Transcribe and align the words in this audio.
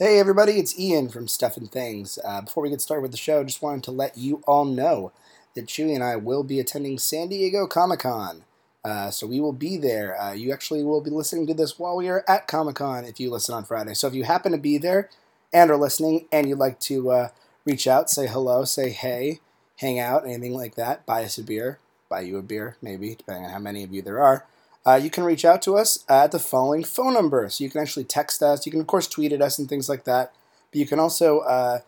Hey 0.00 0.20
everybody, 0.20 0.60
it's 0.60 0.78
Ian 0.78 1.08
from 1.08 1.26
Stuff 1.26 1.56
and 1.56 1.68
Things. 1.68 2.20
Uh, 2.24 2.40
before 2.40 2.62
we 2.62 2.70
get 2.70 2.80
started 2.80 3.02
with 3.02 3.10
the 3.10 3.16
show, 3.16 3.42
just 3.42 3.62
wanted 3.62 3.82
to 3.82 3.90
let 3.90 4.16
you 4.16 4.40
all 4.46 4.64
know 4.64 5.10
that 5.56 5.66
Chewy 5.66 5.92
and 5.92 6.04
I 6.04 6.14
will 6.14 6.44
be 6.44 6.60
attending 6.60 7.00
San 7.00 7.26
Diego 7.26 7.66
Comic 7.66 7.98
Con. 7.98 8.44
Uh, 8.84 9.10
so 9.10 9.26
we 9.26 9.40
will 9.40 9.52
be 9.52 9.76
there. 9.76 10.16
Uh, 10.16 10.34
you 10.34 10.52
actually 10.52 10.84
will 10.84 11.00
be 11.00 11.10
listening 11.10 11.48
to 11.48 11.54
this 11.54 11.80
while 11.80 11.96
we 11.96 12.08
are 12.08 12.24
at 12.28 12.46
Comic 12.46 12.76
Con 12.76 13.04
if 13.06 13.18
you 13.18 13.28
listen 13.28 13.56
on 13.56 13.64
Friday. 13.64 13.92
So 13.92 14.06
if 14.06 14.14
you 14.14 14.22
happen 14.22 14.52
to 14.52 14.58
be 14.58 14.78
there 14.78 15.10
and 15.52 15.68
are 15.68 15.76
listening 15.76 16.28
and 16.30 16.48
you'd 16.48 16.60
like 16.60 16.78
to 16.82 17.10
uh, 17.10 17.28
reach 17.64 17.88
out, 17.88 18.08
say 18.08 18.28
hello, 18.28 18.64
say 18.64 18.90
hey, 18.90 19.40
hang 19.78 19.98
out, 19.98 20.24
anything 20.24 20.54
like 20.54 20.76
that, 20.76 21.06
buy 21.06 21.24
us 21.24 21.38
a 21.38 21.42
beer, 21.42 21.80
buy 22.08 22.20
you 22.20 22.38
a 22.38 22.42
beer, 22.42 22.76
maybe, 22.80 23.16
depending 23.16 23.46
on 23.46 23.50
how 23.50 23.58
many 23.58 23.82
of 23.82 23.92
you 23.92 24.02
there 24.02 24.22
are. 24.22 24.46
Uh, 24.88 24.96
you 24.96 25.10
can 25.10 25.22
reach 25.22 25.44
out 25.44 25.60
to 25.60 25.76
us 25.76 26.02
at 26.08 26.32
the 26.32 26.38
following 26.38 26.82
phone 26.82 27.12
number. 27.12 27.46
So 27.50 27.62
you 27.62 27.68
can 27.68 27.82
actually 27.82 28.04
text 28.04 28.42
us. 28.42 28.64
You 28.64 28.72
can, 28.72 28.80
of 28.80 28.86
course, 28.86 29.06
tweet 29.06 29.34
at 29.34 29.42
us 29.42 29.58
and 29.58 29.68
things 29.68 29.86
like 29.86 30.04
that. 30.04 30.32
But 30.70 30.78
you 30.78 30.86
can 30.86 30.98
also 30.98 31.40
uh, 31.40 31.80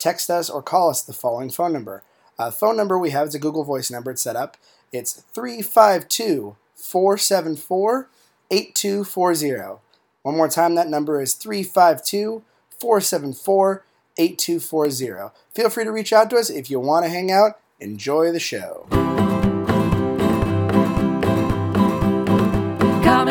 text 0.00 0.28
us 0.28 0.50
or 0.50 0.60
call 0.60 0.90
us 0.90 1.00
the 1.00 1.12
following 1.12 1.50
phone 1.50 1.72
number. 1.72 2.02
Uh, 2.36 2.50
phone 2.50 2.76
number 2.76 2.98
we 2.98 3.10
have 3.10 3.28
is 3.28 3.34
a 3.36 3.38
Google 3.38 3.62
Voice 3.62 3.92
number. 3.92 4.10
It's 4.10 4.22
set 4.22 4.34
up. 4.34 4.56
It's 4.92 5.22
352 5.32 6.56
474 6.74 8.08
8240. 8.50 9.80
One 10.22 10.36
more 10.36 10.48
time, 10.48 10.74
that 10.74 10.88
number 10.88 11.22
is 11.22 11.34
352 11.34 12.42
474 12.70 13.84
8240. 14.18 15.32
Feel 15.54 15.70
free 15.70 15.84
to 15.84 15.92
reach 15.92 16.12
out 16.12 16.28
to 16.30 16.36
us 16.36 16.50
if 16.50 16.68
you 16.68 16.80
want 16.80 17.04
to 17.04 17.08
hang 17.08 17.30
out. 17.30 17.60
Enjoy 17.78 18.32
the 18.32 18.40
show. 18.40 19.07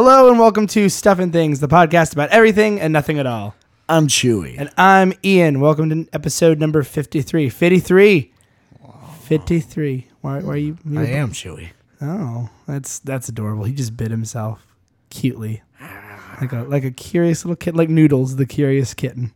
Hello 0.00 0.30
and 0.30 0.38
welcome 0.38 0.68
to 0.68 0.88
Stuff 0.88 1.18
and 1.18 1.32
Things, 1.32 1.58
the 1.58 1.66
podcast 1.66 2.12
about 2.12 2.30
everything 2.30 2.80
and 2.80 2.92
nothing 2.92 3.18
at 3.18 3.26
all. 3.26 3.56
I'm 3.88 4.06
Chewy. 4.06 4.54
And 4.56 4.70
I'm 4.78 5.12
Ian. 5.24 5.58
Welcome 5.58 5.90
to 5.90 6.08
episode 6.14 6.60
number 6.60 6.84
53. 6.84 7.48
53. 7.50 8.32
53. 9.22 10.06
Why, 10.20 10.38
why 10.38 10.52
are 10.52 10.56
you? 10.56 10.78
you 10.88 11.00
I 11.00 11.06
am 11.06 11.32
Chewy. 11.32 11.70
Oh, 12.00 12.48
that's 12.68 13.00
that's 13.00 13.28
adorable. 13.28 13.64
He 13.64 13.72
just 13.72 13.96
bit 13.96 14.12
himself 14.12 14.64
cutely. 15.10 15.62
Like 16.40 16.52
a 16.52 16.62
like 16.62 16.84
a 16.84 16.92
curious 16.92 17.44
little 17.44 17.56
kid, 17.56 17.74
like 17.74 17.88
Noodles, 17.88 18.36
the 18.36 18.46
curious 18.46 18.94
kitten. 18.94 19.32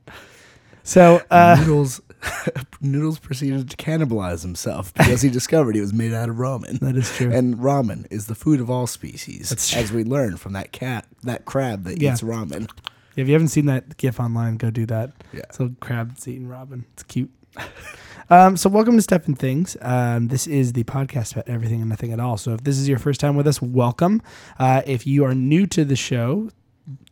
So, 0.85 1.23
uh, 1.29 1.57
Noodles 1.59 2.01
Noodles 2.81 3.19
proceeded 3.19 3.71
to 3.71 3.77
cannibalize 3.77 4.43
himself 4.43 4.93
because 4.95 5.23
he 5.23 5.31
discovered 5.41 5.75
he 5.75 5.81
was 5.81 5.93
made 5.93 6.13
out 6.13 6.29
of 6.29 6.37
ramen. 6.37 6.79
That 6.81 6.97
is 6.97 7.15
true. 7.17 7.31
And 7.33 7.57
ramen 7.57 8.07
is 8.11 8.27
the 8.27 8.35
food 8.35 8.61
of 8.61 8.71
all 8.71 8.87
species. 8.87 9.53
As 9.75 9.93
we 9.93 10.05
learned 10.05 10.41
from 10.41 10.53
that 10.55 10.73
cat, 10.73 11.07
that 11.23 11.45
crab 11.45 11.85
that 11.85 12.01
Yeah. 12.01 12.13
eats 12.13 12.23
ramen. 12.23 12.69
if 13.17 13.27
you 13.29 13.33
haven't 13.35 13.49
seen 13.49 13.67
that 13.67 13.97
GIF 13.97 14.19
online, 14.21 14.57
go 14.57 14.71
do 14.71 14.87
that. 14.87 15.13
Yeah. 15.33 15.41
It's 15.49 15.59
a 15.59 15.63
little 15.63 15.77
crab 15.81 16.11
that's 16.11 16.27
eating 16.29 16.49
Robin. 16.49 16.85
It's 16.95 17.03
cute. 17.03 17.31
um, 18.31 18.57
so 18.57 18.71
welcome 18.71 18.97
to 18.97 19.03
Stuff 19.03 19.27
and 19.27 19.39
Things. 19.39 19.77
Um, 19.83 20.29
this 20.29 20.47
is 20.47 20.73
the 20.73 20.85
podcast 20.85 21.33
about 21.33 21.49
everything 21.49 21.81
and 21.81 21.89
nothing 21.91 22.13
at 22.13 22.21
all. 22.21 22.37
So 22.39 22.55
if 22.55 22.65
this 22.65 22.79
is 22.79 22.89
your 22.89 22.99
first 22.99 23.21
time 23.21 23.37
with 23.37 23.47
us, 23.47 23.61
welcome. 23.61 24.23
Uh, 24.59 24.83
if 24.87 25.07
you 25.07 25.25
are 25.25 25.35
new 25.35 25.67
to 25.67 25.85
the 25.85 25.97
show, 25.97 26.51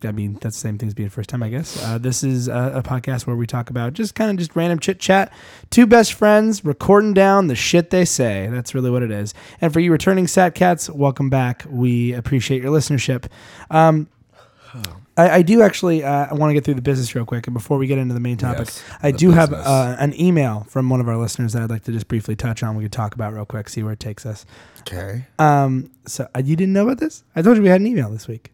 I 0.02 0.12
mean 0.12 0.34
that's 0.34 0.56
the 0.56 0.60
same 0.60 0.78
thing 0.78 0.88
as 0.88 0.94
being 0.94 1.08
first 1.08 1.28
time, 1.28 1.42
I 1.42 1.48
guess. 1.48 1.82
Uh, 1.82 1.98
this 1.98 2.24
is 2.24 2.48
a, 2.48 2.72
a 2.76 2.82
podcast 2.82 3.26
where 3.26 3.36
we 3.36 3.46
talk 3.46 3.70
about 3.70 3.92
just 3.92 4.14
kind 4.14 4.30
of 4.30 4.36
just 4.36 4.56
random 4.56 4.78
chit 4.78 4.98
chat. 4.98 5.32
Two 5.70 5.86
best 5.86 6.12
friends 6.12 6.64
recording 6.64 7.14
down 7.14 7.46
the 7.46 7.54
shit 7.54 7.90
they 7.90 8.04
say. 8.04 8.48
That's 8.50 8.74
really 8.74 8.90
what 8.90 9.02
it 9.02 9.10
is. 9.10 9.32
And 9.60 9.72
for 9.72 9.80
you 9.80 9.92
returning 9.92 10.26
sat 10.26 10.54
cats, 10.54 10.90
welcome 10.90 11.30
back. 11.30 11.64
We 11.68 12.12
appreciate 12.12 12.62
your 12.62 12.72
listenership. 12.72 13.26
Um, 13.70 14.08
I, 15.16 15.30
I 15.30 15.42
do 15.42 15.62
actually. 15.62 16.02
Uh, 16.02 16.26
I 16.30 16.34
want 16.34 16.50
to 16.50 16.54
get 16.54 16.64
through 16.64 16.74
the 16.74 16.82
business 16.82 17.14
real 17.14 17.24
quick, 17.24 17.46
and 17.46 17.54
before 17.54 17.76
we 17.78 17.86
get 17.86 17.98
into 17.98 18.14
the 18.14 18.20
main 18.20 18.36
topic, 18.36 18.66
Yes, 18.66 18.82
I 19.02 19.10
do 19.10 19.30
have 19.32 19.52
uh, 19.52 19.96
an 19.98 20.18
email 20.18 20.66
from 20.68 20.88
one 20.88 21.00
of 21.00 21.08
our 21.08 21.16
listeners 21.16 21.52
that 21.52 21.62
I'd 21.62 21.70
like 21.70 21.84
to 21.84 21.92
just 21.92 22.08
briefly 22.08 22.36
touch 22.36 22.62
on. 22.62 22.76
We 22.76 22.84
could 22.84 22.92
talk 22.92 23.14
about 23.14 23.34
real 23.34 23.44
quick, 23.44 23.68
see 23.68 23.82
where 23.82 23.92
it 23.92 24.00
takes 24.00 24.24
us. 24.24 24.46
Okay. 24.80 25.26
Um, 25.38 25.90
so 26.06 26.28
uh, 26.34 26.42
you 26.44 26.56
didn't 26.56 26.72
know 26.72 26.84
about 26.84 26.98
this? 26.98 27.24
I 27.36 27.42
told 27.42 27.56
you 27.56 27.62
we 27.62 27.68
had 27.68 27.80
an 27.80 27.86
email 27.86 28.10
this 28.10 28.28
week. 28.28 28.52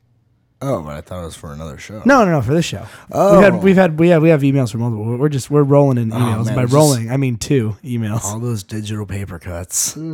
Oh, 0.63 0.83
but 0.83 0.97
I 0.97 1.01
thought 1.03 1.23
it 1.23 1.27
was 1.27 1.37
for 1.37 1.53
another 1.53 1.77
show. 1.77 2.03
No, 2.07 2.25
no, 2.25 2.31
no, 2.31 2.41
for 2.43 2.55
this 2.55 2.65
show. 2.65 2.87
Oh. 3.13 3.35
We've 3.37 3.43
had 3.45 3.63
we've 3.63 3.77
had 3.77 3.99
we 3.99 4.09
have 4.09 4.23
we 4.23 4.31
have 4.31 4.41
emails 4.41 4.73
from 4.73 4.81
multiple. 4.81 5.19
We're 5.19 5.29
just 5.29 5.51
we're 5.51 5.63
rolling 5.63 5.99
in 5.99 6.13
Oh, 6.13 6.17
emails. 6.17 6.47
man, 6.47 6.55
By 6.57 6.63
just- 6.63 6.75
rolling, 6.75 7.11
I 7.11 7.17
mean 7.19 7.37
two 7.37 7.77
emails. 7.85 8.25
All 8.25 8.39
those 8.39 8.63
digital 8.63 9.07
paper 9.07 9.39
cuts. 9.39 9.97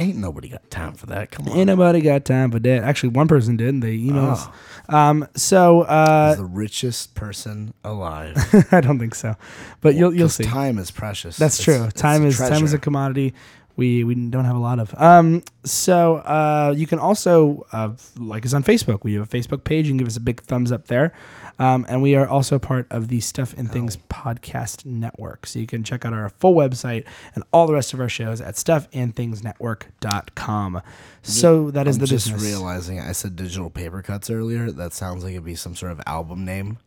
Ain't 0.00 0.16
nobody 0.16 0.48
got 0.48 0.70
time 0.70 0.94
for 0.94 1.06
that. 1.06 1.32
Come 1.32 1.48
on. 1.48 1.56
Ain't 1.58 1.66
nobody 1.66 2.00
got 2.00 2.24
time 2.24 2.52
for 2.52 2.60
that. 2.60 2.84
Actually, 2.84 3.08
one 3.10 3.26
person 3.26 3.56
did. 3.56 3.68
and 3.70 3.82
They 3.82 3.98
emailed 3.98 4.32
us. 4.32 4.46
Um, 4.88 5.26
so 5.34 5.80
uh, 5.82 6.28
He's 6.30 6.36
the 6.38 6.44
richest 6.44 7.14
person 7.16 7.74
alive. 7.82 8.36
I 8.72 8.80
don't 8.80 8.98
think 9.00 9.14
so, 9.16 9.34
but 9.80 9.96
you'll 9.96 10.14
you'll 10.14 10.28
'Cause 10.28 10.36
see. 10.36 10.44
Time 10.44 10.78
is 10.78 10.90
precious. 10.92 11.36
That's 11.36 11.58
It's- 11.60 11.76
true. 11.78 11.86
it's 11.88 12.00
time 12.00 12.24
is 12.24 12.38
time 12.38 12.62
is 12.64 12.72
a 12.72 12.78
commodity. 12.78 13.34
We 13.76 14.02
we 14.04 14.14
don't 14.14 14.44
have 14.44 14.56
a 14.56 14.60
lot 14.60 14.78
of. 14.80 14.92
Um, 15.00 15.42
so 15.64 16.16
uh, 16.16 16.74
you 16.76 16.86
can 16.86 16.98
also 16.98 17.66
uh, 17.72 17.90
like 18.18 18.44
us 18.46 18.52
on 18.54 18.62
Facebook. 18.64 19.04
We 19.04 19.14
have 19.14 19.22
a 19.22 19.36
Facebook 19.36 19.62
page. 19.64 19.86
You 19.86 19.92
can 19.92 19.98
give 19.98 20.08
us 20.08 20.16
a 20.16 20.20
big 20.20 20.42
thumbs 20.42 20.72
up 20.72 20.86
there. 20.88 21.12
Um, 21.58 21.84
and 21.88 22.00
we 22.02 22.14
are 22.14 22.28
also 22.28 22.58
part 22.58 22.86
of 22.90 23.08
the 23.08 23.20
Stuff 23.20 23.54
and 23.56 23.70
Things 23.70 23.96
podcast 23.96 24.84
network. 24.86 25.46
So 25.46 25.58
you 25.58 25.66
can 25.66 25.82
check 25.82 26.04
out 26.04 26.12
our 26.12 26.28
full 26.28 26.54
website 26.54 27.04
and 27.34 27.42
all 27.52 27.66
the 27.66 27.72
rest 27.74 27.92
of 27.92 28.00
our 28.00 28.08
shows 28.08 28.40
at 28.40 28.54
stuffandthingsnetwork.com. 28.54 30.82
So 31.22 31.70
that 31.72 31.88
is 31.88 31.96
I'm 31.96 32.00
the 32.00 32.06
just 32.06 32.26
business. 32.26 32.42
realizing 32.42 33.00
I 33.00 33.12
said 33.12 33.36
digital 33.36 33.70
paper 33.70 34.02
cuts 34.02 34.30
earlier. 34.30 34.70
That 34.70 34.92
sounds 34.92 35.24
like 35.24 35.32
it'd 35.32 35.44
be 35.44 35.54
some 35.54 35.74
sort 35.74 35.92
of 35.92 36.00
album 36.06 36.44
name. 36.44 36.78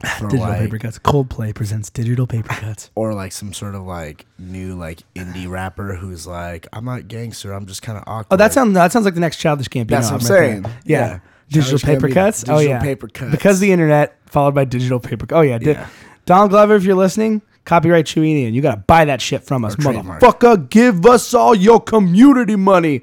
for 0.18 0.28
Digital 0.28 0.48
like, 0.48 0.58
paper 0.58 0.78
cuts. 0.78 0.98
Coldplay 0.98 1.54
presents 1.54 1.88
digital 1.88 2.26
paper 2.26 2.48
cuts. 2.48 2.90
or 2.96 3.14
like 3.14 3.30
some 3.32 3.52
sort 3.52 3.74
of 3.76 3.84
like 3.84 4.26
new 4.38 4.74
like 4.74 5.00
indie 5.14 5.48
rapper 5.48 5.94
who's 5.94 6.26
like, 6.26 6.66
I'm 6.72 6.84
not 6.84 7.06
gangster, 7.08 7.52
I'm 7.52 7.66
just 7.66 7.82
kind 7.82 7.96
of 7.96 8.04
awkward. 8.06 8.26
Oh, 8.30 8.36
that 8.36 8.52
sounds 8.52 8.74
that 8.74 8.92
sounds 8.92 9.04
like 9.04 9.14
the 9.14 9.20
next 9.20 9.38
childish 9.38 9.68
Gambino. 9.68 9.88
That's 9.88 10.10
what 10.10 10.14
I'm 10.14 10.20
saying. 10.26 10.66
Yeah. 10.84 11.20
Digital 11.48 11.78
paper 11.78 12.08
cuts. 12.08 12.44
oh 12.48 12.58
yeah. 12.58 12.80
paper 12.80 13.08
cuts. 13.08 13.30
Because 13.30 13.60
the 13.60 13.70
internet 13.72 14.16
followed 14.26 14.54
by 14.54 14.64
digital 14.64 15.00
paper. 15.00 15.26
Oh 15.30 15.40
yeah. 15.42 15.58
Di- 15.58 15.72
Yeah. 15.72 15.88
Donald 16.26 16.50
Glover, 16.50 16.74
if 16.76 16.84
you're 16.84 16.94
listening, 16.96 17.42
copyright 17.66 18.06
Chewy 18.06 18.46
and 18.46 18.54
you 18.56 18.62
gotta 18.62 18.78
buy 18.80 19.04
that 19.04 19.20
shit 19.20 19.44
from 19.44 19.64
us, 19.64 19.74
trademark. 19.76 20.20
motherfucker. 20.22 20.70
Give 20.70 21.04
us 21.06 21.34
all 21.34 21.54
your 21.54 21.80
community 21.80 22.56
money. 22.56 23.02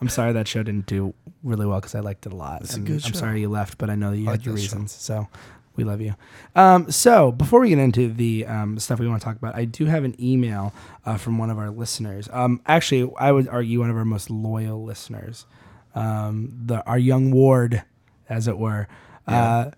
I'm 0.00 0.08
sorry 0.10 0.32
that 0.34 0.46
show 0.46 0.62
didn't 0.62 0.86
do 0.86 1.14
really 1.42 1.64
well 1.66 1.80
because 1.80 1.94
I 1.94 2.00
liked 2.00 2.26
it 2.26 2.32
a 2.32 2.36
lot. 2.36 2.60
It's 2.62 2.76
a 2.76 2.80
good 2.80 3.04
I'm 3.06 3.12
show. 3.12 3.18
sorry 3.18 3.40
you 3.40 3.48
left, 3.48 3.78
but 3.78 3.88
I 3.88 3.94
know 3.94 4.10
that 4.10 4.18
you 4.18 4.28
I 4.28 4.32
had 4.32 4.40
like 4.40 4.46
your 4.46 4.54
that 4.56 4.60
show. 4.60 4.64
reasons. 4.76 4.92
So 4.92 5.26
we 5.76 5.84
love 5.84 6.02
you. 6.02 6.14
Um, 6.54 6.90
so 6.90 7.32
before 7.32 7.60
we 7.60 7.70
get 7.70 7.78
into 7.78 8.12
the 8.12 8.44
um, 8.46 8.78
stuff 8.78 8.98
we 9.00 9.08
want 9.08 9.22
to 9.22 9.24
talk 9.24 9.36
about, 9.36 9.54
I 9.56 9.64
do 9.64 9.86
have 9.86 10.04
an 10.04 10.14
email 10.22 10.74
uh, 11.06 11.16
from 11.16 11.38
one 11.38 11.48
of 11.48 11.58
our 11.58 11.70
listeners. 11.70 12.28
Um, 12.30 12.60
actually, 12.66 13.10
I 13.18 13.32
would 13.32 13.48
argue 13.48 13.80
one 13.80 13.88
of 13.88 13.96
our 13.96 14.04
most 14.04 14.28
loyal 14.30 14.84
listeners, 14.84 15.46
um, 15.94 16.52
the 16.66 16.84
our 16.86 16.98
young 16.98 17.30
ward, 17.30 17.82
as 18.28 18.48
it 18.48 18.58
were. 18.58 18.88
Uh, 19.26 19.70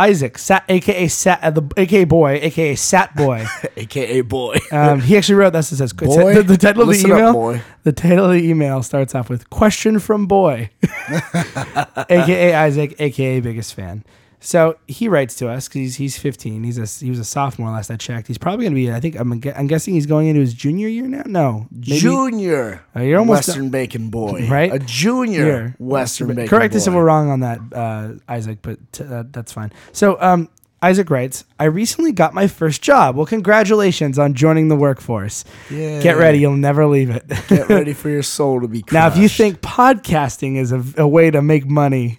Isaac, 0.00 0.38
Sat, 0.38 0.64
aka 0.68 1.08
Sat, 1.08 1.42
uh, 1.42 1.50
the 1.50 1.68
aka 1.76 2.04
boy, 2.04 2.38
aka 2.40 2.76
Sat 2.76 3.16
boy. 3.16 3.44
AKA 3.76 4.20
boy. 4.20 4.56
Um, 4.70 5.00
he 5.00 5.16
actually 5.16 5.34
wrote 5.34 5.52
this. 5.54 5.72
It 5.72 5.76
says 5.76 5.92
Boy, 5.92 6.34
the, 6.34 6.42
the 6.44 6.56
title 6.56 6.82
of 6.82 6.88
the 6.88 6.92
listen 6.92 7.10
up, 7.10 7.18
email. 7.18 7.32
boy. 7.32 7.62
The 7.82 7.92
title 7.92 8.26
of 8.26 8.32
the 8.32 8.48
email 8.48 8.82
starts 8.84 9.14
off 9.16 9.28
with 9.28 9.50
"Question 9.50 9.98
from 9.98 10.26
Boy," 10.26 10.70
aka 12.08 12.54
Isaac, 12.54 12.94
aka 13.00 13.40
biggest 13.40 13.74
fan. 13.74 14.04
So 14.40 14.78
he 14.86 15.08
writes 15.08 15.34
to 15.36 15.48
us 15.48 15.66
because 15.68 15.80
he's, 15.80 15.96
he's 15.96 16.18
15. 16.18 16.62
He's 16.62 16.78
a 16.78 17.04
he 17.04 17.10
was 17.10 17.18
a 17.18 17.24
sophomore 17.24 17.70
last 17.70 17.90
I 17.90 17.96
checked. 17.96 18.28
He's 18.28 18.38
probably 18.38 18.64
going 18.64 18.72
to 18.72 18.76
be. 18.76 18.92
I 18.92 19.00
think 19.00 19.16
I'm 19.18 19.32
I'm 19.56 19.66
guessing 19.66 19.94
he's 19.94 20.06
going 20.06 20.28
into 20.28 20.40
his 20.40 20.54
junior 20.54 20.88
year 20.88 21.06
now. 21.08 21.22
No, 21.26 21.66
maybe- 21.70 21.98
junior. 21.98 22.84
Uh, 22.94 23.00
you're 23.00 23.18
almost 23.18 23.48
Western 23.48 23.70
Bacon 23.70 24.10
boy. 24.10 24.48
Right? 24.48 24.72
A 24.72 24.78
junior 24.78 25.44
Year. 25.44 25.76
Western 25.78 26.28
Bacon 26.28 26.48
Correct 26.48 26.72
boy. 26.72 26.76
us 26.78 26.86
if 26.86 26.94
we're 26.94 27.04
wrong 27.04 27.30
on 27.30 27.40
that, 27.40 27.58
uh, 27.72 28.12
Isaac, 28.28 28.58
but 28.62 28.78
t- 28.92 29.04
that, 29.04 29.32
that's 29.32 29.52
fine. 29.52 29.72
So, 29.92 30.20
um, 30.20 30.48
Isaac 30.80 31.10
writes, 31.10 31.44
I 31.58 31.64
recently 31.64 32.12
got 32.12 32.34
my 32.34 32.46
first 32.46 32.82
job. 32.82 33.16
Well, 33.16 33.26
congratulations 33.26 34.16
on 34.16 34.34
joining 34.34 34.68
the 34.68 34.76
workforce. 34.76 35.44
Yeah. 35.70 36.00
Get 36.00 36.16
ready, 36.16 36.38
you'll 36.38 36.56
never 36.56 36.86
leave 36.86 37.10
it. 37.10 37.24
Get 37.48 37.68
ready 37.68 37.92
for 37.92 38.08
your 38.08 38.22
soul 38.22 38.60
to 38.60 38.68
be 38.68 38.82
crushed. 38.82 38.92
now, 38.92 39.08
if 39.08 39.16
you 39.16 39.28
think 39.28 39.60
podcasting 39.60 40.56
is 40.56 40.70
a, 40.70 40.84
a 40.98 41.08
way 41.08 41.32
to 41.32 41.42
make 41.42 41.66
money, 41.66 42.18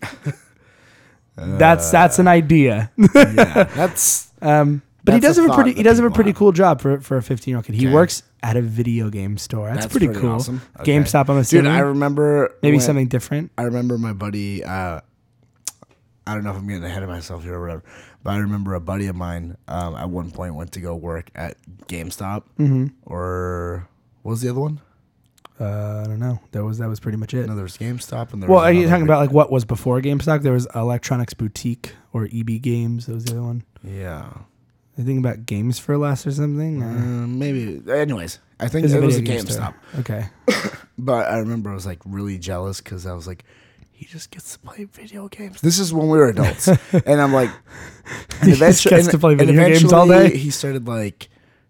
that's 1.58 1.90
that's 1.92 2.20
an 2.20 2.28
idea. 2.28 2.92
yeah, 2.98 3.64
that's 3.76 4.32
Um, 4.42 4.82
but 5.04 5.14
he 5.16 5.20
does 5.22 5.38
a 5.38 5.42
have 5.44 5.52
a 5.52 5.54
pretty 5.54 5.74
he 5.74 5.84
does 5.84 5.98
have 5.98 6.06
a 6.06 6.14
pretty 6.14 6.34
cool 6.34 6.52
job 6.52 6.82
for 6.82 7.00
for 7.02 7.18
a 7.18 7.24
15 7.24 7.52
year 7.52 7.58
old 7.58 7.66
kid. 7.66 7.76
He 7.76 7.86
Okay. 7.88 7.94
works 7.94 8.24
at 8.44 8.56
a 8.58 8.62
video 8.62 9.10
game 9.10 9.38
store. 9.38 9.68
That's, 9.68 9.82
That's 9.86 9.92
pretty, 9.94 10.08
pretty 10.08 10.22
cool. 10.22 10.32
awesome. 10.32 10.62
Okay. 10.80 10.94
GameStop, 10.98 11.30
I'm 11.30 11.36
dude. 11.36 11.42
assuming. 11.42 11.72
I 11.72 11.80
remember 11.80 12.54
Maybe 12.62 12.78
when- 12.78 12.86
something 12.86 13.08
different. 13.08 13.52
I 13.58 13.64
remember 13.64 13.98
my 13.98 14.14
buddy. 14.14 14.64
Uh, 14.64 15.02
I 16.28 16.34
don't 16.36 16.44
know 16.44 16.52
if 16.52 16.58
I'm 16.58 16.68
getting 16.68 16.84
ahead 16.84 17.02
of 17.04 17.10
myself 17.10 17.44
here 17.44 17.56
or 17.56 17.62
whatever, 17.62 17.84
but 18.24 18.32
I 18.32 18.38
remember 18.38 18.76
a 18.76 18.80
buddy 18.80 19.08
of 19.08 19.16
mine 19.16 19.58
um, 19.68 19.96
at 19.96 20.10
one 20.10 20.30
point 20.32 20.54
went 20.56 20.72
to 20.74 20.80
go 20.80 20.96
work 20.96 21.32
at 21.36 21.58
GameStop 21.88 22.44
Mm-hmm. 22.60 22.88
or 23.06 23.88
what 24.22 24.32
was 24.34 24.42
the 24.42 24.50
other 24.50 24.60
one? 24.60 24.80
Uh, 25.60 26.04
I 26.06 26.08
don't 26.08 26.20
know. 26.20 26.40
That 26.52 26.64
was 26.64 26.78
that 26.78 26.88
was 26.88 27.00
pretty 27.00 27.18
much 27.18 27.34
it. 27.34 27.48
No, 27.48 27.54
there 27.56 27.64
was 27.64 27.78
GameStop 27.78 28.32
and 28.34 28.42
there 28.42 28.50
Well, 28.50 28.60
was 28.60 28.66
are 28.70 28.72
you 28.74 28.88
talking 28.88 29.04
about 29.04 29.20
like 29.20 29.32
what 29.32 29.52
was 29.52 29.66
before 29.66 30.00
GameStop? 30.02 30.42
There 30.42 30.54
was 30.54 30.68
Electronics 30.74 31.34
Boutique 31.34 31.94
or 32.14 32.30
EB 32.34 32.62
Games. 32.62 33.08
That 33.08 33.16
was 33.16 33.26
the 33.26 33.32
other 33.34 33.42
one. 33.44 33.64
Yeah, 33.84 34.30
I 34.98 35.02
think 35.02 35.20
about 35.20 35.46
Games 35.46 35.78
for 35.78 35.98
Less 35.98 36.26
or 36.26 36.32
something. 36.32 36.82
Uh, 36.82 37.28
maybe. 37.28 37.82
Anyways, 37.92 38.40
I 38.60 38.68
think 38.70 38.88
it 38.88 39.02
was 39.02 39.18
a 39.18 39.22
game. 39.22 39.44
GameStop. 39.44 39.74
Okay. 40.00 40.28
But 41.02 41.32
I 41.32 41.38
remember 41.38 41.70
I 41.70 41.76
was 41.76 41.86
like 41.86 42.00
really 42.06 42.38
jealous 42.38 42.82
because 42.82 43.06
I 43.06 43.14
was 43.14 43.26
like, 43.26 43.46
he 43.90 44.04
just 44.06 44.32
gets 44.32 44.52
to 44.54 44.60
play 44.60 44.84
video 44.84 45.30
games. 45.30 45.62
This 45.62 45.80
is 45.80 45.94
when 45.94 46.10
we 46.10 46.18
were 46.18 46.28
adults, 46.28 46.68
and 47.06 47.22
I'm 47.22 47.32
like, 47.34 47.50
and 48.42 48.50
He 48.52 48.58
just 48.58 48.62
eventually, 48.86 48.90
gets 48.98 49.06
and- 49.08 49.12
to 49.14 49.18
play 49.18 49.36
video 49.36 49.66
games 49.70 49.94
all 49.94 50.08
day? 50.10 50.36
He 50.36 50.50
started 50.50 50.88
like 50.90 51.30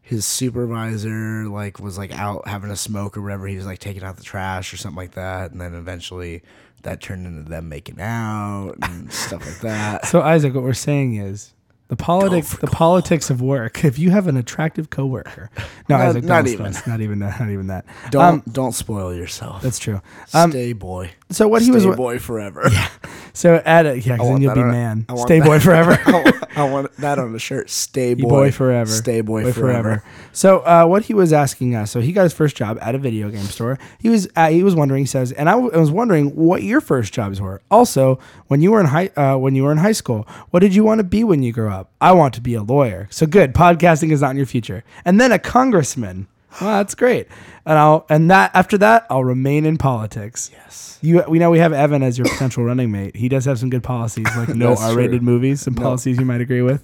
his 0.09 0.25
supervisor 0.25 1.47
like 1.47 1.79
was 1.79 1.97
like 1.97 2.11
out 2.17 2.47
having 2.47 2.71
a 2.71 2.75
smoke 2.75 3.15
or 3.15 3.21
whatever. 3.21 3.45
He 3.47 3.55
was 3.55 3.65
like 3.67 3.77
taking 3.79 4.03
out 4.03 4.17
the 4.17 4.23
trash 4.23 4.73
or 4.73 4.77
something 4.77 4.97
like 4.97 5.11
that, 5.11 5.51
and 5.51 5.61
then 5.61 5.75
eventually 5.75 6.41
that 6.81 6.99
turned 7.01 7.27
into 7.27 7.47
them 7.49 7.69
making 7.69 8.01
out 8.01 8.73
and 8.81 9.11
stuff 9.13 9.45
like 9.45 9.59
that. 9.59 10.05
So 10.07 10.21
Isaac, 10.21 10.53
what 10.55 10.63
we're 10.63 10.73
saying 10.73 11.15
is 11.15 11.53
the 11.89 11.95
politics 11.95 12.55
the 12.57 12.67
politics 12.67 13.29
of 13.29 13.41
work. 13.41 13.83
If 13.85 13.99
you 13.99 14.09
have 14.11 14.27
an 14.27 14.37
attractive 14.37 14.89
coworker, 14.89 15.49
no, 15.89 15.97
Not- 15.97 16.01
Isaac, 16.07 16.23
not 16.23 16.47
even. 16.47 16.73
not 16.87 17.01
even 17.01 17.19
that, 17.19 17.39
not 17.39 17.49
even 17.49 17.67
that. 17.67 17.85
Don't 18.09 18.23
Um, 18.23 18.43
don't 18.51 18.73
spoil 18.73 19.13
yourself. 19.13 19.61
that's 19.61 19.77
true. 19.79 20.01
Um, 20.33 20.51
Stay 20.51 20.73
boy. 20.73 21.11
So 21.31 21.47
what 21.47 21.61
he 21.61 21.67
Stay 21.71 21.85
was 21.87 21.95
boy 21.95 22.19
forever. 22.19 22.67
Yeah. 22.71 22.87
so 23.33 23.61
at 23.65 23.85
it, 23.85 24.05
yeah, 24.05 24.17
'cause 24.17 24.25
then 24.25 24.29
want 24.31 24.41
you'll 24.41 24.49
that 24.49 24.55
be 24.55 24.61
on- 24.61 24.71
man, 24.71 25.05
I 25.09 25.13
want 25.13 25.27
stay 25.27 25.39
that- 25.39 25.45
boy 25.45 25.59
forever. 25.67 25.99
I 26.05 26.11
want, 26.11 26.57
I 26.57 26.63
want 26.69 26.95
that 26.97 27.19
on 27.19 27.31
the 27.33 27.39
shirt. 27.39 27.69
Stay 27.69 28.13
boy, 28.15 28.27
boy 28.29 28.51
forever. 28.51 28.89
Stay 28.91 29.21
boy, 29.21 29.51
forever. 29.53 30.03
So 30.33 30.59
uh, 30.59 30.85
what 30.85 31.03
he 31.03 31.13
was 31.13 31.31
asking 31.31 31.75
us, 31.75 31.91
so 31.91 32.01
he 32.01 32.11
got 32.11 32.23
his 32.23 32.33
first 32.33 32.55
job 32.57 32.77
at 32.81 32.95
a 32.95 32.97
video 32.97 33.29
game 33.29 33.43
store. 33.45 33.77
He 33.99 34.09
was 34.09 34.27
uh, 34.35 34.49
he 34.49 34.63
was 34.63 34.75
wondering. 34.75 35.03
He 35.03 35.07
says, 35.07 35.31
and 35.31 35.47
I, 35.47 35.53
w- 35.53 35.71
I 35.73 35.77
was 35.77 35.91
wondering 35.91 36.35
what 36.35 36.63
your 36.63 36.81
first 36.81 37.13
jobs 37.13 37.39
were. 37.39 37.61
Also, 37.69 38.19
when 38.47 38.61
you 38.61 38.71
were 38.71 38.79
in 38.79 38.87
high 38.87 39.07
uh, 39.15 39.37
when 39.37 39.55
you 39.55 39.63
were 39.63 39.71
in 39.71 39.77
high 39.77 39.91
school, 39.93 40.27
what 40.49 40.59
did 40.61 40.73
you 40.75 40.83
want 40.83 40.99
to 40.99 41.03
be 41.03 41.23
when 41.23 41.43
you 41.43 41.53
grew 41.53 41.69
up? 41.69 41.91
I 42.01 42.11
want 42.13 42.33
to 42.33 42.41
be 42.41 42.55
a 42.55 42.63
lawyer. 42.63 43.07
So 43.11 43.25
good. 43.27 43.53
Podcasting 43.53 44.11
is 44.11 44.21
not 44.21 44.31
in 44.31 44.37
your 44.37 44.45
future. 44.47 44.83
And 45.05 45.21
then 45.21 45.31
a 45.31 45.39
congressman. 45.39 46.27
Well, 46.59 46.77
that's 46.79 46.95
great. 46.95 47.27
And 47.69 47.77
I'll 47.77 48.05
and 48.09 48.29
that 48.31 48.51
after 48.53 48.77
that, 48.79 49.05
I'll 49.09 49.23
remain 49.23 49.65
in 49.65 49.77
politics. 49.77 50.49
Yes. 50.51 50.97
You, 51.01 51.23
we 51.29 51.39
know 51.39 51.49
we 51.51 51.59
have 51.59 51.71
Evan 51.71 52.03
as 52.03 52.17
your 52.17 52.27
potential 52.27 52.63
running 52.65 52.91
mate. 52.91 53.15
He 53.15 53.29
does 53.29 53.45
have 53.45 53.57
some 53.59 53.69
good 53.69 53.83
policies, 53.83 54.25
like 54.35 54.49
no 54.55 54.75
R-rated 54.75 55.11
true. 55.11 55.19
movies, 55.21 55.61
some 55.61 55.75
No. 55.75 55.83
policies 55.83 56.17
you 56.19 56.25
might 56.25 56.41
agree 56.41 56.61
with. 56.63 56.83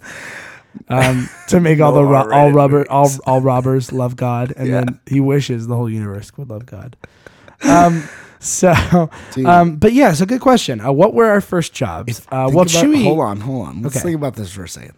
Um, 0.90 1.28
to 1.48 1.60
make 1.60 1.80
all 1.82 1.92
No 1.94 1.98
the 2.00 2.06
ro- 2.06 2.32
all 2.32 2.52
rubber 2.52 2.86
all 2.92 3.10
all 3.26 3.42
robbers 3.42 3.92
love 3.92 4.16
God, 4.16 4.54
and 4.56 4.68
Yeah. 4.68 4.82
then 4.86 5.00
he 5.08 5.20
wishes 5.20 5.68
the 5.68 5.76
whole 5.76 5.90
universe 5.90 6.32
would 6.38 6.50
love 6.50 6.66
God. 6.66 6.96
Um, 7.64 8.04
so, 8.40 9.10
um, 9.46 9.78
but 9.78 9.92
yeah, 9.94 10.14
so 10.14 10.26
good 10.26 10.42
question. 10.42 10.80
Uh, 10.82 10.92
what 10.92 11.14
were 11.14 11.26
our 11.28 11.42
first 11.42 11.74
jobs? 11.74 12.20
Uh, 12.32 12.48
about- 12.52 12.72
hold 12.72 13.20
on, 13.22 13.40
hold 13.42 13.68
on. 13.68 13.82
Let's 13.82 13.96
Okay. 13.96 14.04
think 14.04 14.16
about 14.18 14.36
this 14.36 14.52
for 14.54 14.66
a 14.66 14.70
second. 14.70 14.94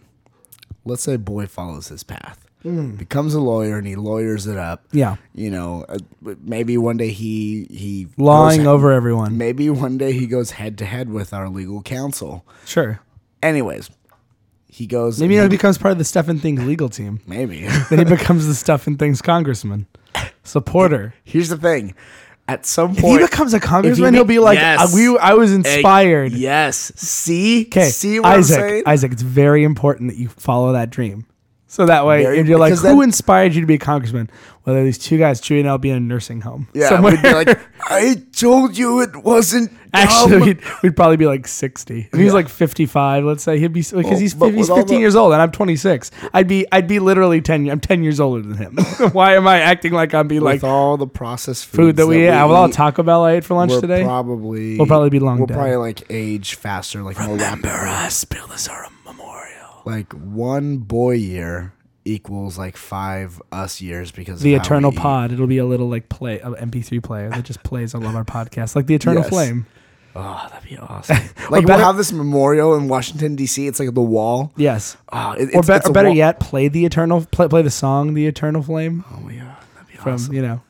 Let's 0.84 1.02
say 1.02 1.16
boy 1.16 1.46
follows 1.46 1.88
his 1.88 2.02
path, 2.02 2.44
Hmm. 2.62 2.96
becomes 2.96 3.34
a 3.34 3.40
lawyer, 3.40 3.78
and 3.78 3.86
he 3.86 3.94
lawyers 3.94 4.46
it 4.48 4.56
up. 4.58 4.84
yeah, 4.90 5.16
You 5.32 5.48
know, 5.50 5.84
uh, 5.88 5.98
maybe 6.42 6.76
one 6.76 6.96
day 6.96 7.10
he 7.10 7.66
he 7.70 8.08
lying 8.16 8.58
goes- 8.64 8.66
over 8.66 8.92
everyone. 8.92 9.38
Maybe 9.38 9.70
one 9.70 9.96
day 9.96 10.12
he 10.12 10.26
goes 10.26 10.50
head 10.52 10.76
to 10.78 10.84
head 10.84 11.08
with 11.10 11.32
our 11.32 11.48
legal 11.48 11.82
counsel. 11.82 12.44
Sure, 12.64 12.98
Anyways, 13.42 13.90
he 14.66 14.86
goes. 14.88 15.20
maybe 15.20 15.38
he 15.38 15.46
becomes 15.48 15.78
part 15.78 15.92
of 15.92 15.98
the 15.98 16.04
Stuff 16.04 16.26
and 16.28 16.42
Things 16.42 16.64
legal 16.64 16.88
team. 16.88 17.20
maybe. 17.28 17.66
then 17.90 18.00
he 18.00 18.04
becomes 18.04 18.46
the 18.48 18.54
Stuff 18.56 18.88
and 18.88 18.98
Things 18.98 19.22
congressman, 19.22 19.86
supporter. 20.42 21.14
Here's 21.24 21.48
the 21.50 21.56
thing. 21.56 21.94
At 22.48 22.64
some 22.64 22.92
If 22.92 22.98
he 22.98 23.18
becomes 23.18 23.52
a 23.54 23.60
congressman, 23.60 24.12
be- 24.12 24.16
he'll 24.16 24.24
be 24.24 24.38
like, 24.38 24.56
Yes. 24.58 24.94
"We, 24.94 25.16
I 25.18 25.34
was 25.34 25.52
inspired." 25.52 26.32
yes. 26.32 26.90
See, 26.96 27.66
Okay, 27.66 27.90
see 27.90 28.18
what 28.20 28.32
Isaac. 28.38 28.56
I'm 28.58 28.68
saying? 28.68 28.82
Isaac, 28.86 29.12
it's 29.12 29.22
very 29.22 29.62
important 29.64 30.10
that 30.10 30.16
you 30.18 30.28
follow 30.30 30.72
that 30.72 30.88
dream. 30.90 31.26
So 31.70 31.84
that 31.86 32.06
way, 32.06 32.22
Very- 32.22 32.38
if 32.38 32.46
you're 32.48 32.58
like, 32.58 32.72
who 32.74 32.80
then- 32.80 33.02
inspired 33.02 33.54
you 33.54 33.60
to 33.60 33.66
be 33.66 33.74
a 33.74 33.78
congressman? 33.78 34.30
Whether 34.64 34.84
these 34.84 34.98
two 34.98 35.16
guys, 35.18 35.40
Chewy 35.40 35.60
and 35.60 35.68
I'll 35.68 35.78
be 35.78 35.88
in 35.90 35.96
a 35.96 36.00
nursing 36.00 36.40
home. 36.42 36.68
Yeah, 36.74 36.88
somewhere. 36.90 37.12
we'd 37.12 37.22
be 37.22 37.32
like, 37.32 37.58
I 37.90 38.16
told 38.36 38.76
you 38.76 39.00
it 39.02 39.16
wasn't. 39.16 39.70
Actually, 39.94 40.30
dumb." 40.38 40.40
we'd, 40.46 40.60
we'd 40.82 40.96
probably 40.96 41.16
be 41.16 41.24
like 41.26 41.46
60. 41.48 42.08
If 42.12 42.18
he's 42.18 42.26
Yeah. 42.26 42.32
like 42.32 42.48
55, 42.50 43.24
let's 43.24 43.42
say 43.42 43.58
he'd 43.58 43.72
be 43.72 43.80
because 43.80 43.92
Well, 43.94 44.02
he's 44.18 44.32
he's 44.32 44.68
15 44.68 44.86
the- 44.86 44.96
years 44.98 45.16
old 45.16 45.32
and 45.32 45.40
I'm 45.40 45.50
26. 45.50 46.10
I'd 46.34 46.46
be 46.48 46.66
I'd 46.72 46.86
be 46.86 46.98
literally 46.98 47.40
10. 47.40 47.70
I'm 47.70 47.80
10 47.80 48.02
years 48.02 48.20
older 48.20 48.42
than 48.42 48.56
him. 48.58 48.76
Why 49.12 49.34
am 49.36 49.46
I 49.48 49.60
acting 49.60 49.92
like 49.92 50.12
I'm 50.14 50.28
be 50.28 50.40
like 50.40 50.56
with 50.56 50.64
all 50.64 50.96
the 50.98 51.06
processed 51.06 51.64
food 51.66 51.76
foods 51.76 51.96
that 51.98 52.06
we 52.06 52.26
ate? 52.26 52.30
With 52.46 52.56
all 52.56 52.68
the 52.68 52.74
Taco 52.74 53.02
Bell 53.02 53.24
I 53.24 53.32
ate 53.32 53.44
for 53.44 53.54
lunch 53.54 53.72
today. 53.80 54.02
Probably 54.04 54.76
We'll 54.76 54.86
probably 54.86 55.10
be 55.10 55.20
long 55.20 55.38
We'll 55.38 55.46
dead. 55.46 55.54
probably 55.54 55.76
like 55.76 56.02
age 56.10 56.54
faster, 56.56 57.02
like 57.02 57.18
remember. 57.18 57.68
Build 58.28 58.50
us 58.52 58.68
our 58.68 58.82
memorial. 58.82 58.92
Like 59.88 60.12
one 60.12 60.78
boy 60.78 61.12
year 61.14 61.72
equals 62.04 62.56
like 62.58 62.76
five 62.76 63.40
us 63.52 63.80
years 63.80 64.10
because 64.10 64.40
The 64.40 64.54
Eternal. 64.54 64.92
Pod. 64.92 65.32
It'll 65.32 65.46
be 65.46 65.58
a 65.58 65.66
little 65.66 65.88
like 65.88 66.08
play, 66.08 66.40
uh, 66.40 66.52
a 66.52 66.66
MP3 66.66 67.02
player 67.02 67.30
that 67.30 67.44
just 67.44 67.62
plays 67.62 67.94
all 67.94 68.04
of 68.06 68.14
our 68.14 68.24
podcasts, 68.24 68.76
like 68.76 68.86
the 68.86 68.94
Eternal 68.94 69.22
Yes. 69.22 69.28
Flame. 69.30 69.66
Oh, 70.16 70.48
that'd 70.50 70.68
be 70.68 70.76
awesome. 70.78 71.16
like 71.50 71.64
better- 71.66 71.78
we'll 71.78 71.86
have 71.86 71.96
this 71.96 72.12
memorial 72.12 72.74
in 72.76 72.88
Washington 72.88 73.36
D.C. 73.36 73.66
It's 73.66 73.78
like 73.78 73.94
the 73.94 74.00
wall. 74.02 74.52
Yes. 74.56 74.96
Oh, 75.12 75.32
it, 75.32 75.54
Or, 75.54 75.58
it's, 75.60 75.68
be- 75.68 75.74
it's 75.74 75.86
or 75.86 75.90
a 75.90 75.92
better 75.92 76.08
wall- 76.08 76.16
yet, 76.16 76.40
play 76.40 76.68
the 76.68 76.84
Eternal, 76.84 77.24
play, 77.30 77.46
play 77.48 77.62
the 77.62 77.70
song 77.70 78.14
"The 78.14 78.26
Eternal 78.26 78.62
Flame" 78.62 79.04
Oh 79.12 79.28
yeah, 79.28 79.54
that'd 79.74 79.88
be 79.88 79.94
from 79.96 80.14
awesome. 80.14 80.34
you 80.34 80.42
know, 80.42 80.60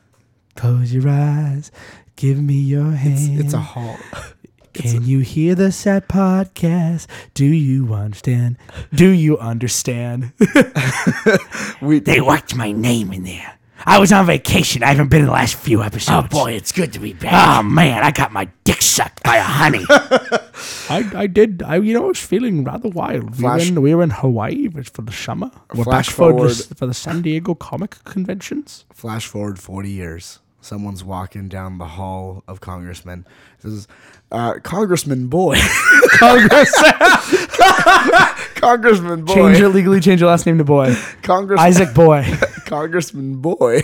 close 0.55 0.93
your 0.93 1.07
eyes, 1.09 1.71
give 2.15 2.41
me 2.41 2.55
your 2.55 2.91
hand. 2.91 3.39
It's 3.39 3.53
a 3.53 3.59
hall. 3.59 3.97
Can 4.81 5.03
you 5.05 5.19
hear 5.19 5.55
the 5.55 5.71
sad 5.71 6.07
podcast? 6.07 7.07
Do 7.33 7.45
you 7.45 7.93
understand? 7.93 8.57
Do 8.93 9.09
you 9.09 9.37
understand? 9.37 10.31
We, 11.81 11.99
They 11.99 12.21
whacked 12.21 12.55
my 12.55 12.71
name 12.71 13.11
in 13.13 13.23
there. 13.23 13.55
I 13.85 13.99
was 13.99 14.11
on 14.11 14.25
vacation. 14.25 14.83
I 14.83 14.87
haven't 14.87 15.09
been 15.09 15.21
in 15.21 15.27
the 15.27 15.31
last 15.31 15.55
few 15.55 15.81
episodes. 15.81 16.27
oh 16.27 16.27
boy, 16.29 16.51
it's 16.51 16.71
good 16.73 16.91
to 16.93 16.99
be 16.99 17.13
back. 17.13 17.59
Oh 17.59 17.63
man, 17.63 18.03
I 18.03 18.11
got 18.11 18.31
my 18.33 18.49
dick 18.65 18.81
sucked 18.81 19.23
by 19.23 19.37
a 19.37 19.43
honey. 19.43 19.85
I, 19.89 21.09
I 21.15 21.27
did. 21.27 21.63
I 21.63 21.77
you 21.77 21.93
know 21.93 22.03
I 22.03 22.07
was 22.07 22.19
feeling 22.19 22.63
rather 22.65 22.89
wild. 22.89 23.37
We 23.37 23.45
were 23.45 23.57
in, 23.57 23.81
we 23.81 23.95
were 23.95 24.03
in 24.03 24.09
Hawaii 24.09 24.67
for 24.69 25.01
the 25.01 25.13
summer. 25.13 25.49
We're 25.73 25.85
Flash 25.85 26.07
back 26.07 26.15
for 26.15 26.33
the, 26.33 26.37
forward. 26.39 26.77
for 26.77 26.85
the 26.87 26.93
San 26.93 27.21
Diego 27.21 27.55
Comic 27.55 28.03
Conventions. 28.03 28.85
Flash 28.93 29.25
forward 29.27 29.59
40 29.59 29.89
years. 29.89 30.39
Someone's 30.61 31.05
walking 31.05 31.47
down 31.47 31.77
the 31.77 31.85
hall 31.85 32.43
of 32.45 32.59
congressmen. 32.59 33.25
This 33.61 33.71
is 33.71 33.87
uh, 34.31 34.53
Congressman 34.63 35.27
Boy. 35.27 35.57
Congress, 36.19 36.71
Congressman 38.55 39.23
Boy. 39.25 39.33
change 39.33 39.59
your 39.59 39.69
legally 39.69 39.99
change 40.01 40.19
your 40.21 40.29
last 40.29 40.45
name 40.45 40.57
to 40.57 40.63
Boy. 40.63 40.95
Congress- 41.21 41.59
Isaac 41.59 41.93
Boy. 41.93 42.25
Congressman 42.65 43.37
Boy 43.41 43.81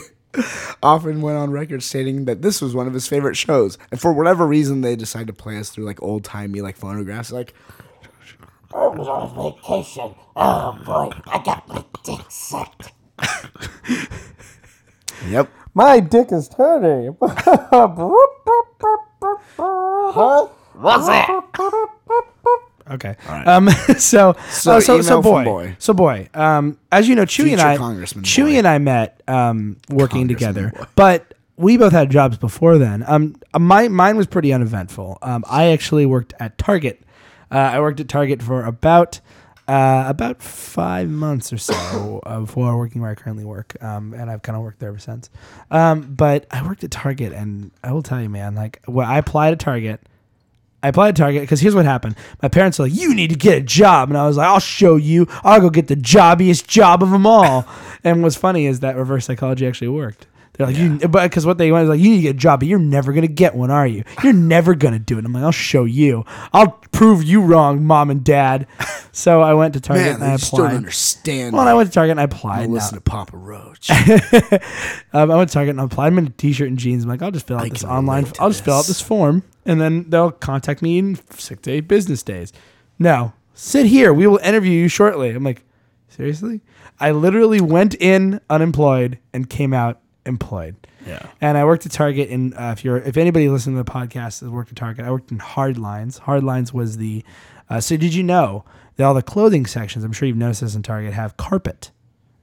often 0.83 1.21
went 1.21 1.37
on 1.37 1.49
record 1.51 1.81
stating 1.81 2.25
that 2.25 2.41
this 2.41 2.61
was 2.61 2.75
one 2.75 2.87
of 2.87 2.93
his 2.93 3.07
favorite 3.07 3.35
shows. 3.37 3.77
And 3.91 4.01
for 4.01 4.11
whatever 4.11 4.45
reason, 4.45 4.81
they 4.81 4.95
decided 4.97 5.27
to 5.27 5.33
play 5.33 5.57
us 5.57 5.69
through 5.69 5.85
like 5.85 6.01
old 6.03 6.23
timey 6.25 6.61
like 6.61 6.77
phonographs. 6.77 7.31
Like, 7.31 7.53
I 8.73 8.87
was 8.87 9.07
on 9.07 9.53
vacation. 9.53 10.13
Oh 10.35 10.77
boy, 10.85 11.11
I 11.27 11.41
got 11.43 11.67
my 11.69 11.85
dick 12.03 12.19
sucked. 12.29 12.91
yep. 15.29 15.49
My 15.73 15.99
dick 16.01 16.31
is 16.33 16.49
turning. 16.49 17.15
What's 20.74 21.08
that? 21.08 21.29
Okay. 22.91 23.15
Um. 23.27 23.67
So 23.98 24.36
So 24.50 24.79
so 24.79 24.79
so, 24.79 24.79
so 24.79 24.94
email 24.96 25.03
from 25.05 25.22
boy. 25.24 25.44
Boy. 25.44 25.75
So 25.79 25.94
boy. 25.94 26.29
Um. 26.34 26.77
As 26.91 27.08
you 27.10 27.15
know, 27.15 27.24
Chewy 27.25 27.51
and 27.53 27.62
I, 27.62 27.77
Congressman 27.77 28.24
Chewy 28.25 28.51
Boy. 28.53 28.58
and 28.60 28.67
I 28.67 28.77
met 28.77 29.22
um 29.27 29.77
working 29.89 30.27
together, 30.27 30.72
Boy. 30.75 30.86
but 30.96 31.34
we 31.58 31.77
both 31.77 31.94
had 31.94 32.12
jobs 32.12 32.38
before 32.38 32.77
then. 32.77 33.03
Um. 33.08 33.36
My 33.58 33.88
mine 33.88 34.17
was 34.17 34.27
pretty 34.27 34.53
uneventful. 34.53 35.17
Um. 35.22 35.44
I 35.50 35.67
actually 35.67 36.05
worked 36.05 36.34
at 36.39 36.58
Target. 36.58 37.01
Uh, 37.51 37.55
I 37.58 37.79
worked 37.79 38.00
at 38.00 38.08
Target 38.10 38.44
for 38.44 38.63
about. 38.65 39.20
Uh, 39.67 40.05
about 40.07 40.43
five 40.43 41.10
months 41.10 41.51
or 41.51 41.57
so 41.57 42.22
before 42.41 42.77
working 42.77 43.01
where 43.01 43.10
I 43.10 43.15
currently 43.15 43.45
work, 43.45 43.75
um, 43.81 44.13
and 44.13 44.29
I've 44.29 44.43
kind 44.43 44.55
of 44.55 44.62
worked 44.62 44.79
there 44.79 44.89
ever 44.89 45.00
since. 45.00 45.31
Um, 45.72 46.13
but 46.13 46.45
I 46.51 46.65
worked 46.65 46.84
at 46.84 46.91
Target, 46.91 47.34
and 47.34 47.72
I 47.84 47.91
will 47.91 48.03
tell 48.03 48.22
you, 48.22 48.29
man, 48.29 48.53
like 48.53 48.79
when 48.86 49.07
I 49.07 49.17
applied 49.17 49.53
at 49.53 49.60
Target, 49.60 50.01
I 50.84 50.89
applied 50.89 51.15
to 51.15 51.22
Target 51.24 51.41
because 51.41 51.62
here's 51.62 51.74
what 51.74 51.86
happened. 51.86 52.15
My 52.43 52.48
parents 52.48 52.77
were 52.77 52.86
like, 52.86 52.93
"You 52.93 53.15
need 53.15 53.31
to 53.31 53.36
get 53.36 53.57
a 53.57 53.62
job," 53.62 54.10
and 54.10 54.17
I 54.19 54.27
was 54.27 54.38
like, 54.38 54.48
"I'll 54.48 54.60
show 54.60 54.98
you. 54.98 55.25
I'll 55.43 55.60
go 55.60 55.72
get 55.72 55.88
the 55.88 55.95
jobbiest 55.95 56.67
job 56.67 57.01
of 57.01 57.10
them 57.10 57.25
all." 57.25 57.65
and 58.03 58.22
what's 58.22 58.36
funny 58.36 58.67
is 58.67 58.81
that 58.81 58.95
reverse 58.95 59.25
psychology 59.25 59.65
actually 59.65 59.88
worked. 59.88 60.27
They're 60.57 60.67
like, 60.67 60.77
"You," 60.77 60.97
but 61.07 61.24
because 61.24 61.45
what 61.45 61.57
they 61.57 61.71
want 61.71 61.83
is 61.83 61.89
like, 61.89 62.00
"You 62.00 62.09
need 62.12 62.15
to 62.17 62.21
get 62.24 62.35
a 62.35 62.39
job, 62.39 62.59
but 62.59 62.67
you're 62.67 62.79
never 62.79 63.13
gonna 63.13 63.27
get 63.27 63.55
one, 63.55 63.71
are 63.71 63.88
you? 63.88 64.03
You're 64.24 64.33
never 64.33 64.75
gonna 64.75 65.00
do 65.00 65.17
it." 65.17 65.25
I'm 65.25 65.33
like, 65.33 65.43
"I'll 65.43 65.51
show 65.51 65.85
you. 65.85 66.25
I'll 66.53 66.71
prove 66.91 67.24
you 67.24 67.41
wrong, 67.41 67.83
mom 67.83 68.09
and 68.09 68.24
dad." 68.24 68.67
So 69.17 69.41
I 69.41 69.53
went 69.53 69.74
to 69.75 69.79
Target 69.79 70.05
Man, 70.05 70.15
and 70.15 70.24
I 70.25 70.35
still 70.35 70.57
don't 70.57 70.65
applied. 70.65 70.75
understand. 70.75 71.55
Well. 71.55 71.65
I 71.65 71.74
went 71.74 71.88
to 71.88 71.93
Target 71.93 72.12
and 72.12 72.19
I 72.19 72.24
applied. 72.24 72.67
Now, 72.67 72.74
listen 72.74 72.95
to 72.95 73.01
Papa 73.01 73.38
Roach. 73.38 73.89
um, 75.13 75.31
I 75.31 75.35
went 75.38 75.50
to 75.50 75.53
Target 75.53 75.69
and 75.69 75.79
I 75.79 75.85
applied. 75.85 76.07
I'm 76.07 76.17
in 76.17 76.27
a 76.27 76.31
t-shirt 76.31 76.67
and 76.67 76.77
jeans. 76.77 77.05
I'm 77.05 77.09
like, 77.09 77.21
I'll 77.21 77.31
just 77.31 77.47
fill 77.47 77.55
out 77.55 77.63
I 77.63 77.69
this 77.69 77.85
online. 77.85 78.27
I'll 78.41 78.50
just 78.50 78.65
fill 78.65 78.74
out 78.74 78.79
this. 78.79 78.88
this 78.88 79.01
form, 79.01 79.43
and 79.65 79.79
then 79.79 80.09
they'll 80.09 80.31
contact 80.31 80.81
me 80.81 80.97
in 80.97 81.17
six 81.31 81.62
to 81.62 81.71
eight 81.71 81.88
business 81.88 82.24
days. 82.24 82.51
No, 83.00 83.31
sit 83.53 83.85
here. 83.85 84.13
We 84.13 84.27
will 84.27 84.39
interview 84.39 84.74
you 84.74 84.89
shortly. 84.89 85.29
I'm 85.29 85.45
like, 85.45 85.63
seriously? 86.09 86.59
I 87.00 87.12
literally 87.12 87.62
went 87.62 87.95
in 87.95 88.41
unemployed 88.50 89.19
and 89.33 89.50
came 89.50 89.74
out 89.74 90.01
employed. 90.25 90.75
Yeah. 91.05 91.25
And 91.41 91.58
I 91.58 91.65
worked 91.65 91.86
at 91.86 91.91
Target. 91.91 92.29
And 92.29 92.53
uh, 92.55 92.74
if 92.77 92.84
you're, 92.84 92.98
if 92.98 93.17
anybody 93.17 93.48
listening 93.50 93.75
to 93.77 93.84
the 93.84 93.91
podcast 93.91 94.41
has 94.41 94.50
worked 94.50 94.72
at 94.72 94.75
Target, 94.77 95.05
I 95.05 95.12
worked 95.12 95.32
in 95.32 95.39
Hard 95.39 95.77
Lines. 95.77 96.17
Hard 96.20 96.44
Lines 96.44 96.74
was 96.74 96.98
the. 96.98 97.24
Uh, 97.70 97.79
so 97.79 97.98
did 97.98 98.13
you 98.13 98.24
know 98.24 98.63
that 98.96 99.03
all 99.03 99.13
the 99.13 99.22
clothing 99.24 99.65
sections? 99.65 100.03
I'm 100.03 100.12
sure 100.13 100.27
you've 100.27 100.38
noticed 100.38 100.62
this 100.62 100.75
in 100.75 100.84
Target 100.84 101.13
have 101.13 101.36
carpet 101.38 101.91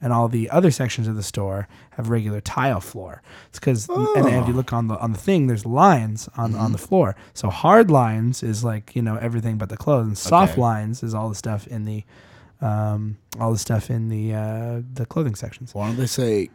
and 0.00 0.12
all 0.12 0.26
the 0.26 0.50
other 0.50 0.72
sections 0.72 1.06
of 1.06 1.14
the 1.14 1.22
store 1.22 1.68
have 1.90 2.10
regular 2.10 2.40
tile 2.40 2.80
floor. 2.80 3.22
It's 3.48 3.60
because 3.60 3.88
and 3.88 4.26
if 4.26 4.48
you 4.48 4.52
look 4.52 4.72
on 4.72 4.88
the 4.88 4.96
on 4.98 5.12
the 5.12 5.18
thing, 5.18 5.46
there's 5.46 5.64
lines 5.64 6.28
on 6.36 6.56
on 6.56 6.72
the 6.72 6.78
floor. 6.78 7.14
So 7.34 7.50
hard 7.50 7.88
lines 7.88 8.42
is 8.42 8.64
like 8.64 8.96
you 8.96 9.02
know 9.02 9.16
everything 9.16 9.58
but 9.58 9.68
the 9.68 9.76
clothes, 9.76 10.06
and 10.08 10.18
soft 10.18 10.52
Okay. 10.54 10.60
lines 10.60 11.04
is 11.04 11.14
all 11.14 11.28
the 11.28 11.36
stuff 11.36 11.68
in 11.68 11.84
the 11.84 12.02
um, 12.60 13.16
all 13.40 13.52
the 13.52 13.58
stuff 13.58 13.90
in 13.90 14.08
the 14.08 14.34
uh, 14.34 14.82
the 14.92 15.06
clothing 15.06 15.36
sections. 15.36 15.72
Why 15.72 15.86
don't 15.86 15.96
they 15.96 16.06
say 16.06 16.50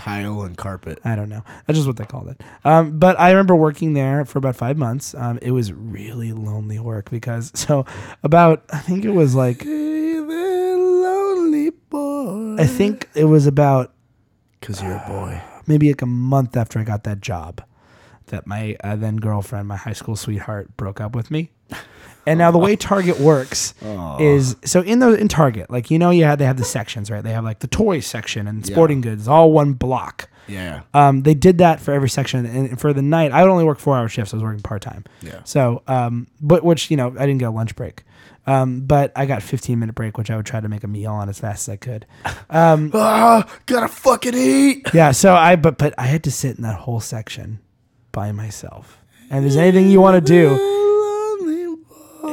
tile 0.00 0.42
and 0.42 0.56
carpet? 0.56 0.98
I 1.04 1.14
don't 1.16 1.28
know. 1.28 1.42
That's 1.66 1.78
just 1.78 1.86
what 1.86 1.96
they 1.96 2.04
called 2.04 2.28
it. 2.28 2.40
Um, 2.64 2.98
but 2.98 3.18
I 3.20 3.30
remember 3.30 3.54
working 3.54 3.92
there 3.92 4.24
for 4.24 4.38
about 4.38 4.56
five 4.56 4.78
months. 4.78 5.14
Um, 5.14 5.38
it 5.42 5.50
was 5.50 5.72
really 5.72 6.32
lonely 6.32 6.78
work 6.78 7.10
because 7.10 7.52
so 7.54 7.84
about 8.22 8.64
I 8.72 8.78
think 8.78 9.04
it 9.04 9.10
was 9.10 9.34
like 9.34 9.64
lonely 9.64 10.20
boy. 11.90 12.56
I 12.58 12.66
think 12.66 13.08
it 13.14 13.24
was 13.24 13.46
about 13.46 13.92
Because 14.60 14.82
you're 14.82 14.96
a 14.96 15.04
boy. 15.08 15.40
maybe 15.66 15.88
like 15.88 16.02
a 16.02 16.06
month 16.06 16.56
after 16.56 16.78
I 16.78 16.84
got 16.84 17.04
that 17.04 17.20
job 17.20 17.62
that 18.26 18.46
my 18.46 18.76
uh, 18.84 18.96
then 18.96 19.16
girlfriend, 19.16 19.68
my 19.68 19.76
high 19.76 19.92
school 19.92 20.16
sweetheart, 20.16 20.76
broke 20.76 21.00
up 21.00 21.16
with 21.16 21.30
me. 21.30 21.50
And 22.26 22.38
now 22.38 22.50
the 22.50 22.58
way 22.58 22.76
Target 22.76 23.18
works 23.18 23.72
is 24.20 24.54
so 24.64 24.82
in 24.82 24.98
the 24.98 25.14
in 25.14 25.26
Target, 25.28 25.70
like 25.70 25.90
you 25.90 25.98
know, 25.98 26.10
you 26.10 26.24
have 26.24 26.38
they 26.38 26.44
have 26.44 26.58
the 26.58 26.64
sections, 26.64 27.10
right? 27.10 27.24
They 27.24 27.32
have 27.32 27.44
like 27.44 27.60
the 27.60 27.66
toy 27.66 28.00
section 28.00 28.46
and 28.46 28.64
sporting 28.64 29.00
goods, 29.00 29.26
all 29.26 29.52
one 29.52 29.72
block. 29.72 30.28
Yeah. 30.46 30.82
Um, 30.94 31.22
they 31.22 31.34
did 31.34 31.58
that 31.58 31.80
for 31.80 31.92
every 31.92 32.08
section, 32.10 32.44
and 32.44 32.78
for 32.78 32.92
the 32.92 33.02
night, 33.02 33.32
I 33.32 33.42
would 33.42 33.50
only 33.50 33.64
work 33.64 33.78
four 33.78 33.96
hour 33.96 34.08
shifts. 34.08 34.34
I 34.34 34.36
was 34.36 34.44
working 34.44 34.60
part 34.62 34.82
time. 34.82 35.04
Yeah. 35.22 35.40
So, 35.44 35.82
um, 35.86 36.26
but 36.40 36.62
which 36.62 36.90
you 36.90 36.96
know, 36.96 37.08
I 37.08 37.24
didn't 37.26 37.38
get 37.38 37.46
a 37.46 37.52
lunch 37.52 37.74
break. 37.74 38.02
Um, 38.46 38.80
but 38.80 39.12
I 39.16 39.26
got 39.26 39.42
15 39.42 39.78
minute 39.78 39.94
break, 39.94 40.18
which 40.18 40.30
I 40.30 40.36
would 40.36 40.46
try 40.46 40.60
to 40.60 40.68
make 40.68 40.82
a 40.82 40.88
meal 40.88 41.12
on 41.12 41.28
as 41.28 41.38
fast 41.38 41.68
as 41.68 41.72
I 41.74 41.76
could. 41.76 42.06
Um, 42.48 42.90
Ah, 42.94 43.46
gotta 43.66 43.86
fucking 43.88 44.34
eat. 44.34 44.88
yeah. 44.92 45.12
So 45.12 45.34
I, 45.34 45.56
but 45.56 45.78
but 45.78 45.94
I 45.98 46.04
had 46.06 46.24
to 46.24 46.30
sit 46.30 46.56
in 46.56 46.62
that 46.64 46.80
whole 46.80 47.00
section 47.00 47.60
by 48.12 48.32
myself. 48.32 48.98
And 49.30 49.38
if 49.44 49.52
there's 49.52 49.56
anything 49.56 49.88
you 49.90 50.00
want 50.00 50.16
to 50.16 50.20
do. 50.20 50.76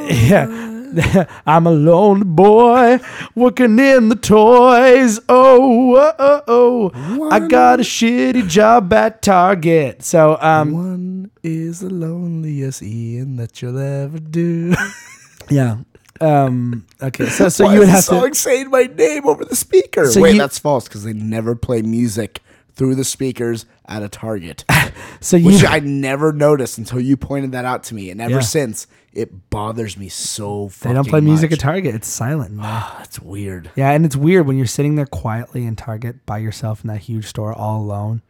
Yeah. 0.06 1.24
I'm 1.46 1.66
a 1.66 1.70
lone 1.70 2.34
boy 2.34 2.98
working 3.34 3.78
in 3.78 4.08
the 4.08 4.16
toys. 4.16 5.20
Oh, 5.28 5.96
oh, 5.96 6.42
oh, 6.48 6.90
oh. 6.94 7.30
I 7.30 7.40
got 7.40 7.80
a 7.80 7.82
shitty 7.82 8.48
job 8.48 8.92
at 8.92 9.20
Target. 9.22 10.02
So, 10.02 10.38
um, 10.40 10.72
One 10.72 11.30
is 11.42 11.80
the 11.80 11.90
loneliest 11.90 12.82
Ian 12.82 13.36
that 13.36 13.60
you'll 13.60 13.78
ever 13.78 14.18
do. 14.18 14.74
yeah. 15.50 15.78
Um, 16.20 16.86
okay. 17.02 17.26
So, 17.26 17.48
so 17.50 17.66
Why 17.66 17.74
you 17.74 17.78
would 17.80 17.88
is 17.88 17.94
have 17.94 18.06
the 18.06 18.20
song 18.20 18.28
to. 18.30 18.34
saying 18.34 18.70
my 18.70 18.84
name 18.84 19.26
over 19.28 19.44
the 19.44 19.56
speaker? 19.56 20.06
So 20.10 20.20
Wait, 20.22 20.32
you- 20.34 20.38
that's 20.40 20.58
false 20.58 20.84
because 20.88 21.04
they 21.04 21.12
never 21.12 21.54
play 21.54 21.82
music 21.82 22.40
through 22.78 22.94
the 22.94 23.04
speakers 23.04 23.66
at 23.86 24.02
a 24.02 24.08
Target, 24.08 24.64
So 25.20 25.36
you. 25.36 25.46
which 25.46 25.64
I 25.64 25.80
never 25.80 26.32
noticed 26.32 26.78
until 26.78 27.00
you 27.00 27.16
pointed 27.18 27.52
that 27.52 27.66
out 27.66 27.82
to 27.84 27.94
me, 27.94 28.08
and 28.10 28.20
ever 28.22 28.34
Yeah. 28.34 28.40
since 28.40 28.86
it 29.12 29.50
bothers 29.50 29.96
me 29.98 30.08
so. 30.08 30.70
They 30.80 30.92
don't 30.94 31.06
play 31.08 31.20
music 31.20 31.50
much. 31.50 31.58
at 31.58 31.62
Target. 31.62 31.94
It's 31.94 32.06
silent. 32.08 32.52
in 32.52 32.56
there. 32.58 32.66
Ah, 32.66 32.94
That's 32.98 33.20
weird. 33.20 33.70
Yeah, 33.76 33.90
and 33.90 34.06
it's 34.06 34.14
weird 34.16 34.46
when 34.46 34.56
you're 34.56 34.66
sitting 34.66 34.94
there 34.94 35.06
quietly 35.06 35.66
in 35.66 35.76
Target 35.76 36.24
by 36.24 36.38
yourself 36.38 36.82
in 36.84 36.88
that 36.88 37.00
huge 37.00 37.26
store, 37.26 37.52
all 37.52 37.82
alone, 37.82 38.22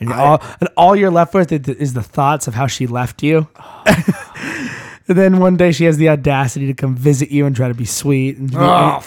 and 0.00 0.08
you're 0.08 0.18
all 0.18 0.42
and 0.60 0.68
all 0.76 0.96
you're 0.96 1.10
left 1.10 1.32
with 1.32 1.52
is- 1.52 1.68
is 1.76 1.94
the 1.94 2.02
thoughts 2.02 2.48
of 2.48 2.54
how 2.54 2.66
she 2.66 2.86
left 2.86 3.22
you. 3.22 3.46
Ah. 3.56 4.78
and 5.08 5.18
then 5.18 5.38
one 5.38 5.56
day 5.56 5.72
she 5.72 5.84
has 5.84 5.96
the 5.96 6.08
audacity 6.08 6.66
to 6.66 6.74
come 6.74 6.94
visit 6.94 7.30
you 7.30 7.46
and 7.46 7.54
try 7.54 7.68
to 7.68 7.74
be 7.74 7.84
sweet, 7.84 8.36
and, 8.36 8.50
Oh, 8.54 9.02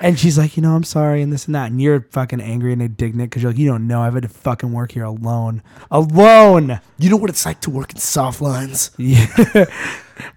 and 0.00 0.18
she's 0.18 0.38
like, 0.38 0.56
you 0.56 0.62
know, 0.62 0.74
I'm 0.74 0.84
sorry, 0.84 1.22
and 1.22 1.32
this 1.32 1.46
and 1.46 1.54
that, 1.54 1.70
and 1.70 1.80
you're 1.80 2.06
fucking 2.10 2.40
angry 2.40 2.72
and 2.72 2.82
indignant 2.82 3.30
because 3.30 3.42
you're 3.42 3.52
like, 3.52 3.58
you 3.58 3.68
don't 3.68 3.86
know, 3.86 4.02
I've 4.02 4.14
had 4.14 4.22
to 4.24 4.28
fucking 4.28 4.72
work 4.72 4.92
here 4.92 5.04
alone, 5.04 5.62
alone. 5.90 6.80
You 6.98 7.10
know 7.10 7.16
what 7.16 7.30
it's 7.30 7.44
like 7.46 7.60
to 7.62 7.70
work 7.70 7.92
in 7.92 7.98
soft 7.98 8.40
lines? 8.40 8.90
Yeah. 8.96 9.26
why 9.54 9.64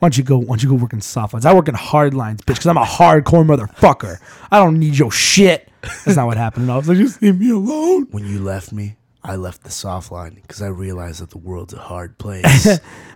don't 0.01 0.17
you 0.17 0.23
go? 0.23 0.37
Why 0.37 0.47
don't 0.47 0.63
you 0.63 0.69
go 0.69 0.75
work 0.75 0.93
in 0.93 1.01
soft 1.01 1.33
lines? 1.33 1.45
I 1.45 1.53
work 1.53 1.67
in 1.67 1.75
hard 1.75 2.13
lines, 2.13 2.41
bitch, 2.41 2.55
because 2.55 2.67
I'm 2.67 2.77
a 2.77 2.83
hardcore 2.83 3.45
motherfucker. 3.45 4.17
I 4.51 4.59
don't 4.59 4.79
need 4.79 4.97
your 4.97 5.11
shit. 5.11 5.69
That's 5.81 6.15
not 6.17 6.27
what 6.27 6.37
happened. 6.37 6.63
And 6.63 6.71
I 6.71 6.77
was 6.77 6.87
like, 6.87 6.97
just 6.97 7.21
leave 7.21 7.39
me 7.39 7.49
alone. 7.49 8.07
When 8.11 8.25
you 8.25 8.39
left 8.39 8.71
me, 8.71 8.95
I 9.23 9.35
left 9.35 9.63
the 9.63 9.69
soft 9.71 10.11
line 10.11 10.35
because 10.41 10.61
I 10.61 10.67
realized 10.67 11.21
that 11.21 11.29
the 11.29 11.37
world's 11.37 11.73
a 11.73 11.79
hard 11.79 12.17
place. 12.17 12.67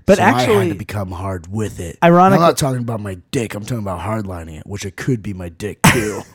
But 0.06 0.18
So 0.18 0.24
I 0.24 0.42
had 0.44 0.70
to 0.70 0.76
become 0.76 1.12
hard 1.12 1.48
with 1.48 1.80
it. 1.80 1.98
Ironically- 2.04 2.44
I'm 2.44 2.50
not 2.50 2.58
talking 2.58 2.82
about 2.82 3.00
my 3.00 3.16
dick. 3.32 3.56
I'm 3.56 3.64
talking 3.64 3.80
about 3.80 4.00
hardlining 4.02 4.60
it, 4.60 4.68
which 4.68 4.86
it 4.86 4.96
could 4.96 5.24
be 5.24 5.34
my 5.34 5.50
dick 5.50 5.82
too. 5.84 6.22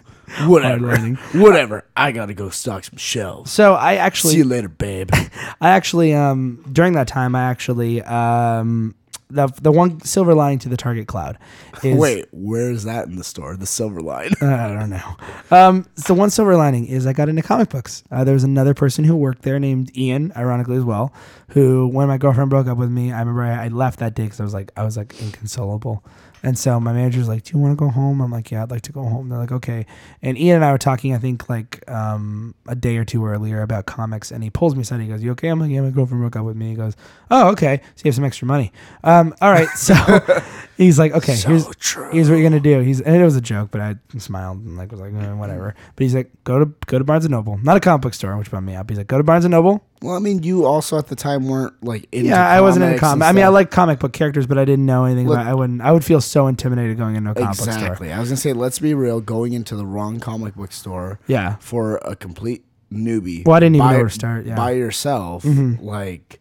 Whatever. 0.46 0.88
Hardlining. 0.96 1.40
Whatever. 1.40 1.84
I 1.96 2.12
gotta 2.12 2.34
go 2.34 2.50
stock 2.50 2.84
some 2.84 2.96
shelves. 2.98 3.50
So 3.50 3.74
I 3.74 3.96
actually 3.96 4.32
See 4.32 4.38
you 4.38 4.44
later, 4.44 4.68
babe. 4.68 5.10
I 5.60 5.70
actually, 5.70 6.14
um, 6.14 6.64
during 6.72 6.92
that 6.92 7.08
time, 7.08 7.34
I 7.34 7.44
actually, 7.50 8.00
um, 8.02 8.94
the 9.30 9.46
the 9.60 9.72
one 9.72 10.00
silver 10.02 10.34
lining 10.34 10.58
to 10.60 10.68
the 10.68 10.76
Target 10.76 11.06
cloud 11.06 11.38
is 11.82 11.96
Wait, 11.96 12.26
where's 12.32 12.84
that 12.84 13.06
in 13.06 13.16
the 13.16 13.24
store? 13.24 13.56
The 13.56 13.66
silver 13.66 14.00
line. 14.00 14.32
I 14.40 14.68
don't 14.68 14.90
know. 14.90 15.16
Um, 15.50 15.86
so 15.96 16.14
one 16.14 16.30
silver 16.30 16.56
lining 16.56 16.86
is 16.86 17.06
I 17.06 17.12
got 17.12 17.28
into 17.28 17.42
comic 17.42 17.70
books. 17.70 18.04
Uh, 18.10 18.24
there 18.24 18.34
was 18.34 18.44
another 18.44 18.74
person 18.74 19.04
who 19.04 19.16
worked 19.16 19.42
there 19.42 19.58
named 19.58 19.96
Ian, 19.96 20.32
ironically 20.36 20.76
as 20.76 20.84
well, 20.84 21.12
who 21.48 21.88
when 21.88 22.08
my 22.08 22.18
girlfriend 22.18 22.50
broke 22.50 22.66
up 22.66 22.78
with 22.78 22.90
me, 22.90 23.12
I 23.12 23.20
remember 23.20 23.42
I, 23.42 23.64
I 23.64 23.68
left 23.68 23.98
that 24.00 24.14
day 24.14 24.24
because 24.24 24.40
I 24.40 24.44
was 24.44 24.54
like 24.54 24.72
I 24.76 24.84
was 24.84 24.96
like 24.96 25.20
inconsolable. 25.20 26.04
And 26.42 26.58
so 26.58 26.80
my 26.80 26.92
manager's 26.92 27.28
like, 27.28 27.44
"Do 27.44 27.56
you 27.56 27.62
want 27.62 27.72
to 27.72 27.76
go 27.76 27.90
home?" 27.90 28.20
I'm 28.20 28.30
like, 28.30 28.50
"Yeah, 28.50 28.62
I'd 28.62 28.70
like 28.70 28.82
to 28.82 28.92
go 28.92 29.02
home." 29.04 29.28
They're 29.28 29.38
like, 29.38 29.52
"Okay." 29.52 29.86
And 30.22 30.38
Ian 30.38 30.56
and 30.56 30.64
I 30.64 30.72
were 30.72 30.78
talking, 30.78 31.14
I 31.14 31.18
think 31.18 31.48
like 31.48 31.88
um, 31.88 32.54
a 32.66 32.74
day 32.74 32.96
or 32.96 33.04
two 33.04 33.26
earlier 33.26 33.62
about 33.62 33.86
comics, 33.86 34.30
and 34.30 34.42
he 34.42 34.50
pulls 34.50 34.74
me 34.74 34.82
aside. 34.82 35.00
He 35.00 35.08
goes, 35.08 35.22
"You 35.22 35.32
okay?" 35.32 35.48
I'm 35.48 35.60
like, 35.60 35.70
"Yeah, 35.70 35.82
my 35.82 35.90
girlfriend 35.90 36.22
broke 36.22 36.36
up 36.36 36.44
with 36.44 36.56
me." 36.56 36.70
He 36.70 36.74
goes, 36.74 36.96
"Oh, 37.30 37.48
okay. 37.50 37.80
So 37.96 38.02
you 38.04 38.08
have 38.08 38.14
some 38.14 38.24
extra 38.24 38.46
money." 38.46 38.72
Um, 39.04 39.34
all 39.40 39.50
right. 39.50 39.68
So 39.76 39.94
he's 40.76 40.98
like, 40.98 41.12
"Okay, 41.12 41.36
here's 41.36 41.66
true. 41.76 42.10
here's 42.10 42.30
what 42.30 42.36
you're 42.36 42.48
gonna 42.48 42.60
do." 42.60 42.80
He's 42.80 43.00
and 43.00 43.16
it 43.16 43.24
was 43.24 43.36
a 43.36 43.40
joke, 43.40 43.70
but 43.70 43.80
I 43.80 43.96
smiled 44.18 44.58
and 44.58 44.76
like 44.76 44.90
was 44.90 45.00
like, 45.00 45.12
eh, 45.12 45.32
"Whatever." 45.32 45.74
But 45.96 46.02
he's 46.02 46.14
like, 46.14 46.30
"Go 46.44 46.58
to 46.58 46.72
go 46.86 46.98
to 46.98 47.04
Barnes 47.04 47.24
and 47.24 47.32
Noble, 47.32 47.58
not 47.58 47.76
a 47.76 47.80
comic 47.80 48.02
book 48.02 48.14
store," 48.14 48.36
which 48.36 48.50
bummed 48.50 48.66
me 48.66 48.76
up. 48.76 48.88
He's 48.88 48.98
like, 48.98 49.08
"Go 49.08 49.18
to 49.18 49.24
Barnes 49.24 49.44
and 49.44 49.52
Noble." 49.52 49.84
Well, 50.02 50.14
I 50.16 50.18
mean, 50.18 50.42
you 50.42 50.64
also 50.64 50.96
at 50.96 51.08
the 51.08 51.14
time 51.16 51.46
weren't 51.46 51.84
like 51.84 52.06
into 52.10 52.30
yeah, 52.30 52.48
I 52.48 52.62
wasn't 52.62 52.84
in 52.84 52.90
comics 52.92 53.00
comic. 53.00 53.28
I 53.28 53.32
mean, 53.32 53.44
I 53.44 53.48
like 53.48 53.70
comic 53.70 53.98
book 53.98 54.12
characters, 54.14 54.46
but 54.46 54.56
I 54.56 54.64
didn't 54.64 54.86
know 54.86 55.04
anything 55.04 55.26
Look- 55.28 55.36
about. 55.38 55.46
I 55.46 55.54
wouldn't. 55.54 55.82
I 55.82 55.92
would 55.92 56.04
feel 56.04 56.20
so 56.22 56.46
intimidated 56.46 56.96
going 56.96 57.16
into 57.16 57.30
a 57.32 57.34
comic 57.34 57.48
book 57.56 57.64
store. 57.64 57.74
exactly. 57.74 58.12
I 58.12 58.18
was 58.18 58.30
gonna 58.30 58.38
say, 58.38 58.52
let's 58.54 58.78
be 58.78 58.94
real. 58.94 59.20
Going 59.20 59.52
into 59.52 59.76
the 59.76 59.84
wrong 59.84 60.18
comic 60.18 60.54
book 60.54 60.72
store 60.72 61.20
Yeah. 61.26 61.56
for 61.60 61.96
a 61.98 62.16
complete 62.16 62.64
newbie. 62.92 63.44
Well, 63.46 63.56
I 63.56 63.60
didn't 63.60 63.76
even 63.76 63.86
by, 63.86 63.92
know 63.92 63.98
where 63.98 64.08
to 64.08 64.14
start, 64.14 64.46
yeah. 64.46 64.52
Mm-hmm. 64.52 64.56
by 64.62 64.70
yourself, 64.72 65.44
like 65.44 66.40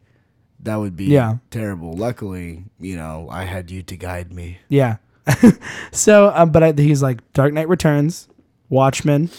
that 0.62 0.78
would 0.78 0.96
be 0.96 1.06
Yeah. 1.06 1.38
terrible. 1.52 1.94
Luckily, 1.98 2.64
you 2.80 2.96
know, 2.96 3.28
I 3.30 3.44
had 3.44 3.70
you 3.72 3.84
to 3.84 3.98
guide 3.98 4.32
me. 4.34 4.60
Yeah. 4.70 4.98
so, 5.92 6.32
um, 6.34 6.52
but 6.52 6.64
I, 6.64 6.72
he's 6.76 7.04
like 7.04 7.20
Dark 7.34 7.54
Knight 7.54 7.68
Returns, 7.70 8.28
Watchmen, 8.70 9.30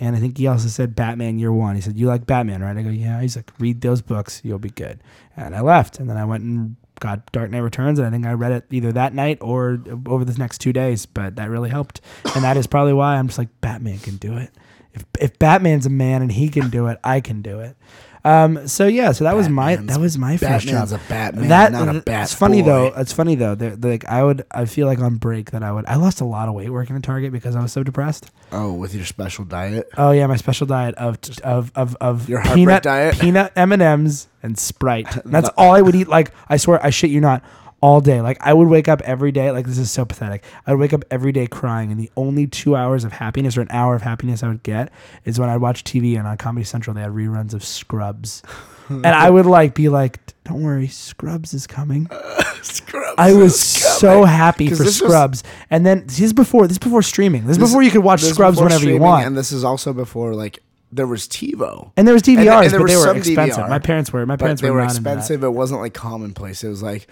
and 0.00 0.16
I 0.16 0.20
think 0.20 0.38
he 0.38 0.46
also 0.46 0.68
said 0.68 0.94
Batman 0.94 1.38
Year 1.38 1.52
One. 1.52 1.74
He 1.74 1.80
said, 1.80 1.96
"You 1.96 2.06
like 2.06 2.26
Batman, 2.26 2.62
right?" 2.62 2.76
I 2.76 2.82
go, 2.82 2.90
"Yeah." 2.90 3.20
He's 3.20 3.36
like, 3.36 3.52
"Read 3.58 3.80
those 3.80 4.02
books, 4.02 4.40
you'll 4.44 4.58
be 4.58 4.70
good." 4.70 5.00
And 5.36 5.54
I 5.54 5.60
left, 5.60 5.98
and 5.98 6.08
then 6.08 6.16
I 6.16 6.24
went 6.24 6.44
and 6.44 6.76
got 7.00 7.30
Dark 7.32 7.50
Knight 7.50 7.58
Returns, 7.58 7.98
and 7.98 8.06
I 8.06 8.10
think 8.10 8.26
I 8.26 8.32
read 8.32 8.52
it 8.52 8.64
either 8.70 8.92
that 8.92 9.14
night 9.14 9.38
or 9.40 9.78
over 10.06 10.24
the 10.24 10.34
next 10.38 10.58
two 10.58 10.72
days. 10.72 11.06
But 11.06 11.36
that 11.36 11.50
really 11.50 11.70
helped, 11.70 12.00
and 12.34 12.44
that 12.44 12.56
is 12.56 12.66
probably 12.66 12.92
why 12.92 13.16
I'm 13.16 13.28
just 13.28 13.38
like 13.38 13.60
Batman 13.60 13.98
can 13.98 14.16
do 14.16 14.36
it. 14.36 14.50
If 14.92 15.04
if 15.20 15.38
Batman's 15.38 15.86
a 15.86 15.90
man 15.90 16.22
and 16.22 16.32
he 16.32 16.48
can 16.48 16.70
do 16.70 16.86
it, 16.86 16.98
I 17.04 17.20
can 17.20 17.42
do 17.42 17.60
it. 17.60 17.76
Um, 18.26 18.66
so 18.66 18.86
yeah, 18.86 19.12
so 19.12 19.24
that 19.24 19.36
was 19.36 19.48
my 19.50 19.76
Batman's- 19.76 19.92
that 19.94 20.00
was 20.00 20.16
my 20.18 20.36
first 20.38 20.66
Batman's 20.66 20.90
job. 20.92 21.00
a 21.00 21.08
Batman, 21.10 21.48
that 21.48 21.72
not 21.72 21.94
a 21.94 22.00
bat 22.00 22.22
It's 22.22 22.34
funny 22.34 22.62
boy. 22.62 22.66
though. 22.66 22.86
It's 22.96 23.12
funny 23.12 23.34
though. 23.34 23.54
that- 23.54 23.84
Like 23.84 24.06
I 24.06 24.24
would, 24.24 24.46
I 24.50 24.64
feel 24.64 24.86
like 24.86 24.98
on 25.00 25.16
break 25.16 25.50
that 25.50 25.62
I 25.62 25.70
would. 25.70 25.84
I 25.86 25.96
lost 25.96 26.20
a 26.22 26.24
lot 26.24 26.48
of 26.48 26.54
weight 26.54 26.70
working 26.70 26.96
at 26.96 27.02
Target 27.02 27.32
because 27.32 27.54
I 27.54 27.60
was 27.60 27.72
so 27.72 27.82
depressed. 27.82 28.30
Oh, 28.50 28.72
with 28.72 28.94
your 28.94 29.04
special 29.04 29.44
diet. 29.44 29.88
Oh 29.98 30.10
yeah, 30.12 30.26
my 30.26 30.36
special 30.36 30.66
diet 30.66 30.94
of 30.94 31.18
of 31.42 31.70
of 31.74 31.96
of 32.00 32.28
Your 32.28 32.38
heartbreak 32.40 32.56
peanut 32.66 32.82
diet? 32.82 33.18
peanut 33.18 33.52
M 33.56 33.72
and 33.72 33.82
M's 33.82 34.28
and 34.42 34.58
Sprite. 34.58 35.16
And 35.24 35.24
that's 35.34 35.50
all 35.58 35.72
I 35.72 35.82
would 35.82 35.94
eat. 35.94 36.08
Like 36.08 36.30
I 36.48 36.56
swear, 36.56 36.84
I 36.84 36.88
shit 36.90 37.10
you 37.10 37.20
not. 37.20 37.42
All 37.84 38.00
day, 38.00 38.22
like 38.22 38.38
I 38.40 38.54
would 38.54 38.68
wake 38.68 38.88
up 38.88 39.02
every 39.02 39.30
day. 39.30 39.50
Like 39.50 39.66
this 39.66 39.76
is 39.76 39.90
so 39.90 40.06
pathetic. 40.06 40.42
I 40.66 40.72
would 40.72 40.80
wake 40.80 40.94
up 40.94 41.04
every 41.10 41.32
day 41.32 41.46
crying, 41.46 41.90
and 41.92 42.00
the 42.00 42.10
only 42.16 42.46
two 42.46 42.74
hours 42.76 43.04
of 43.04 43.12
happiness 43.12 43.58
or 43.58 43.60
an 43.60 43.68
hour 43.70 43.94
of 43.94 44.00
happiness 44.00 44.42
I 44.42 44.48
would 44.48 44.62
get 44.62 44.90
is 45.26 45.38
when 45.38 45.50
I'd 45.50 45.58
watch 45.60 45.84
TV 45.84 46.16
and 46.18 46.26
on 46.26 46.38
Comedy 46.38 46.64
Central 46.64 46.94
they 46.94 47.02
had 47.02 47.10
reruns 47.10 47.52
of 47.52 47.62
Scrubs, 47.62 48.42
and 48.88 49.06
I 49.06 49.28
would 49.28 49.44
like 49.44 49.74
be 49.74 49.90
like, 49.90 50.18
"Don't 50.44 50.62
worry, 50.62 50.88
Scrubs 50.88 51.52
is 51.52 51.66
coming." 51.66 52.08
Scrubs 52.62 53.16
I 53.18 53.34
was 53.34 53.60
so 53.60 54.24
happy 54.24 54.68
for 54.70 54.76
this 54.76 54.86
was- 54.86 54.96
Scrubs, 54.96 55.42
and 55.68 55.84
then 55.84 56.06
this 56.06 56.20
is 56.20 56.32
before 56.32 56.62
this 56.66 56.76
is 56.76 56.78
before 56.78 57.02
streaming. 57.02 57.42
This 57.42 57.52
is 57.52 57.58
This- 57.58 57.68
before 57.68 57.82
you 57.82 57.90
could 57.90 58.02
watch 58.02 58.22
Scrubs 58.22 58.58
whenever 58.58 58.88
you 58.88 58.96
want. 58.98 59.26
And 59.26 59.36
this 59.36 59.52
is 59.52 59.62
also 59.62 59.92
before 59.92 60.34
like 60.34 60.60
there 60.90 61.06
was 61.06 61.26
TiVo. 61.28 61.90
And 61.98 62.06
there 62.06 62.14
was 62.14 62.26
And 62.26 62.38
DVRs, 62.38 62.60
th- 62.60 62.62
and 62.64 62.72
there 62.72 62.80
but 62.80 62.86
they 62.86 62.96
were 62.96 63.16
expensive. 63.16 63.56
DVR, 63.64 63.68
My 63.68 63.78
parents 63.80 64.10
were. 64.12 64.24
My 64.24 64.36
parents 64.36 64.62
they 64.62 64.70
were, 64.70 64.76
were 64.76 64.82
not 64.84 64.90
into 64.92 65.02
that. 65.02 65.18
expensive. 65.18 65.44
It 65.44 65.50
wasn't 65.52 65.80
like 65.80 65.92
commonplace. 65.92 66.62
It 66.64 66.68
was 66.68 66.82
like 66.82 67.08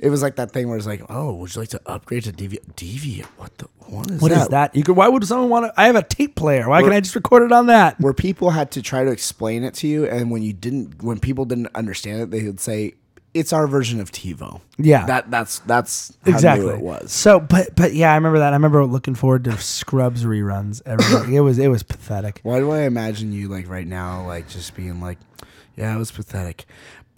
it 0.00 0.10
was 0.10 0.22
like 0.22 0.36
that 0.36 0.50
thing 0.50 0.68
where 0.68 0.76
it's 0.78 0.86
like, 0.86 1.02
oh, 1.08 1.34
would 1.34 1.54
you 1.54 1.60
like 1.60 1.68
to 1.70 1.80
upgrade 1.86 2.24
to 2.24 2.32
DV? 2.32 2.58
DV? 2.74 3.24
What 3.36 3.56
the? 3.58 3.68
What 3.86 4.10
is 4.10 4.20
What 4.22 4.30
that? 4.30 4.40
is 4.42 4.48
that? 4.48 4.74
You 4.76 4.82
could. 4.82 4.96
Why 4.96 5.08
would 5.08 5.24
someone 5.26 5.48
want 5.50 5.66
to? 5.66 5.80
I 5.80 5.86
have 5.86 5.96
a 5.96 6.02
tape 6.02 6.34
player. 6.36 6.68
Why 6.68 6.82
can 6.82 6.92
I 6.92 7.00
just 7.00 7.14
record 7.14 7.42
it 7.42 7.52
on 7.52 7.66
that? 7.66 8.00
Where 8.00 8.12
people 8.14 8.50
had 8.50 8.70
to 8.72 8.82
try 8.82 9.04
to 9.04 9.10
explain 9.10 9.64
it 9.64 9.74
to 9.74 9.86
you, 9.86 10.06
and 10.06 10.30
when 10.30 10.42
you 10.42 10.52
didn't, 10.52 11.02
when 11.02 11.18
people 11.20 11.44
didn't 11.44 11.68
understand 11.74 12.22
it, 12.22 12.30
they 12.30 12.44
would 12.44 12.60
say, 12.60 12.94
"It's 13.34 13.52
our 13.52 13.66
version 13.66 14.00
of 14.00 14.10
TiVo." 14.12 14.60
Yeah. 14.78 15.04
that 15.06 15.30
that's 15.30 15.58
that's 15.60 16.16
how 16.24 16.30
Exactly. 16.30 16.66
new 16.68 16.74
it 16.74 16.80
was. 16.80 17.10
So, 17.12 17.40
but 17.40 17.74
but 17.76 17.92
yeah, 17.92 18.12
I 18.12 18.14
remember 18.14 18.38
that. 18.38 18.52
I 18.52 18.56
remember 18.56 18.84
looking 18.86 19.14
forward 19.16 19.44
to 19.44 19.58
Scrubs 19.58 20.24
reruns. 20.24 20.80
Every 20.86 21.34
it 21.36 21.40
was 21.40 21.58
it 21.58 21.68
was 21.68 21.82
pathetic. 21.82 22.40
Why 22.44 22.60
do 22.60 22.70
I 22.70 22.82
imagine 22.82 23.32
you 23.32 23.48
like 23.48 23.68
right 23.68 23.86
now, 23.86 24.24
like 24.26 24.48
just 24.48 24.74
being 24.76 25.00
like, 25.00 25.18
yeah, 25.76 25.94
it 25.94 25.98
was 25.98 26.12
pathetic. 26.12 26.64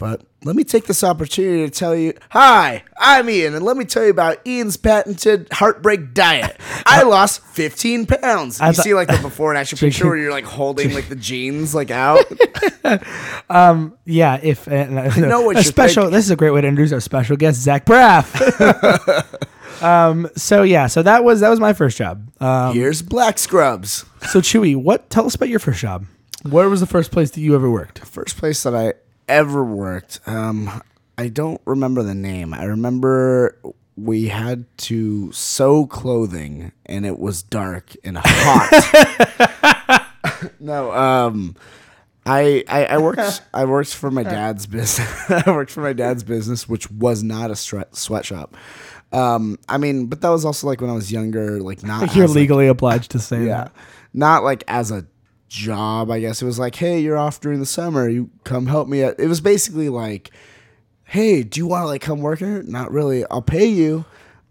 But 0.03 0.21
let 0.43 0.57
me 0.57 0.65
take 0.65 0.83
this 0.85 1.01
opportunity 1.01 1.63
to 1.63 1.69
tell 1.71 1.95
you, 1.95 2.11
hi, 2.29 2.83
I'm 2.99 3.29
Ian, 3.29 3.55
and 3.55 3.63
let 3.63 3.77
me 3.77 3.85
tell 3.85 4.03
you 4.03 4.09
about 4.09 4.45
Ian's 4.45 4.75
patented 4.75 5.47
heartbreak 5.49 6.13
diet. 6.13 6.59
I 6.85 7.03
lost 7.03 7.41
15 7.45 8.07
pounds. 8.07 8.59
I 8.59 8.67
you 8.67 8.73
thought- 8.73 8.83
see 8.83 8.93
like 8.93 9.07
the 9.07 9.17
before 9.19 9.51
and 9.51 9.57
after 9.57 9.75
picture 9.77 10.05
where 10.05 10.17
you're 10.17 10.29
like 10.33 10.43
holding 10.43 10.93
like 10.93 11.07
the 11.07 11.15
jeans 11.15 11.73
like 11.73 11.89
out. 11.89 12.19
Yeah, 14.05 14.39
if 14.43 14.67
uh, 14.67 14.87
know 15.15 15.41
what 15.41 15.55
a 15.55 15.59
you're 15.59 15.63
special. 15.63 16.03
thinking. 16.03 16.15
This 16.17 16.25
is 16.25 16.31
a 16.31 16.35
great 16.35 16.51
way 16.51 16.59
to 16.59 16.67
introduce 16.67 16.91
our 16.91 16.99
special 16.99 17.37
guest, 17.37 17.61
Zach 17.61 17.85
Braff. 17.85 18.27
um. 19.81 20.27
So 20.35 20.63
yeah. 20.63 20.87
So 20.87 21.01
that 21.01 21.23
was 21.23 21.39
that 21.39 21.49
was 21.49 21.61
my 21.61 21.71
first 21.71 21.97
job. 21.97 22.29
Um. 22.41 22.73
Here's 22.73 23.01
black 23.01 23.39
scrubs. 23.39 24.03
So 24.31 24.41
Chewy, 24.41 24.75
what? 24.75 25.09
Tell 25.09 25.25
us 25.25 25.35
about 25.35 25.47
your 25.47 25.59
first 25.59 25.79
job. 25.79 26.05
Where 26.43 26.67
was 26.67 26.81
the 26.81 26.87
first 26.87 27.11
place 27.11 27.31
that 27.31 27.39
you 27.39 27.55
ever 27.55 27.71
worked? 27.71 27.99
First 27.99 28.35
place 28.35 28.63
that 28.63 28.75
I 28.75 28.95
ever 29.27 29.63
worked. 29.63 30.19
Um, 30.25 30.81
I 31.17 31.29
don't 31.29 31.61
remember 31.65 32.03
the 32.03 32.15
name. 32.15 32.53
I 32.53 32.65
remember 32.65 33.57
we 33.95 34.27
had 34.27 34.65
to 34.77 35.31
sew 35.31 35.85
clothing, 35.85 36.71
and 36.85 37.05
it 37.05 37.19
was 37.19 37.43
dark 37.43 37.95
and 38.03 38.17
hot. 38.19 40.05
no, 40.59 40.91
um, 40.91 41.55
I, 42.25 42.63
I 42.67 42.85
I 42.85 42.97
worked 42.97 43.41
I 43.53 43.65
worked 43.65 43.93
for 43.93 44.09
my 44.09 44.23
dad's 44.23 44.65
business. 44.65 45.09
I 45.29 45.43
worked 45.47 45.71
for 45.71 45.81
my 45.81 45.93
dad's 45.93 46.23
business, 46.23 46.67
which 46.67 46.89
was 46.89 47.23
not 47.23 47.51
a 47.51 47.55
sweat 47.55 47.95
sweatshop. 47.95 48.55
Um, 49.11 49.59
I 49.69 49.77
mean, 49.77 50.07
but 50.07 50.21
that 50.21 50.29
was 50.29 50.43
also 50.43 50.65
like 50.65 50.81
when 50.81 50.89
I 50.89 50.93
was 50.93 51.11
younger, 51.11 51.61
like 51.61 51.83
not 51.83 52.15
You're 52.15 52.25
as, 52.25 52.31
like, 52.31 52.41
legally 52.41 52.67
obliged 52.67 53.11
to 53.11 53.19
say 53.19 53.45
yeah. 53.45 53.65
that. 53.65 53.71
Not 54.13 54.43
like 54.43 54.63
as 54.67 54.89
a 54.89 55.05
job, 55.49 56.09
I 56.11 56.19
guess. 56.19 56.41
It 56.41 56.45
was 56.45 56.59
like, 56.59 56.75
hey, 56.75 56.99
you're 56.99 57.17
off 57.17 57.39
during 57.41 57.59
the 57.59 57.65
summer. 57.65 58.07
You 58.09 58.29
come 58.43 58.67
help 58.67 58.87
me. 58.87 59.01
It 59.01 59.27
was 59.27 59.41
basically 59.41 59.89
like, 59.89 60.31
hey, 61.05 61.43
do 61.43 61.59
you 61.59 61.67
want 61.67 61.83
to 61.83 61.87
like 61.87 62.01
come 62.01 62.19
work 62.21 62.39
here? 62.39 62.63
Not 62.63 62.91
really. 62.91 63.25
I'll 63.29 63.41
pay 63.41 63.65
you. 63.67 64.05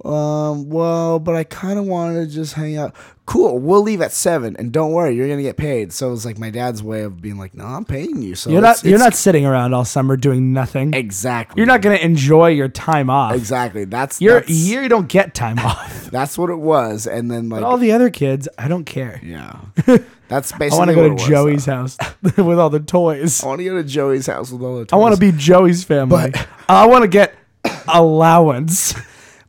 Um, 0.05 0.69
well, 0.69 1.21
but 1.21 1.37
I 1.37 1.45
kind 1.45 1.79
of 1.79 1.85
wanted 1.85 2.29
to 2.29 2.35
just 2.35 2.55
hang 2.55 2.77
out. 2.77 2.93
Cool. 3.25 3.61
We'll 3.61 3.83
leave 3.83 4.01
at 4.03 4.11
seven, 4.11 4.57
and 4.59 4.73
don't 4.73 4.91
worry, 4.91 5.15
you're 5.15 5.29
gonna 5.29 5.43
get 5.43 5.57
paid. 5.57 5.93
So 5.93 6.09
it 6.09 6.11
was 6.11 6.27
like 6.27 6.39
my 6.39 6.51
dad's 6.51 6.83
way 6.83 7.03
of 7.03 7.23
being 7.23 7.39
like, 7.39 7.55
no, 7.55 7.65
I'm 7.65 7.85
paying 7.85 8.21
you. 8.21 8.35
So 8.35 8.51
You're 8.51 8.59
it's- 8.59 8.83
not. 8.83 8.89
You're 8.89 8.97
it's- 8.97 9.07
not 9.13 9.15
sitting 9.15 9.47
around 9.47 9.75
all 9.75 9.85
summer 9.85 10.17
doing 10.17 10.53
nothing. 10.53 10.93
exactly. 10.93 11.61
You're 11.61 11.69
not 11.69 11.83
going 11.83 11.97
to 11.97 12.05
enjoy 12.05 12.49
your 12.49 12.67
time 12.67 13.11
off. 13.11 13.37
exactly. 13.37 13.85
That's 13.85 14.21
You're 14.21 14.41
that's, 14.41 14.51
you 14.51 14.89
don't 14.89 15.07
get 15.07 15.35
time 15.37 15.59
off. 15.61 16.07
that's 16.11 16.37
what 16.37 16.51
it 16.51 16.59
was. 16.59 17.07
And 17.07 17.31
then 17.31 17.49
like, 17.49 17.63
all 17.63 17.77
the 17.79 17.93
other 17.93 18.11
kids, 18.11 18.49
I 18.59 18.67
don't 18.67 18.85
care. 18.87 19.21
yeah, 19.23 19.61
that's 20.33 20.53
basically. 20.53 20.77
I 20.77 20.79
want 20.79 20.89
to 20.91 20.95
go 20.95 21.17
to 21.17 21.29
Joey's 21.31 21.65
though. 21.67 21.75
house 21.75 21.97
with 22.23 22.59
all 22.59 22.71
the 22.71 22.81
toys. 22.81 23.43
I 23.43 23.47
want 23.47 23.61
to 23.61 23.65
go 23.65 23.77
to 23.77 23.85
Joey's 23.85 24.27
house 24.27 24.51
with 24.51 24.63
all 24.63 24.79
the. 24.79 24.85
Toys. 24.87 24.93
I 24.93 24.97
want 24.97 25.15
to 25.15 25.21
be 25.21 25.33
Joey's 25.33 25.85
family. 25.85 26.31
But- 26.33 26.49
I 26.69 26.87
want 26.87 27.03
to 27.03 27.09
get 27.09 27.35
allowance. 27.89 28.95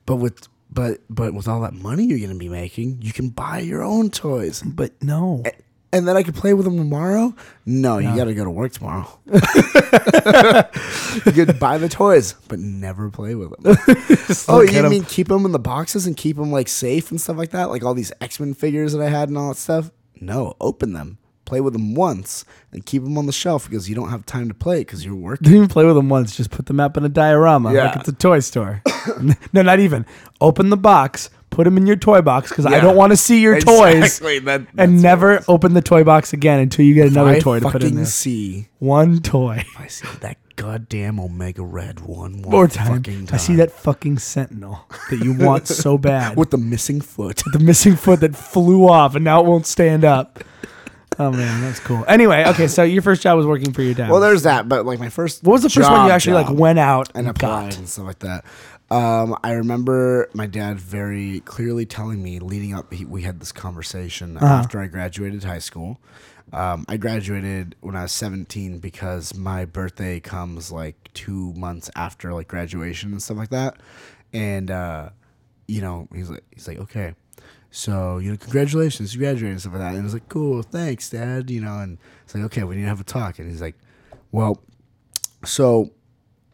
But 0.06 0.18
with 0.18 0.48
but 0.72 1.00
but 1.10 1.34
with 1.34 1.48
all 1.48 1.62
that 1.62 1.74
money 1.74 2.06
you're 2.06 2.20
gonna 2.20 2.36
be 2.40 2.50
making, 2.50 3.00
you 3.02 3.14
can 3.14 3.30
buy 3.30 3.60
your 3.60 3.84
own 3.84 4.10
toys, 4.10 4.62
But 4.64 4.92
no. 5.02 5.44
and 5.94 6.08
then 6.08 6.18
I 6.18 6.24
could 6.24 6.36
play 6.36 6.54
with 6.56 6.66
them 6.66 6.76
tomorrow. 6.78 7.34
No, 7.66 8.00
you 8.00 8.14
got 8.16 8.26
to 8.26 8.34
go 8.34 8.44
to 8.44 8.50
work 8.50 8.72
tomorrow. 8.74 9.08
you 9.28 9.40
could 11.32 11.60
buy 11.60 11.78
the 11.78 11.88
toys, 11.90 12.34
but 12.48 12.60
never 12.60 13.10
play 13.10 13.36
with 13.36 13.52
them. 13.62 13.78
oh, 14.50 14.62
you 14.62 14.68
at 14.70 14.74
you 14.74 14.84
'em. 14.84 14.90
mean 14.90 15.04
keep 15.06 15.28
them 15.28 15.46
in 15.46 15.52
the 15.52 15.60
boxes 15.60 16.08
and 16.08 16.18
keep 16.18 16.38
them 16.38 16.52
like 16.52 16.68
safe 16.68 17.12
and 17.12 17.22
stuff 17.22 17.38
like 17.38 17.52
that, 17.52 17.70
like 17.70 17.84
all 17.84 17.94
these 17.94 18.12
X 18.22 18.40
Men 18.40 18.54
figures 18.54 18.94
that 18.94 19.02
I 19.02 19.10
had 19.10 19.30
and 19.30 19.38
all 19.38 19.50
that 19.50 19.58
stuff? 19.58 19.92
No, 20.26 20.56
open 20.62 20.94
them, 20.94 21.18
play 21.46 21.62
with 21.62 21.74
them 21.74 21.96
once, 21.96 22.46
and 22.72 22.86
keep 22.86 23.04
them 23.04 23.18
on 23.18 23.26
the 23.26 23.34
shelf 23.34 23.70
because 23.70 23.90
you 23.90 23.96
don't 23.96 24.10
have 24.10 24.26
time 24.26 24.48
to 24.48 24.54
play 24.54 24.80
because 24.80 25.06
you're 25.06 25.16
working. 25.16 25.44
Didn't 25.44 25.58
even 25.58 25.70
play 25.70 25.86
with 25.86 25.96
them 25.96 26.10
once. 26.10 26.36
Just 26.36 26.52
put 26.52 26.66
them 26.66 26.80
up 26.80 26.98
in 26.98 27.04
a 27.04 27.10
diorama 27.10 27.74
yeah. 27.74 27.86
like 27.86 27.96
it's 27.98 28.10
a 28.10 28.14
toy 28.14 28.40
store. 28.40 28.82
no, 29.54 29.62
not 29.62 29.80
even. 29.80 30.06
Open 30.42 30.70
the 30.70 30.78
box. 30.78 31.30
Put 31.54 31.66
them 31.66 31.78
in 31.78 31.86
your 31.88 31.96
toy 31.96 32.22
box 32.22 32.50
because 32.50 32.66
I 32.66 32.72
Yeah. 32.72 32.82
don't 32.82 32.96
want 32.96 33.12
to 33.12 33.18
see 33.18 33.40
your 33.42 33.60
toys. 33.60 33.96
Exactly, 33.96 34.40
that- 34.48 34.62
And 34.78 35.02
never 35.02 35.44
open 35.48 35.74
the 35.74 35.82
toy 35.82 36.04
box 36.04 36.34
again 36.34 36.60
until 36.60 36.86
you 36.86 36.94
get 36.94 37.08
another 37.08 37.32
I 37.32 37.40
toy 37.40 37.60
to 37.60 37.66
put 37.66 37.76
in 37.76 37.90
fucking 37.90 37.96
there. 37.98 38.06
see, 38.06 38.68
One 38.80 39.20
toy. 39.22 39.58
if 39.68 39.80
I 39.80 39.88
see 39.88 40.08
that 40.22 40.38
goddamn 40.56 41.20
Omega 41.20 41.64
Red 41.64 42.02
one 42.02 42.42
more, 42.42 42.52
More 42.52 42.68
time. 42.68 42.98
fucking 42.98 43.26
time. 43.28 43.36
I 43.36 43.38
see 43.38 43.56
that 43.56 43.72
fucking 43.72 44.20
Sentinel 44.20 44.86
that 45.10 45.24
you 45.24 45.34
want 45.34 45.68
so 45.68 45.98
bad. 46.10 46.38
with 46.38 46.52
the 46.52 46.58
missing 46.58 47.02
foot. 47.02 47.42
the 47.54 47.60
missing 47.60 47.96
foot 47.96 48.20
that 48.20 48.36
flew 48.36 48.88
off 48.88 49.16
and 49.16 49.24
now 49.24 49.40
it 49.42 49.46
won't 49.48 49.66
stand 49.66 50.04
up. 50.06 50.44
Oh 51.20 51.32
man, 51.32 51.62
that's 51.62 51.80
cool. 51.80 52.04
Anyway, 52.08 52.44
okay, 52.48 52.68
so 52.68 52.82
your 52.82 53.04
first 53.04 53.22
job 53.22 53.38
was 53.38 53.46
working 53.46 53.72
for 53.72 53.84
your 53.84 53.94
dad. 53.94 54.10
Well, 54.10 54.20
there's 54.20 54.42
that, 54.44 54.68
but 54.68 54.84
like 54.84 55.00
my 55.00 55.10
first. 55.10 55.44
what 55.44 55.54
was 55.54 55.62
the 55.62 55.70
first 55.70 55.88
one 55.88 56.08
you 56.08 56.12
actually 56.12 56.34
like 56.34 56.50
went 56.50 56.80
out 56.80 57.10
and 57.10 57.28
and 57.28 57.36
applied 57.36 57.70
got? 57.70 57.78
and 57.78 57.88
stuff 57.88 58.06
like 58.08 58.18
that? 58.20 58.44
Um, 58.94 59.36
I 59.44 59.54
remember 59.54 60.30
my 60.34 60.46
dad 60.46 60.80
very 60.80 61.40
clearly 61.42 61.86
telling 61.86 62.22
me 62.22 62.40
leading 62.40 62.74
up. 62.76 62.94
He, 62.94 63.06
we 63.06 63.24
had 63.24 63.40
this 63.40 63.52
conversation 63.52 64.38
Uh-huh. 64.38 64.46
after 64.46 64.80
I 64.80 64.88
graduated 64.88 65.44
high 65.44 65.60
school. 65.60 66.00
Um, 66.52 66.86
I 66.88 66.98
graduated 66.98 67.76
when 67.82 67.96
I 67.96 68.04
was 68.04 68.12
17 68.12 68.78
because 68.80 69.34
my 69.36 69.66
birthday 69.66 70.20
comes 70.20 70.72
like 70.72 71.10
two 71.14 71.54
months 71.54 71.90
after 71.96 72.34
like 72.34 72.48
graduation 72.48 73.12
and 73.12 73.22
stuff 73.24 73.38
like 73.38 73.50
that. 73.50 73.78
And 74.34 74.70
uh, 74.70 75.10
you 75.68 75.82
know, 75.82 76.08
he's 76.14 76.30
like, 76.30 76.44
he's 76.52 76.68
like, 76.68 76.78
okay, 76.80 77.16
so 77.72 78.20
you 78.20 78.30
know, 78.30 78.38
congratulations, 78.38 79.16
you 79.16 79.20
graduated 79.20 79.52
and 79.54 79.60
stuff 79.62 79.74
like 79.74 79.82
that. 79.82 79.94
And 79.94 80.02
I 80.02 80.04
was 80.04 80.14
like, 80.14 80.30
cool, 80.30 80.62
thanks, 80.62 81.10
dad. 81.10 81.50
You 81.50 81.62
know, 81.62 81.80
and 81.80 81.98
it's 82.26 82.36
like, 82.36 82.44
okay, 82.44 82.64
we 82.64 82.76
need 82.76 82.84
to 82.84 82.88
have 82.90 83.02
a 83.02 83.06
talk. 83.06 83.40
And 83.40 83.50
he's 83.50 83.62
like, 83.62 83.76
well, 84.32 84.62
so 85.44 85.90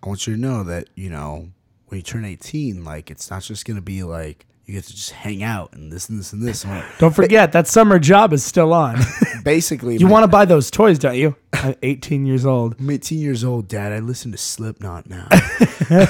I 0.01 0.07
want 0.07 0.25
you 0.27 0.35
to 0.35 0.39
know 0.39 0.63
that 0.63 0.89
you 0.95 1.09
know 1.09 1.49
when 1.89 1.97
you 1.97 2.03
turn 2.03 2.25
18, 2.25 2.83
like 2.83 3.11
it's 3.11 3.29
not 3.29 3.43
just 3.43 3.65
gonna 3.65 3.81
be 3.81 4.03
like 4.03 4.45
you 4.65 4.75
get 4.75 4.83
to 4.83 4.91
just 4.95 5.09
hang 5.11 5.41
out 5.41 5.73
and 5.73 5.91
this 5.91 6.09
and 6.09 6.19
this 6.19 6.31
and 6.33 6.41
this. 6.43 6.63
Don't 6.99 7.13
forget 7.15 7.51
that 7.53 7.67
summer 7.67 7.97
job 7.99 8.33
is 8.33 8.43
still 8.43 8.71
on. 8.73 8.99
Basically, 9.43 9.97
you 9.97 10.07
want 10.07 10.23
to 10.23 10.27
buy 10.27 10.45
those 10.45 10.69
toys, 10.69 10.99
don't 10.99 11.15
you? 11.15 11.35
I'm 11.53 11.73
18 11.81 12.25
years 12.25 12.45
old. 12.45 12.75
I'm 12.79 12.89
18 12.91 13.17
years 13.19 13.43
old, 13.43 13.67
Dad. 13.67 13.93
I 13.93 13.99
listen 13.99 14.31
to 14.33 14.37
Slipknot 14.37 15.09
now. 15.09 15.27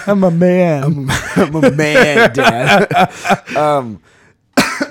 I'm 0.08 0.24
a 0.24 0.32
man. 0.32 1.08
I'm 1.38 1.56
a 1.56 1.72
man, 1.72 2.34
Dad. 2.34 2.92
um, 3.56 4.02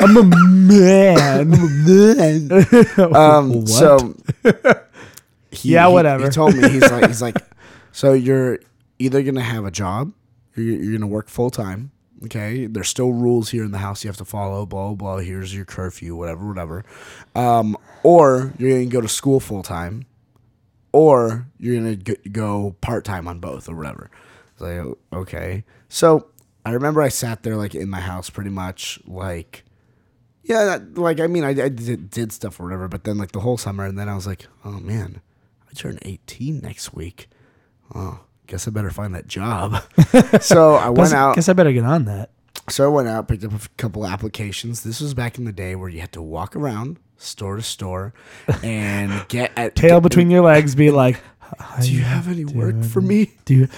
I'm 0.01 0.17
a 0.17 0.23
man. 0.23 1.53
I'm 1.53 3.15
um, 3.15 3.51
What? 3.61 3.69
so 3.69 4.15
he, 5.51 5.71
Yeah, 5.73 5.89
he- 5.89 5.93
whatever. 5.93 6.25
He 6.25 6.31
told 6.31 6.55
me 6.57 6.69
he's 6.71 6.91
like 6.91 7.07
he's 7.09 7.21
like, 7.23 7.37
so 7.93 8.13
you're 8.15 8.61
either 8.99 9.23
gonna 9.23 9.41
have 9.43 9.65
a 9.65 9.71
job, 9.71 10.13
you're, 10.59 10.83
you're 10.83 10.99
gonna 10.99 11.07
work 11.11 11.29
full 11.29 11.51
time. 11.51 11.91
Okay, 12.25 12.67
there's 12.67 12.89
still 12.89 13.13
rules 13.13 13.51
here 13.51 13.65
in 13.65 13.71
the 13.71 13.79
house 13.79 14.03
you 14.03 14.09
have 14.09 14.17
to 14.17 14.25
follow. 14.25 14.67
Blah 14.67 14.89
blah. 14.89 14.95
blah. 14.95 15.17
Here's 15.19 15.55
your 15.55 15.65
curfew, 15.65 16.17
whatever, 16.17 16.47
whatever. 16.47 16.85
Um, 17.35 17.77
or 18.03 18.53
you're 18.59 18.71
gonna 18.71 18.87
go 18.87 19.01
to 19.01 19.09
school 19.09 19.41
full 19.41 19.63
time, 19.63 20.07
or 20.93 21.47
you're 21.59 21.77
gonna 21.77 21.97
go 21.97 22.77
part 22.81 23.05
time 23.05 23.29
on 23.29 23.39
both 23.39 23.69
or 23.69 23.77
whatever. 23.77 24.11
Like 24.59 24.83
okay. 25.13 25.65
So 25.89 26.29
I 26.65 26.73
remember 26.73 27.03
I 27.03 27.09
sat 27.09 27.43
there 27.45 27.57
like 27.57 27.75
in 27.75 27.89
my 27.89 28.01
house 28.01 28.31
pretty 28.31 28.51
much 28.51 28.99
like 29.07 29.65
yeah, 30.49 30.65
that, 30.65 30.97
like 30.97 31.21
I 31.21 31.27
mean, 31.27 31.45
I, 31.45 31.51
I 31.51 31.69
did, 31.69 32.09
did 32.09 32.33
stuff 32.33 32.59
or 32.59 32.65
whatever, 32.65 32.89
but 32.89 33.05
then 33.05 33.19
like 33.19 33.33
the 33.33 33.41
whole 33.41 33.59
summer, 33.59 33.85
and 33.85 33.99
then 33.99 34.09
I 34.09 34.15
was 34.15 34.27
like, 34.27 34.47
oh 34.65 34.81
man, 34.81 35.21
I 35.69 35.75
turn 35.75 35.99
eighteen 36.03 36.61
next 36.61 36.95
week. 36.95 37.29
Oh, 37.95 38.21
guess 38.49 38.67
I 38.67 38.73
better 38.73 38.91
find 38.91 39.15
that 39.15 39.29
job. 39.29 39.83
so 40.41 40.75
I 40.75 40.89
went 40.89 41.13
out. 41.13 41.37
guess 41.37 41.49
I 41.49 41.53
better 41.53 41.73
get 41.73 41.85
on 41.85 42.07
that. 42.07 42.31
So 42.69 42.85
I 42.85 42.89
went 42.89 43.09
out, 43.09 43.29
picked 43.29 43.45
up 43.45 43.53
a 43.53 43.69
couple 43.77 44.07
applications. 44.07 44.83
This 44.83 45.01
was 45.01 45.15
back 45.15 45.39
in 45.39 45.45
the 45.45 45.53
day 45.53 45.75
where 45.75 45.89
you 45.89 46.01
had 46.01 46.13
to 46.13 46.23
walk 46.23 46.57
around 46.57 46.99
store 47.19 47.57
to 47.57 47.63
store 47.63 48.15
and 48.63 49.27
get 49.29 49.53
at 49.57 49.75
Tail 49.75 50.01
between 50.01 50.31
your 50.31 50.43
legs, 50.43 50.75
be 50.75 50.91
like, 50.91 51.21
Do 51.83 51.93
you 51.93 52.03
have 52.03 52.29
any 52.29 52.45
work 52.45 52.83
for 52.85 53.01
me? 53.01 53.31
do 53.45 53.55
you 53.55 53.69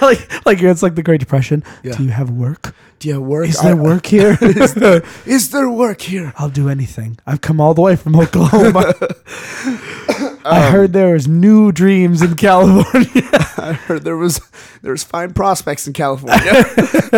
like 0.00 0.46
like 0.46 0.62
it's 0.62 0.82
like 0.82 0.94
the 0.94 1.02
Great 1.02 1.20
Depression? 1.20 1.64
Yeah. 1.82 1.96
Do 1.96 2.04
you 2.04 2.10
have 2.10 2.30
work? 2.30 2.74
Do 2.98 3.08
you 3.08 3.14
have 3.14 3.22
work? 3.22 3.48
Is 3.48 3.60
there 3.60 3.72
I- 3.72 3.74
work 3.74 4.06
here? 4.06 4.36
is, 4.42 4.74
there, 4.74 5.02
is 5.26 5.50
there 5.50 5.68
work 5.70 6.00
here? 6.00 6.32
I'll 6.36 6.48
do 6.50 6.68
anything. 6.68 7.18
I've 7.26 7.40
come 7.40 7.60
all 7.60 7.74
the 7.74 7.82
way 7.82 7.96
from 7.96 8.16
Oklahoma. 8.16 8.94
Um, 9.00 10.54
I 10.54 10.70
heard 10.70 10.92
there 10.92 11.12
was 11.12 11.28
new 11.28 11.72
dreams 11.72 12.22
in 12.22 12.34
California. 12.36 13.28
I 13.58 13.72
heard 13.72 14.02
there 14.04 14.16
was 14.16 14.40
there 14.82 14.92
was 14.92 15.04
fine 15.04 15.34
prospects 15.34 15.86
in 15.86 15.92
California. 15.92 16.64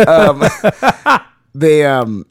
um, 0.07 0.43
they 1.55 1.85
um, 1.85 2.25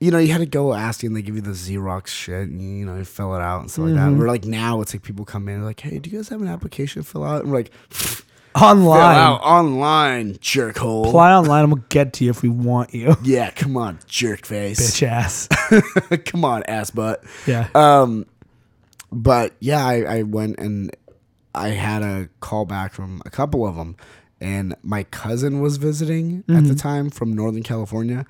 you 0.00 0.10
know, 0.10 0.18
you 0.18 0.32
had 0.32 0.38
to 0.38 0.46
go 0.46 0.74
ask 0.74 1.02
And 1.02 1.16
they 1.16 1.22
give 1.22 1.34
you 1.36 1.40
the 1.40 1.50
Xerox 1.52 2.08
shit, 2.08 2.48
and 2.48 2.60
you 2.60 2.84
know, 2.84 2.96
you 2.96 3.04
fill 3.04 3.34
it 3.34 3.40
out 3.40 3.60
and 3.60 3.70
stuff 3.70 3.86
like 3.86 3.94
that. 3.94 4.12
We're 4.12 4.28
like 4.28 4.44
now, 4.44 4.80
it's 4.80 4.92
like 4.94 5.02
people 5.02 5.24
come 5.24 5.48
in 5.48 5.64
like, 5.64 5.80
"Hey, 5.80 5.98
do 5.98 6.10
you 6.10 6.18
guys 6.18 6.28
have 6.28 6.42
an 6.42 6.48
application 6.48 7.02
to 7.02 7.08
fill 7.08 7.24
out?" 7.24 7.42
And 7.42 7.50
we're 7.52 7.58
like, 7.58 7.72
"Fill 7.90 8.24
Online. 8.54 9.16
out 9.18 9.40
online, 9.42 10.34
jerkhole." 10.34 11.08
Apply 11.08 11.32
online 11.32 11.64
and 11.64 11.72
we'll 11.72 11.84
get 11.88 12.12
to 12.14 12.24
you 12.24 12.30
if 12.30 12.42
we 12.42 12.48
want 12.48 12.94
you. 12.94 13.16
yeah, 13.22 13.50
come 13.50 13.76
on, 13.76 13.98
jerk 14.06 14.46
face. 14.46 14.80
Bitch 15.00 15.06
ass. 15.06 15.48
come 16.26 16.44
on, 16.44 16.62
ass 16.64 16.90
butt. 16.90 17.22
Yeah. 17.46 17.68
Um, 17.74 18.26
but 19.12 19.54
yeah, 19.60 19.84
I, 19.86 20.18
I 20.18 20.22
went 20.22 20.58
and 20.58 20.94
I 21.54 21.68
had 21.68 22.02
a 22.02 22.28
call 22.40 22.64
back 22.66 22.92
from 22.92 23.22
a 23.24 23.30
couple 23.30 23.66
of 23.66 23.76
them, 23.76 23.96
and 24.40 24.74
my 24.82 25.04
cousin 25.04 25.60
was 25.60 25.76
visiting 25.78 26.44
at 26.48 26.54
Mm-hmm. 26.54 26.66
the 26.68 26.74
time 26.74 27.10
from 27.10 27.32
Northern 27.34 27.62
California, 27.62 28.26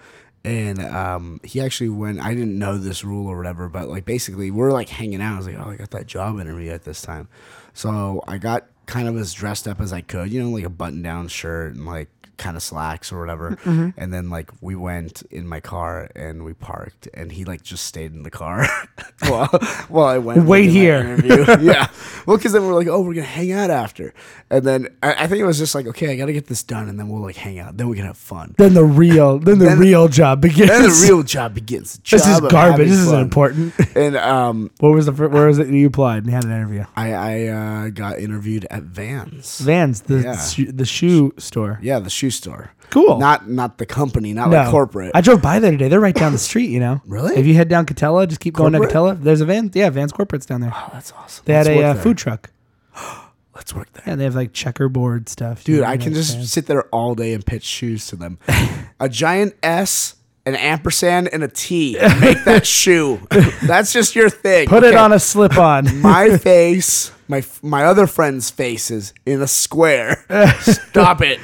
and 0.46 0.80
um, 0.80 1.40
he 1.42 1.60
actually 1.60 1.88
went. 1.88 2.20
I 2.20 2.32
didn't 2.32 2.56
know 2.56 2.78
this 2.78 3.02
rule 3.02 3.26
or 3.26 3.36
whatever, 3.36 3.68
but 3.68 3.88
like 3.88 4.04
basically 4.04 4.52
we're 4.52 4.70
like 4.70 4.88
hanging 4.88 5.20
out. 5.20 5.34
I 5.34 5.36
was 5.38 5.46
like, 5.48 5.56
oh, 5.58 5.70
I 5.70 5.76
got 5.76 5.90
that 5.90 6.06
job 6.06 6.38
interview 6.38 6.70
at 6.70 6.84
this 6.84 7.02
time, 7.02 7.28
so 7.74 8.22
I 8.28 8.38
got 8.38 8.66
kind 8.86 9.08
of 9.08 9.16
as 9.16 9.34
dressed 9.34 9.66
up 9.66 9.80
as 9.80 9.92
I 9.92 10.00
could, 10.00 10.30
you 10.32 10.40
know, 10.40 10.50
like 10.50 10.62
a 10.64 10.70
button 10.70 11.02
down 11.02 11.26
shirt 11.26 11.74
and 11.74 11.84
like 11.84 12.08
kind 12.36 12.56
of 12.56 12.62
slacks 12.62 13.12
or 13.12 13.18
whatever. 13.20 13.52
Mm-hmm. 13.64 13.90
And 13.96 14.12
then 14.12 14.30
like 14.30 14.50
we 14.60 14.74
went 14.74 15.22
in 15.30 15.46
my 15.46 15.60
car 15.60 16.10
and 16.14 16.44
we 16.44 16.52
parked 16.54 17.08
and 17.14 17.32
he 17.32 17.44
like 17.44 17.62
just 17.62 17.84
stayed 17.84 18.12
in 18.12 18.22
the 18.22 18.30
car 18.30 18.66
while, 19.28 19.46
while 19.88 20.06
I 20.06 20.18
went. 20.18 20.44
Wait 20.46 20.68
and 20.68 21.22
did 21.22 21.30
my 21.30 21.44
here. 21.44 21.58
yeah. 21.60 21.88
Well, 22.26 22.36
because 22.36 22.52
then 22.52 22.66
we're 22.66 22.74
like, 22.74 22.88
oh, 22.88 23.00
we're 23.00 23.14
gonna 23.14 23.26
hang 23.26 23.52
out 23.52 23.70
after, 23.70 24.12
and 24.50 24.64
then 24.64 24.88
I, 25.02 25.24
I 25.24 25.26
think 25.28 25.40
it 25.40 25.46
was 25.46 25.58
just 25.58 25.74
like, 25.74 25.86
okay, 25.86 26.12
I 26.12 26.16
got 26.16 26.26
to 26.26 26.32
get 26.32 26.46
this 26.48 26.62
done, 26.62 26.88
and 26.88 26.98
then 26.98 27.08
we'll 27.08 27.22
like 27.22 27.36
hang 27.36 27.58
out. 27.58 27.76
Then 27.76 27.88
we 27.88 27.96
can 27.96 28.04
have 28.06 28.16
fun. 28.18 28.54
then 28.58 28.74
the 28.74 28.84
real 28.84 29.38
then 29.38 29.58
the 29.58 29.66
Then- 29.66 29.78
real 29.78 30.08
job 30.08 30.40
begins. 30.40 30.68
Then 30.68 30.82
the 30.82 31.06
real 31.06 31.22
job 31.22 31.54
begins. 31.54 31.98
The 31.98 32.02
this 32.16 32.26
is 32.26 32.40
garbage. 32.40 32.88
This 32.88 32.98
isn't 32.98 33.20
important. 33.20 33.74
And 33.94 34.16
um, 34.16 34.70
What 34.80 34.90
was 34.90 35.06
the 35.06 35.12
fir- 35.12 35.28
where 35.28 35.46
was 35.46 35.58
it 35.58 35.68
you 35.68 35.86
applied 35.86 36.18
and 36.18 36.26
you 36.26 36.32
had 36.32 36.44
an 36.44 36.50
interview? 36.50 36.84
I 36.96 37.12
I 37.12 37.46
uh, 37.46 37.88
got 37.90 38.18
interviewed 38.18 38.66
at 38.70 38.82
Vans. 38.82 39.60
Vans, 39.60 40.02
the 40.02 40.20
Yeah. 40.20 40.72
the 40.72 40.84
shoe 40.86 41.32
store. 41.38 41.78
Yeah, 41.82 41.98
the 42.00 42.10
shoe 42.10 42.25
store. 42.30 42.72
Cool. 42.90 43.18
Not 43.18 43.48
not 43.48 43.78
the 43.78 43.86
company, 43.86 44.32
not 44.32 44.50
no, 44.50 44.56
like 44.58 44.70
corporate. 44.70 45.12
I 45.14 45.20
drove 45.20 45.42
by 45.42 45.58
there 45.58 45.70
today. 45.72 45.88
They're 45.88 46.00
right 46.00 46.14
down 46.14 46.32
the 46.32 46.38
street. 46.38 46.70
You 46.70 46.80
know. 46.80 47.00
Really? 47.06 47.36
If 47.36 47.46
you 47.46 47.54
head 47.54 47.68
down 47.68 47.86
Katella, 47.86 48.26
just 48.28 48.40
keep 48.40 48.54
going 48.54 48.72
Corporate? 48.72 48.90
to 48.90 48.96
Katella. 48.96 49.22
There's 49.22 49.40
a 49.40 49.44
van. 49.46 49.70
Yeah, 49.74 49.90
Vans 49.90 50.12
Corporate's 50.12 50.46
down 50.46 50.60
there. 50.60 50.72
oh, 50.74 50.90
that's 50.92 51.12
awesome. 51.12 51.42
They 51.46 51.54
had 51.54 51.66
Let's 51.66 51.80
a 51.80 51.84
uh, 51.84 51.94
food 52.02 52.18
truck. 52.18 52.50
Let's 53.54 53.74
work 53.74 53.90
there. 53.94 54.02
Yeah, 54.06 54.16
they 54.16 54.24
have 54.24 54.34
like 54.34 54.52
checkerboard 54.52 55.28
stuff. 55.28 55.64
Dude, 55.64 55.76
You 55.78 55.84
I 55.84 55.96
can 55.96 56.12
just 56.14 56.34
Vans. 56.36 56.52
sit 56.52 56.66
there 56.66 56.82
all 56.94 57.14
day 57.14 57.32
and 57.32 57.44
pitch 57.44 57.64
shoes 57.64 58.06
to 58.08 58.16
them. 58.16 58.38
a 59.00 59.08
giant 59.08 59.54
S, 59.62 60.16
an 60.44 60.54
ampersand, 60.56 61.28
and 61.32 61.42
a 61.42 61.48
T. 61.48 61.96
Make 62.20 62.44
that 62.44 62.66
shoe. 62.80 63.18
That's 63.62 63.92
just 63.94 64.14
your 64.14 64.28
thing. 64.28 64.68
put 64.68 64.84
it 64.84 64.94
on 64.94 65.12
a 65.12 65.18
slip 65.18 65.56
on. 65.56 66.02
my 66.02 66.36
face, 66.36 67.10
my 67.28 67.42
my 67.62 67.84
other 67.84 68.06
friends' 68.06 68.50
faces 68.50 69.12
in 69.24 69.42
a 69.42 69.46
square. 69.46 70.24
Stop 70.60 71.20
it. 71.22 71.38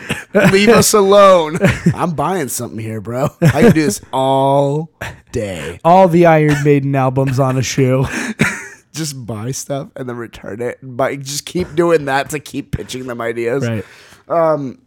Leave 0.53 0.69
us 0.69 0.95
alone. 0.95 1.59
I'm 1.95 2.13
buying 2.15 2.49
something 2.49 2.79
here, 2.79 3.01
bro. 3.01 3.29
I 3.41 3.63
can 3.63 3.73
do 3.73 3.83
this 3.83 4.01
all 4.13 4.91
day. 5.33 5.81
All 5.85 6.09
the 6.09 6.27
Iron 6.27 6.63
Maiden 6.65 6.95
albums 6.95 7.39
on 7.41 7.57
a 7.59 7.63
shoe. 7.63 8.05
Just 8.93 9.27
buy 9.27 9.51
stuff 9.53 9.89
and 9.97 10.09
then 10.09 10.17
return 10.17 10.61
it. 10.61 10.79
But 10.83 11.19
just 11.21 11.47
keep 11.47 11.75
doing 11.75 12.05
that 12.05 12.29
to 12.31 12.39
keep 12.39 12.73
pitching 12.73 13.07
them 13.07 13.23
ideas. 13.23 13.67
Right. 13.67 13.85
Um, 14.29 14.83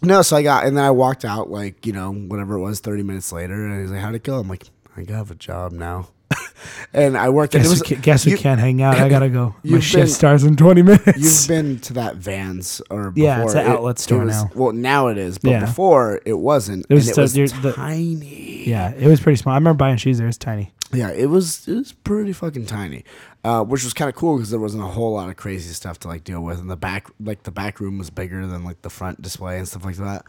No, 0.00 0.22
so 0.22 0.36
I 0.36 0.42
got, 0.44 0.64
and 0.64 0.76
then 0.76 0.84
I 0.84 0.92
walked 0.92 1.24
out 1.24 1.50
like 1.50 1.84
you 1.84 1.92
know 1.92 2.12
whatever 2.12 2.54
it 2.54 2.60
was, 2.60 2.78
thirty 2.80 3.02
minutes 3.02 3.32
later, 3.32 3.54
and 3.66 3.80
he's 3.80 3.90
like, 3.90 4.00
"How'd 4.00 4.14
it 4.14 4.22
go?" 4.22 4.38
I'm 4.38 4.48
like, 4.48 4.64
"I 4.96 5.04
have 5.12 5.30
a 5.32 5.34
job 5.34 5.72
now," 5.72 6.08
and 6.94 7.16
I 7.16 7.28
worked. 7.30 7.54
and 7.54 7.62
Guess, 7.64 7.72
it 7.72 7.80
was, 7.80 7.90
we, 7.90 7.96
guess 7.96 8.26
we 8.26 8.32
you- 8.32 8.38
can't 8.38 8.60
hang 8.60 8.82
out. 8.82 8.96
I 8.96 9.08
gotta 9.08 9.28
go. 9.28 9.54
My 9.64 9.80
shift 9.80 10.02
been- 10.04 10.08
starts 10.08 10.42
in 10.42 10.56
20 10.56 10.82
minutes. 10.82 11.18
You've 11.18 11.48
been 11.48 11.78
to 11.80 11.92
that 11.94 12.16
Vans 12.16 12.80
or 12.90 13.10
before. 13.10 13.24
Yeah, 13.26 13.42
it's 13.44 13.54
an 13.54 13.60
It- 13.60 13.66
outlet 13.66 13.98
store 13.98 14.22
it 14.22 14.26
was- 14.26 14.34
now. 14.44 14.50
Well, 14.54 14.72
now 14.72 15.08
it 15.08 15.18
is, 15.18 15.38
but 15.38 15.50
Yeah. 15.50 15.60
before 15.60 16.20
it 16.24 16.34
wasn't. 16.38 16.86
It 16.88 16.94
was 16.94 17.08
and 17.08 17.18
it 17.18 17.40
was 17.40 17.52
the- 17.62 17.72
tiny. 17.72 18.64
yeah, 18.68 18.92
it 18.92 19.06
was 19.06 19.20
pretty 19.20 19.36
small. 19.36 19.54
I 19.54 19.58
remember 19.58 19.76
buying 19.78 19.96
shoes 19.96 20.18
there. 20.18 20.28
It's 20.28 20.38
tiny. 20.38 20.72
Yeah, 20.94 21.08
it 21.10 21.26
was 21.30 21.66
it 21.66 21.74
was 21.74 21.92
pretty 21.92 22.34
fucking 22.34 22.66
tiny, 22.66 23.04
uh, 23.44 23.64
which 23.64 23.82
was 23.82 23.94
kind 23.94 24.10
of 24.10 24.14
cool 24.14 24.36
because 24.36 24.50
there 24.50 24.60
wasn't 24.60 24.82
a 24.82 24.86
whole 24.88 25.14
lot 25.14 25.30
of 25.30 25.36
crazy 25.36 25.72
stuff 25.72 25.98
to 26.00 26.08
like 26.08 26.22
deal 26.22 26.42
with, 26.42 26.58
and 26.58 26.70
the 26.70 26.76
back 26.76 27.08
like 27.18 27.44
the 27.44 27.50
back 27.50 27.80
room 27.80 27.96
was 27.96 28.10
bigger 28.10 28.46
than 28.46 28.62
like 28.62 28.82
the 28.82 28.90
front 28.90 29.22
display 29.22 29.56
and 29.56 29.66
stuff 29.66 29.86
like 29.86 29.96
that. 29.96 30.24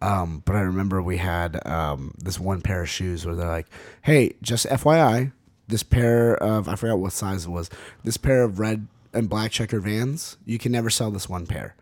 Um, 0.00 0.42
but 0.44 0.54
I 0.54 0.60
remember 0.60 1.02
we 1.02 1.16
had 1.16 1.66
um, 1.66 2.14
this 2.22 2.38
one 2.38 2.60
pair 2.60 2.82
of 2.82 2.88
shoes 2.88 3.26
where 3.26 3.34
they're 3.34 3.48
like, 3.48 3.66
"Hey, 4.02 4.34
just 4.40 4.66
FYI, 4.66 5.32
this 5.68 5.82
pair 5.82 6.36
of 6.36 6.68
I 6.68 6.76
forgot 6.76 6.98
what 6.98 7.12
size 7.12 7.46
it 7.46 7.50
was. 7.50 7.70
This 8.02 8.16
pair 8.16 8.42
of 8.42 8.58
red 8.58 8.86
and 9.12 9.28
black 9.28 9.50
checker 9.50 9.80
Vans, 9.80 10.36
you 10.44 10.58
can 10.58 10.72
never 10.72 10.90
sell 10.90 11.10
this 11.10 11.28
one 11.28 11.46
pair." 11.46 11.74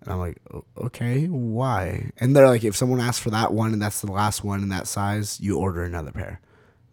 And 0.00 0.12
I'm 0.12 0.18
like, 0.18 0.38
"Okay, 0.76 1.26
why?" 1.26 2.10
And 2.18 2.34
they're 2.34 2.48
like, 2.48 2.64
"If 2.64 2.76
someone 2.76 3.00
asks 3.00 3.22
for 3.22 3.30
that 3.30 3.52
one 3.52 3.72
and 3.72 3.82
that's 3.82 4.00
the 4.00 4.12
last 4.12 4.44
one 4.44 4.62
in 4.62 4.68
that 4.70 4.86
size, 4.86 5.40
you 5.40 5.58
order 5.58 5.82
another 5.82 6.12
pair." 6.12 6.40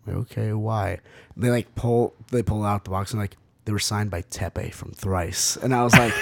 Like, 0.05 0.15
okay, 0.17 0.53
why? 0.53 0.99
And 1.36 1.43
they 1.43 1.49
like 1.49 1.73
pull 1.75 2.13
they 2.31 2.43
pull 2.43 2.63
out 2.63 2.84
the 2.84 2.91
box 2.91 3.12
and 3.12 3.19
like 3.19 3.38
they 3.65 3.71
were 3.71 3.79
signed 3.79 4.12
by 4.12 4.21
Teppei 4.23 4.71
from 4.71 4.91
Thrice, 4.91 5.58
and 5.58 5.73
I 5.73 5.84
was 5.84 5.93
like, 5.93 6.13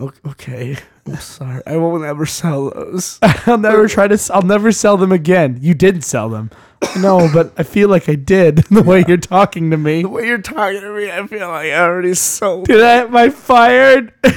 okay, 0.26 0.76
I'm 1.06 1.16
sorry, 1.16 1.62
I 1.66 1.76
won't 1.76 2.04
ever 2.04 2.26
sell 2.26 2.70
those. 2.70 3.18
I'll 3.22 3.58
never 3.58 3.88
try 3.88 4.08
to. 4.08 4.32
I'll 4.32 4.42
never 4.42 4.72
sell 4.72 4.96
them 4.96 5.12
again. 5.12 5.58
You 5.60 5.74
did 5.74 6.04
sell 6.04 6.28
them. 6.28 6.50
No, 6.98 7.30
but 7.32 7.52
I 7.56 7.62
feel 7.62 7.88
like 7.88 8.08
I 8.08 8.14
did 8.14 8.56
the 8.70 8.82
way 8.82 9.04
you're 9.06 9.16
talking 9.16 9.70
to 9.70 9.76
me. 9.76 10.02
the 10.02 10.08
way 10.08 10.26
you're 10.26 10.38
talking 10.38 10.80
to 10.80 10.92
me, 10.96 11.10
I 11.10 11.26
feel 11.26 11.48
like 11.48 11.66
I 11.72 11.78
already 11.78 12.14
sold. 12.14 12.66
Did 12.66 12.82
I 12.82 13.02
am 13.04 13.16
I 13.16 13.28
fired? 13.30 14.12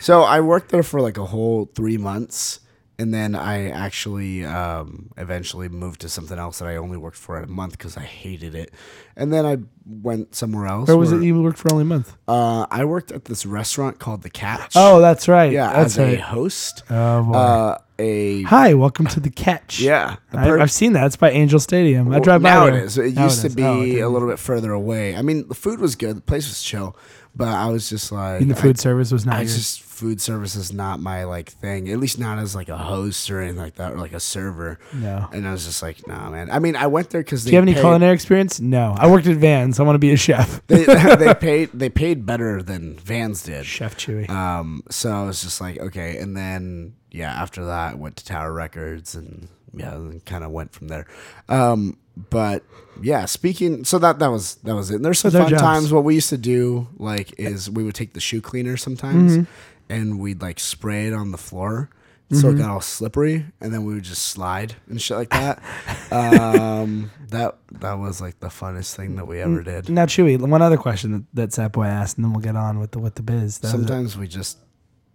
So 0.00 0.20
I 0.20 0.40
worked 0.40 0.68
there 0.68 0.82
for 0.82 1.00
like 1.00 1.16
a 1.16 1.24
whole 1.24 1.64
three 1.74 1.96
months, 1.96 2.60
and 2.98 3.12
then 3.12 3.34
I 3.34 3.70
actually 3.70 4.44
um, 4.44 5.10
eventually 5.16 5.68
moved 5.68 6.00
to 6.02 6.08
something 6.08 6.38
else 6.38 6.58
that 6.60 6.68
I 6.68 6.76
only 6.76 6.96
worked 6.96 7.16
for 7.16 7.38
a 7.38 7.46
month 7.46 7.72
because 7.72 7.96
I 7.96 8.02
hated 8.02 8.54
it, 8.54 8.72
and 9.16 9.32
then 9.32 9.44
I 9.46 9.58
went 9.86 10.34
somewhere 10.34 10.66
else. 10.66 10.88
Where 10.88 10.96
was 10.96 11.10
where- 11.12 11.20
it 11.20 11.24
you 11.24 11.42
worked 11.42 11.58
for 11.58 11.70
only 11.72 11.82
a 11.82 11.86
month? 11.86 12.16
Uh, 12.28 12.66
I 12.70 12.84
worked 12.84 13.10
at 13.12 13.24
this 13.26 13.44
restaurant 13.46 13.98
called 13.98 14.22
the 14.22 14.30
Catch. 14.30 14.72
Oh, 14.76 15.00
that's 15.00 15.28
right. 15.28 15.50
yeah, 15.52 15.72
that's 15.72 15.98
as 15.98 16.14
a 16.14 16.16
host. 16.16 16.82
Oh 16.90 17.22
boy. 17.24 17.32
Uh, 17.32 17.78
a 17.96 18.42
Hi, 18.42 18.74
welcome 18.74 19.06
to 19.06 19.20
the 19.20 19.30
catch. 19.30 19.78
yeah. 19.78 20.16
the 20.32 20.38
I, 20.40 20.44
per- 20.44 20.58
I've 20.58 20.72
seen 20.72 20.94
that. 20.94 21.06
It's 21.06 21.14
by 21.14 21.30
Angel 21.30 21.60
Stadium. 21.60 22.12
I 22.12 22.18
drive 22.18 22.42
by 22.42 22.50
now 22.50 22.66
it 22.66 22.74
is. 22.74 22.98
It 22.98 23.14
Now 23.14 23.22
used 23.24 23.42
to 23.42 23.50
be 23.50 23.62
Oh, 23.62 23.82
I 23.82 23.86
a 24.00 24.08
little 24.08 24.28
bit 24.28 24.40
further 24.40 24.72
away. 24.72 25.14
I 25.14 25.22
mean, 25.22 25.46
the 25.46 25.54
food 25.54 25.78
was 25.78 25.94
good. 25.94 26.16
The 26.16 26.20
place 26.20 26.48
was 26.48 26.60
chill, 26.60 26.96
but 27.36 27.48
I 27.48 27.66
was 27.66 27.88
just 27.88 28.12
like, 28.12 28.40
And 28.42 28.50
the 28.50 28.56
I- 28.56 28.60
food 28.60 28.78
service 28.78 29.10
was 29.12 29.26
not 29.26 29.36
I 29.36 29.40
yours. 29.40 29.56
just 29.56 29.80
food 29.82 30.20
service 30.20 30.56
is 30.56 30.72
not 30.72 30.98
my 31.00 31.22
like 31.24 31.50
thing. 31.50 31.88
At 31.88 31.98
least 31.98 32.18
not 32.18 32.38
as 32.38 32.54
like 32.54 32.68
a 32.68 32.76
host 32.76 33.30
or 33.30 33.40
anything 33.40 33.58
like 33.60 33.76
that, 33.76 33.92
or 33.92 33.96
like 33.98 34.12
a 34.12 34.20
server. 34.20 34.78
No. 34.92 35.28
And 35.32 35.46
I 35.46 35.52
was 35.52 35.64
just 35.64 35.82
like, 35.82 36.06
nah, 36.08 36.30
man. 36.30 36.50
I 36.50 36.58
mean, 36.58 36.74
I 36.76 36.86
went 36.88 37.10
there 37.10 37.22
because 37.22 37.44
Do 37.44 37.50
you 37.50 37.56
have 37.56 37.64
any 37.64 37.74
culinary 37.74 38.12
experience? 38.14 38.60
No. 38.60 38.94
I 38.98 39.08
worked 39.10 39.26
at 39.28 39.36
Vans. 39.36 39.78
I 39.78 39.84
want 39.84 39.94
to 39.94 40.00
be 40.00 40.12
a 40.12 40.16
chef. 40.16 40.60
They, 40.66 40.84
they 40.84 41.34
paid 41.40 41.70
they 41.72 41.88
paid 41.90 42.26
better 42.26 42.62
than 42.62 42.96
Vans 42.96 43.42
did. 43.42 43.66
Chef 43.66 43.96
Chewy. 43.96 44.28
Um, 44.28 44.82
so 44.90 45.10
I 45.12 45.24
was 45.24 45.42
just 45.42 45.60
like, 45.60 45.78
okay. 45.78 46.18
And 46.18 46.36
then, 46.36 46.94
yeah, 47.10 47.32
after 47.32 47.64
that, 47.66 47.92
I 47.92 47.94
went 47.94 48.16
to 48.16 48.24
Tower 48.24 48.52
Records 48.52 49.14
and, 49.14 49.48
yeah, 49.72 49.96
kind 50.26 50.42
of 50.44 50.50
went 50.50 50.72
from 50.72 50.88
there. 50.88 51.06
Um, 51.48 51.96
but 52.16 52.62
yeah, 53.02 53.24
speaking, 53.24 53.84
so 53.84 53.98
that, 53.98 54.18
that 54.20 54.28
was, 54.28 54.56
that 54.56 54.74
was 54.74 54.90
it. 54.90 54.96
And 54.96 55.04
there's 55.04 55.18
some 55.18 55.30
Those 55.32 55.42
fun 55.42 55.50
jobs. 55.50 55.62
times. 55.62 55.92
What 55.92 56.04
we 56.04 56.14
used 56.14 56.28
to 56.30 56.38
do, 56.38 56.88
like, 56.96 57.34
is 57.38 57.68
we 57.70 57.82
would 57.82 57.94
take 57.94 58.14
the 58.14 58.20
shoe 58.20 58.40
cleaner 58.40 58.76
sometimes 58.76 59.32
Mm-hmm. 59.38 59.44
and 59.92 60.20
we'd 60.20 60.40
like 60.40 60.60
spray 60.60 61.06
it 61.08 61.12
on 61.12 61.30
the 61.32 61.38
floor. 61.38 61.90
So 62.30 62.36
Mm-hmm. 62.48 62.56
it 62.56 62.58
got 62.62 62.70
all 62.70 62.80
slippery, 62.80 63.44
and 63.60 63.72
then 63.72 63.84
we 63.84 63.94
would 63.94 64.02
just 64.02 64.22
slide 64.22 64.74
and 64.88 65.00
shit 65.00 65.16
like 65.18 65.28
that. 65.30 65.62
um, 66.10 67.10
that 67.28 67.58
that 67.80 67.94
was 67.98 68.20
like 68.20 68.40
the 68.40 68.48
funnest 68.48 68.94
thing 68.96 69.16
that 69.16 69.26
we 69.26 69.40
ever 69.40 69.62
did. 69.62 69.88
now, 69.90 70.06
Chewy, 70.06 70.40
one 70.40 70.62
other 70.62 70.78
question 70.78 71.12
that, 71.12 71.24
that 71.34 71.52
Sat 71.52 71.72
Boy 71.72 71.84
asked, 71.84 72.16
and 72.16 72.24
then 72.24 72.32
we'll 72.32 72.40
get 72.40 72.56
on 72.56 72.78
with 72.78 72.92
the 72.92 72.98
with 72.98 73.16
the 73.16 73.22
biz. 73.22 73.58
That 73.58 73.66
was 73.66 73.74
it. 73.74 73.76
Sometimes 73.88 74.16
we 74.16 74.26
just 74.26 74.56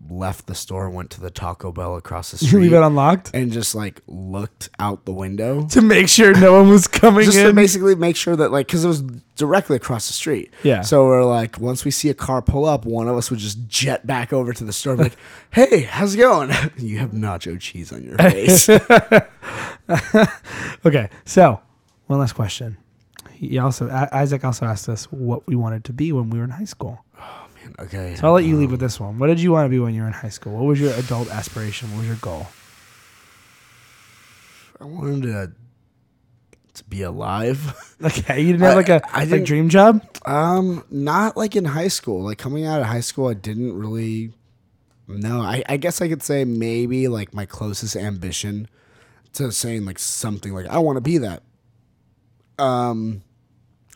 left 0.09 0.47
the 0.47 0.55
store 0.55 0.89
went 0.89 1.09
to 1.11 1.19
the 1.21 1.29
Taco 1.29 1.71
Bell 1.71 1.95
across 1.95 2.31
the 2.31 2.37
street. 2.37 2.51
you 2.53 2.59
leave 2.59 2.73
it 2.73 2.81
unlocked 2.81 3.31
and 3.33 3.51
just 3.51 3.75
like 3.75 4.01
looked 4.07 4.69
out 4.79 5.05
the 5.05 5.11
window 5.11 5.67
to 5.71 5.81
make 5.81 6.07
sure 6.07 6.33
no 6.39 6.53
one 6.53 6.69
was 6.69 6.87
coming 6.87 7.25
just 7.25 7.37
to 7.37 7.49
in. 7.49 7.55
basically 7.55 7.95
make 7.95 8.15
sure 8.15 8.35
that 8.35 8.51
like 8.51 8.67
because 8.67 8.85
it 8.85 8.87
was 8.87 9.01
directly 9.35 9.75
across 9.75 10.07
the 10.07 10.13
street 10.13 10.53
Yeah. 10.63 10.81
so 10.81 11.05
we're 11.05 11.23
like 11.25 11.59
once 11.59 11.83
we 11.85 11.91
see 11.91 12.09
a 12.09 12.13
car 12.13 12.41
pull 12.41 12.65
up 12.65 12.85
one 12.85 13.07
of 13.07 13.17
us 13.17 13.29
would 13.29 13.39
just 13.39 13.67
jet 13.67 14.07
back 14.07 14.31
over 14.33 14.51
to 14.53 14.63
the 14.63 14.73
store 14.73 14.93
and 14.93 14.99
be 14.99 15.03
like 15.09 15.17
hey 15.51 15.81
how's 15.81 16.15
it 16.15 16.17
going 16.17 16.49
you 16.77 16.97
have 16.99 17.11
nacho 17.11 17.59
cheese 17.59 17.91
on 17.91 18.03
your 18.03 18.17
face 18.17 18.69
okay, 20.85 21.09
so 21.25 21.59
one 22.07 22.19
last 22.19 22.33
question. 22.33 22.77
He 23.31 23.57
also 23.57 23.89
Isaac 24.11 24.43
also 24.43 24.65
asked 24.65 24.89
us 24.89 25.05
what 25.05 25.47
we 25.47 25.55
wanted 25.55 25.83
to 25.85 25.93
be 25.93 26.11
when 26.11 26.29
we 26.29 26.39
were 26.39 26.43
in 26.43 26.49
high 26.49 26.65
school. 26.65 27.05
Okay 27.83 28.15
So 28.15 28.27
I'll 28.27 28.33
let 28.33 28.45
you 28.45 28.57
leave 28.57 28.71
with 28.71 28.79
this 28.79 28.99
one. 28.99 29.19
What 29.19 29.27
did 29.27 29.39
you 29.41 29.51
want 29.51 29.65
to 29.65 29.69
be 29.69 29.79
when 29.79 29.93
you 29.93 30.01
were 30.01 30.07
in 30.07 30.13
high 30.13 30.29
school? 30.29 30.53
What 30.53 30.65
was 30.65 30.79
your 30.79 30.93
adult 30.93 31.29
aspiration? 31.29 31.89
What 31.91 31.99
was 31.99 32.07
your 32.07 32.17
goal? 32.17 32.47
i 34.81 34.85
wanted 34.85 35.23
to 35.23 35.51
to 36.73 36.83
be 36.85 37.01
alive 37.01 37.73
Okay, 38.01 38.39
you 38.39 38.53
didn't 38.53 38.61
have 38.61 38.73
I- 38.73 38.75
like 38.75 38.89
a 38.89 39.01
I 39.13 39.19
like 39.21 39.29
didn't- 39.29 39.45
dream 39.47 39.69
job. 39.69 40.01
Um, 40.25 40.83
not 40.89 41.35
like 41.35 41.55
in 41.57 41.65
high 41.65 41.87
school. 41.89 42.23
Like 42.23 42.37
coming 42.37 42.65
out 42.65 42.79
of 42.81 42.87
high 42.87 43.01
school, 43.01 43.27
I 43.27 43.33
didn't 43.33 43.77
really. 43.77 44.31
No, 45.07 45.41
I, 45.41 45.63
I 45.67 45.77
guess 45.77 46.01
I 46.01 46.07
could 46.07 46.21
say 46.23 46.45
maybe 46.45 47.07
like 47.07 47.33
my 47.33 47.45
closest 47.45 47.95
ambition 47.95 48.67
to 49.33 49.51
saying 49.51 49.85
like 49.85 49.97
something 49.99 50.53
like 50.53 50.67
I 50.67 50.77
want 50.79 50.97
to 50.97 51.01
be 51.01 51.17
that. 51.17 51.41
Um, 52.59 53.21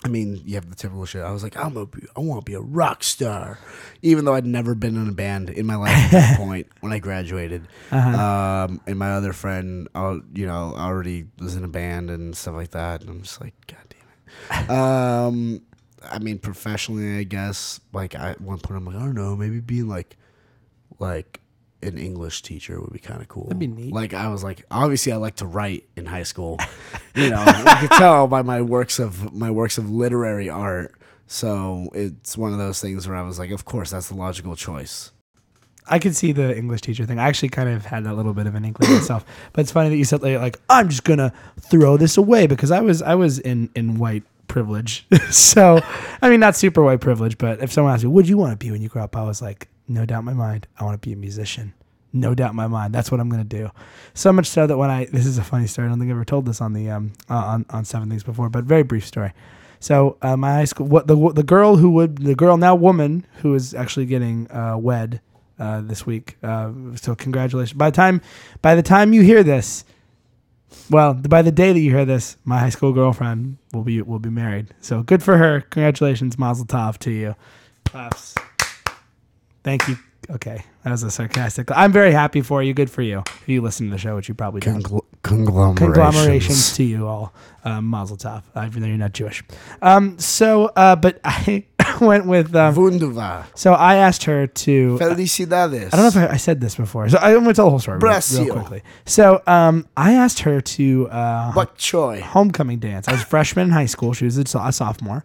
I 0.05 0.09
mean, 0.09 0.41
you 0.45 0.55
have 0.55 0.69
the 0.69 0.75
typical 0.75 1.05
shit. 1.05 1.23
I 1.23 1.31
was 1.31 1.43
like, 1.43 1.55
I'm 1.55 1.77
a, 1.77 1.87
I 2.15 2.19
want 2.19 2.45
to 2.45 2.49
be 2.49 2.55
a 2.55 2.61
rock 2.61 3.03
star, 3.03 3.59
even 4.01 4.25
though 4.25 4.33
I'd 4.33 4.45
never 4.45 4.75
been 4.75 4.95
in 4.95 5.07
a 5.07 5.13
band 5.13 5.49
in 5.49 5.65
my 5.65 5.75
life 5.75 5.91
at 5.91 6.11
that 6.11 6.37
point 6.37 6.67
when 6.81 6.91
I 6.91 6.99
graduated. 6.99 7.67
Um, 7.91 8.81
and 8.85 8.97
my 8.97 9.11
other 9.11 9.33
friend, 9.33 9.87
uh, 9.95 10.17
you 10.33 10.45
know, 10.45 10.73
already 10.75 11.27
was 11.39 11.55
in 11.55 11.63
a 11.63 11.69
band 11.69 12.09
and 12.09 12.35
stuff 12.35 12.55
like 12.55 12.71
that. 12.71 13.01
And 13.01 13.09
I'm 13.09 13.21
just 13.21 13.39
like, 13.39 13.53
God 13.67 13.77
damn 13.89 13.99
it. 13.99 14.69
Um, 14.69 15.61
I 16.03 16.19
mean, 16.19 16.39
professionally, 16.39 17.17
I 17.19 17.23
guess. 17.23 17.79
Like, 17.93 18.15
I, 18.15 18.31
at 18.31 18.41
one 18.41 18.59
point, 18.59 18.77
I'm 18.77 18.85
like, 18.85 18.95
I 18.95 18.99
don't 18.99 19.15
know, 19.15 19.35
maybe 19.35 19.59
being 19.59 19.87
like, 19.87 20.17
like 20.99 21.39
an 21.83 21.97
English 21.97 22.41
teacher 22.41 22.79
would 22.79 22.93
be 22.93 22.99
kind 22.99 23.21
of 23.21 23.27
cool. 23.27 23.45
That'd 23.45 23.59
be 23.59 23.67
neat. 23.67 23.93
Like, 23.93 24.13
I 24.13 24.29
was 24.29 24.43
like, 24.43 24.65
obviously, 24.71 25.11
I 25.11 25.17
like 25.17 25.35
to 25.37 25.45
write 25.45 25.87
in 25.95 26.05
high 26.05 26.23
school. 26.23 26.59
you 27.15 27.29
know, 27.29 27.43
you 27.45 27.87
could 27.87 27.97
tell 27.97 28.27
by 28.27 28.41
my 28.41 28.61
works 28.61 28.99
of 28.99 29.33
my 29.33 29.51
works 29.51 29.77
of 29.77 29.89
literary 29.89 30.49
art. 30.49 30.95
So 31.27 31.89
it's 31.93 32.37
one 32.37 32.51
of 32.51 32.59
those 32.59 32.79
things 32.79 33.07
where 33.07 33.17
I 33.17 33.23
was 33.23 33.39
like, 33.39 33.51
of 33.51 33.65
course, 33.65 33.91
that's 33.91 34.09
the 34.09 34.15
logical 34.15 34.55
choice. 34.55 35.11
I 35.87 35.99
could 35.99 36.15
see 36.15 36.31
the 36.31 36.55
English 36.57 36.81
teacher 36.81 37.05
thing. 37.05 37.19
I 37.19 37.27
actually 37.27 37.49
kind 37.49 37.69
of 37.69 37.85
had 37.85 38.05
that 38.05 38.15
little 38.15 38.33
bit 38.33 38.47
of 38.47 38.55
an 38.55 38.65
inkling 38.65 38.91
myself. 38.91 39.25
But 39.53 39.61
it's 39.61 39.71
funny 39.71 39.89
that 39.89 39.97
you 39.97 40.05
said 40.05 40.21
like, 40.21 40.39
like 40.39 40.59
I'm 40.69 40.89
just 40.89 41.03
gonna 41.03 41.33
throw 41.59 41.97
this 41.97 42.17
away 42.17 42.47
because 42.47 42.71
I 42.71 42.81
was 42.81 43.01
I 43.01 43.15
was 43.15 43.39
in 43.39 43.69
in 43.75 43.97
white 43.97 44.23
privilege. 44.47 45.05
so 45.29 45.81
I 46.21 46.29
mean 46.29 46.39
not 46.39 46.55
super 46.55 46.83
white 46.83 47.01
privilege, 47.01 47.37
but 47.37 47.61
if 47.61 47.71
someone 47.71 47.93
asked 47.93 48.03
me, 48.03 48.09
"What 48.09 48.25
do 48.25 48.29
you 48.29 48.37
want 48.37 48.51
to 48.51 48.65
be 48.65 48.71
when 48.71 48.81
you 48.81 48.89
grow 48.89 49.03
up?" 49.03 49.15
I 49.17 49.23
was 49.23 49.41
like, 49.41 49.67
no 49.93 50.05
doubt 50.05 50.19
in 50.19 50.25
my 50.25 50.33
mind, 50.33 50.67
I 50.79 50.83
want 50.83 51.01
to 51.01 51.05
be 51.07 51.13
a 51.13 51.17
musician. 51.17 51.73
No 52.11 52.35
doubt 52.35 52.51
in 52.51 52.55
my 52.55 52.67
mind, 52.67 52.93
that's 52.93 53.11
what 53.11 53.19
I'm 53.19 53.29
gonna 53.29 53.43
do. 53.43 53.71
So 54.13 54.31
much 54.31 54.47
so 54.47 54.67
that 54.67 54.77
when 54.77 54.91
I 54.91 55.05
this 55.05 55.25
is 55.25 55.37
a 55.39 55.43
funny 55.43 55.65
story. 55.67 55.87
I 55.87 55.89
don't 55.89 55.99
think 55.99 56.09
I 56.09 56.13
ever 56.13 56.25
told 56.25 56.45
this 56.45 56.61
on 56.61 56.73
the 56.73 56.89
um 56.89 57.13
uh, 57.29 57.35
on 57.35 57.65
on 57.71 57.85
seven 57.85 58.09
things 58.09 58.23
before, 58.23 58.49
but 58.49 58.65
very 58.65 58.83
brief 58.83 59.05
story. 59.05 59.33
So 59.79 60.17
uh, 60.21 60.37
my 60.37 60.53
high 60.53 60.65
school, 60.65 60.85
what 60.87 61.07
the 61.07 61.15
the 61.33 61.43
girl 61.43 61.77
who 61.77 61.89
would 61.91 62.19
the 62.19 62.35
girl 62.35 62.55
now 62.57 62.75
woman 62.75 63.25
who 63.41 63.55
is 63.55 63.73
actually 63.73 64.05
getting 64.05 64.49
uh, 64.51 64.77
wed 64.77 65.21
uh, 65.57 65.81
this 65.81 66.05
week. 66.05 66.37
Uh, 66.43 66.71
so 66.95 67.15
congratulations. 67.15 67.77
By 67.77 67.89
the 67.89 67.95
time 67.95 68.21
by 68.61 68.75
the 68.75 68.83
time 68.83 69.13
you 69.13 69.23
hear 69.23 69.43
this, 69.43 69.83
well, 70.89 71.13
by 71.15 71.41
the 71.41 71.51
day 71.51 71.73
that 71.73 71.79
you 71.79 71.89
hear 71.91 72.05
this, 72.05 72.37
my 72.45 72.59
high 72.59 72.69
school 72.69 72.93
girlfriend 72.93 73.57
will 73.73 73.83
be 73.83 74.01
will 74.01 74.19
be 74.19 74.29
married. 74.29 74.73
So 74.81 75.03
good 75.03 75.23
for 75.23 75.37
her. 75.37 75.61
Congratulations, 75.61 76.37
Mazel 76.37 76.65
Tov 76.65 76.97
to 76.99 77.11
you. 77.11 77.35
Claps. 77.85 78.35
Thank 79.63 79.87
you. 79.87 79.97
Okay, 80.29 80.63
that 80.83 80.91
was 80.91 81.03
a 81.03 81.11
sarcastic. 81.11 81.69
I'm 81.71 81.91
very 81.91 82.13
happy 82.13 82.41
for 82.41 82.63
you. 82.63 82.73
Good 82.73 82.89
for 82.89 83.01
you. 83.01 83.23
If 83.27 83.43
you 83.47 83.61
listen 83.61 83.87
to 83.87 83.91
the 83.91 83.97
show, 83.97 84.15
which 84.15 84.29
you 84.29 84.33
probably 84.35 84.61
don't. 84.61 84.81
Conglomerations. 85.21 85.79
Conglomerations 85.79 86.75
to 86.77 86.83
you 86.83 87.07
all. 87.07 87.33
Um, 87.65 87.85
Mazel 87.85 88.15
Tov, 88.17 88.43
uh, 88.55 88.63
even 88.65 88.81
though 88.81 88.87
you're 88.87 88.97
not 88.97 89.11
Jewish. 89.13 89.43
Um, 89.81 90.17
so, 90.19 90.65
uh, 90.77 90.95
but 90.95 91.19
I 91.25 91.65
went 91.99 92.25
with. 92.25 92.55
Um, 92.55 92.73
Wunderbar. 92.75 93.47
so 93.55 93.73
I 93.73 93.95
asked 93.95 94.23
her 94.23 94.47
to. 94.47 94.97
Felicidades. 94.97 95.87
I 95.93 95.97
don't 95.97 96.15
know 96.15 96.21
if 96.23 96.29
I, 96.29 96.33
I 96.33 96.37
said 96.37 96.61
this 96.61 96.75
before, 96.75 97.09
so 97.09 97.17
I'm 97.19 97.35
gonna 97.41 97.53
tell 97.53 97.65
the 97.65 97.71
whole 97.71 97.79
story 97.79 97.99
real, 97.99 98.19
real 98.33 98.53
quickly. 98.53 98.81
So, 99.05 99.41
um, 99.45 99.87
I 99.97 100.13
asked 100.13 100.39
her 100.39 100.61
to 100.61 101.07
uh, 101.09 101.53
Bok 101.53 101.77
choy. 101.77 102.21
homecoming 102.21 102.79
dance. 102.79 103.07
I 103.09 103.11
was 103.13 103.21
a 103.23 103.25
freshman 103.25 103.67
in 103.67 103.71
high 103.73 103.85
school. 103.87 104.13
She 104.13 104.23
was 104.25 104.37
a, 104.37 104.45
so- 104.47 104.61
a 104.63 104.71
sophomore, 104.71 105.23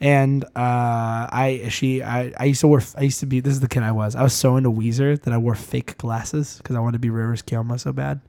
and 0.00 0.44
uh, 0.44 0.48
I 0.56 1.66
she 1.70 2.02
I, 2.02 2.32
I 2.38 2.44
used 2.44 2.60
to 2.62 2.68
wear 2.68 2.82
I 2.96 3.02
used 3.02 3.20
to 3.20 3.26
be 3.26 3.40
this 3.40 3.52
is 3.52 3.60
the 3.60 3.68
kid 3.68 3.82
I 3.82 3.92
was. 3.92 4.14
I 4.16 4.22
was 4.22 4.32
so 4.32 4.56
into 4.56 4.70
Weezer 4.70 5.20
that 5.22 5.32
I 5.34 5.38
wore 5.38 5.54
fake 5.54 5.98
glasses 5.98 6.56
because 6.58 6.76
I 6.76 6.80
wanted 6.80 6.94
to 6.94 6.98
be 7.00 7.10
Rivers 7.10 7.42
Cuomo 7.42 7.78
so 7.78 7.92
bad. 7.92 8.20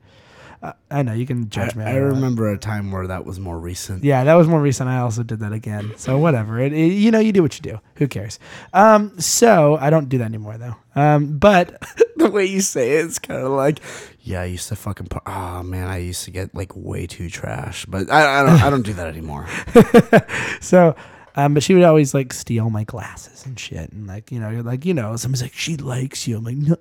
Uh, 0.62 0.72
I 0.92 1.02
know 1.02 1.12
you 1.12 1.26
can 1.26 1.48
judge 1.50 1.74
me. 1.74 1.82
I, 1.82 1.90
I 1.90 1.94
that. 1.94 2.02
remember 2.04 2.48
a 2.52 2.56
time 2.56 2.92
where 2.92 3.08
that 3.08 3.26
was 3.26 3.40
more 3.40 3.58
recent. 3.58 4.04
Yeah, 4.04 4.22
that 4.22 4.34
was 4.34 4.46
more 4.46 4.60
recent. 4.60 4.88
I 4.88 4.98
also 5.00 5.24
did 5.24 5.40
that 5.40 5.52
again. 5.52 5.90
So 5.96 6.18
whatever. 6.18 6.60
It, 6.60 6.72
it- 6.72 6.92
you 6.92 7.10
know, 7.10 7.18
you 7.18 7.32
do 7.32 7.42
what 7.42 7.56
you 7.58 7.62
do. 7.72 7.80
Who 7.96 8.06
cares? 8.06 8.38
Um, 8.72 9.18
so 9.18 9.76
I 9.80 9.90
don't 9.90 10.08
do 10.08 10.18
that 10.18 10.26
anymore 10.26 10.58
though. 10.58 10.76
Um, 10.94 11.36
but 11.38 11.82
the 12.16 12.30
way 12.30 12.44
you 12.44 12.60
say 12.60 12.98
it, 12.98 13.06
it's 13.06 13.18
kind 13.18 13.40
of 13.42 13.50
like, 13.50 13.80
yeah, 14.20 14.42
I 14.42 14.44
used 14.44 14.68
to 14.68 14.76
fucking. 14.76 15.06
Par- 15.08 15.22
oh 15.26 15.64
man, 15.64 15.88
I 15.88 15.96
used 15.96 16.24
to 16.26 16.30
get 16.30 16.54
like 16.54 16.76
way 16.76 17.08
too 17.08 17.28
trash, 17.28 17.84
but 17.86 18.08
I, 18.08 18.42
I 18.42 18.46
don't. 18.46 18.62
I 18.62 18.70
don't 18.70 18.82
do 18.82 18.92
that 18.92 19.08
anymore. 19.08 19.48
so, 20.60 20.94
um, 21.34 21.54
but 21.54 21.62
she 21.62 21.74
would 21.74 21.82
always 21.82 22.14
like 22.14 22.32
steal 22.32 22.70
my 22.70 22.84
glasses 22.84 23.46
and 23.46 23.58
shit, 23.58 23.90
and 23.92 24.06
like 24.06 24.30
you 24.30 24.38
know, 24.40 24.50
you're 24.50 24.62
like 24.62 24.84
you 24.84 24.94
know, 24.94 25.16
somebody's 25.16 25.42
like 25.42 25.54
she 25.54 25.76
likes 25.76 26.26
you. 26.28 26.36
I'm 26.38 26.44
like, 26.44 26.56
no. 26.56 26.76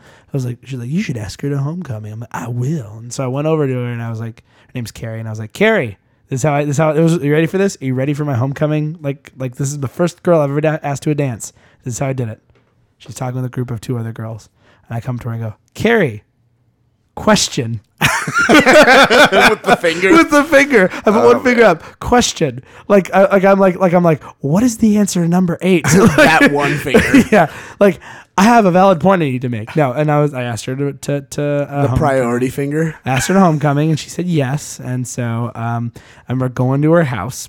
I 0.00 0.30
was 0.32 0.44
like, 0.46 0.58
she's 0.64 0.78
like, 0.78 0.88
you 0.88 1.02
should 1.02 1.16
ask 1.16 1.40
her 1.42 1.50
to 1.50 1.58
homecoming. 1.58 2.12
I'm 2.12 2.20
like, 2.20 2.34
I 2.34 2.48
will. 2.48 2.98
And 2.98 3.12
so 3.12 3.24
I 3.24 3.28
went 3.28 3.46
over 3.46 3.66
to 3.66 3.72
her 3.72 3.86
and 3.92 4.02
I 4.02 4.10
was 4.10 4.20
like, 4.20 4.42
her 4.66 4.72
name's 4.74 4.92
Carrie, 4.92 5.18
and 5.18 5.28
I 5.28 5.32
was 5.32 5.38
like, 5.38 5.52
Carrie. 5.52 5.98
This 6.28 6.40
is 6.40 6.44
how 6.44 6.54
I. 6.54 6.64
This 6.64 6.74
is 6.74 6.78
how 6.78 6.92
it 6.92 7.00
was. 7.00 7.18
Are 7.18 7.24
you 7.24 7.32
ready 7.32 7.46
for 7.46 7.58
this? 7.58 7.76
Are 7.82 7.84
you 7.84 7.94
ready 7.94 8.14
for 8.14 8.24
my 8.24 8.36
homecoming? 8.36 8.98
Like, 9.00 9.32
like 9.36 9.56
this 9.56 9.68
is 9.68 9.80
the 9.80 9.88
first 9.88 10.22
girl 10.22 10.40
I've 10.40 10.50
ever 10.50 10.60
da- 10.60 10.78
asked 10.80 11.02
to 11.02 11.10
a 11.10 11.14
dance. 11.14 11.52
This 11.82 11.94
is 11.94 11.98
how 11.98 12.06
I 12.06 12.12
did 12.12 12.28
it. 12.28 12.40
She's 12.98 13.16
talking 13.16 13.34
with 13.34 13.44
a 13.44 13.48
group 13.48 13.72
of 13.72 13.80
two 13.80 13.98
other 13.98 14.12
girls, 14.12 14.48
and 14.86 14.96
I 14.96 15.00
come 15.00 15.18
to 15.18 15.28
her 15.28 15.34
and 15.34 15.42
go, 15.42 15.54
Carrie, 15.74 16.22
question. 17.14 17.80
With 18.00 19.62
the 19.62 19.78
finger. 19.80 20.12
with 20.16 20.30
the 20.30 20.44
finger. 20.44 20.88
I 20.92 21.00
put 21.02 21.24
one 21.24 21.42
finger 21.42 21.64
up. 21.64 21.82
Question. 22.00 22.62
Like, 22.88 23.12
I, 23.12 23.24
like 23.30 23.44
I'm 23.44 23.58
like, 23.58 23.76
like 23.76 23.92
I'm 23.92 24.02
like, 24.02 24.22
what 24.42 24.62
is 24.62 24.78
the 24.78 24.96
answer 24.96 25.22
to 25.22 25.28
number 25.28 25.58
eight? 25.60 25.84
that 25.84 26.50
one 26.52 26.76
finger. 26.78 27.18
yeah, 27.30 27.52
like 27.78 28.00
I 28.38 28.44
have 28.44 28.64
a 28.64 28.70
valid 28.70 29.00
point 29.00 29.22
I 29.22 29.26
need 29.26 29.42
to 29.42 29.48
make. 29.50 29.76
No, 29.76 29.92
and 29.92 30.10
I 30.10 30.20
was, 30.20 30.32
I 30.32 30.44
asked 30.44 30.64
her 30.64 30.76
to 30.76 30.92
to, 30.94 31.20
to 31.20 31.42
uh, 31.42 31.86
The 31.88 31.96
priority 31.96 32.48
finger. 32.48 32.98
I 33.04 33.10
asked 33.10 33.28
her 33.28 33.34
to 33.34 33.40
homecoming, 33.40 33.90
and 33.90 34.00
she 34.00 34.08
said 34.08 34.26
yes. 34.26 34.80
And 34.80 35.06
so 35.06 35.52
um, 35.54 35.92
I 36.26 36.32
remember 36.32 36.48
going 36.48 36.80
to 36.82 36.92
her 36.92 37.04
house. 37.04 37.48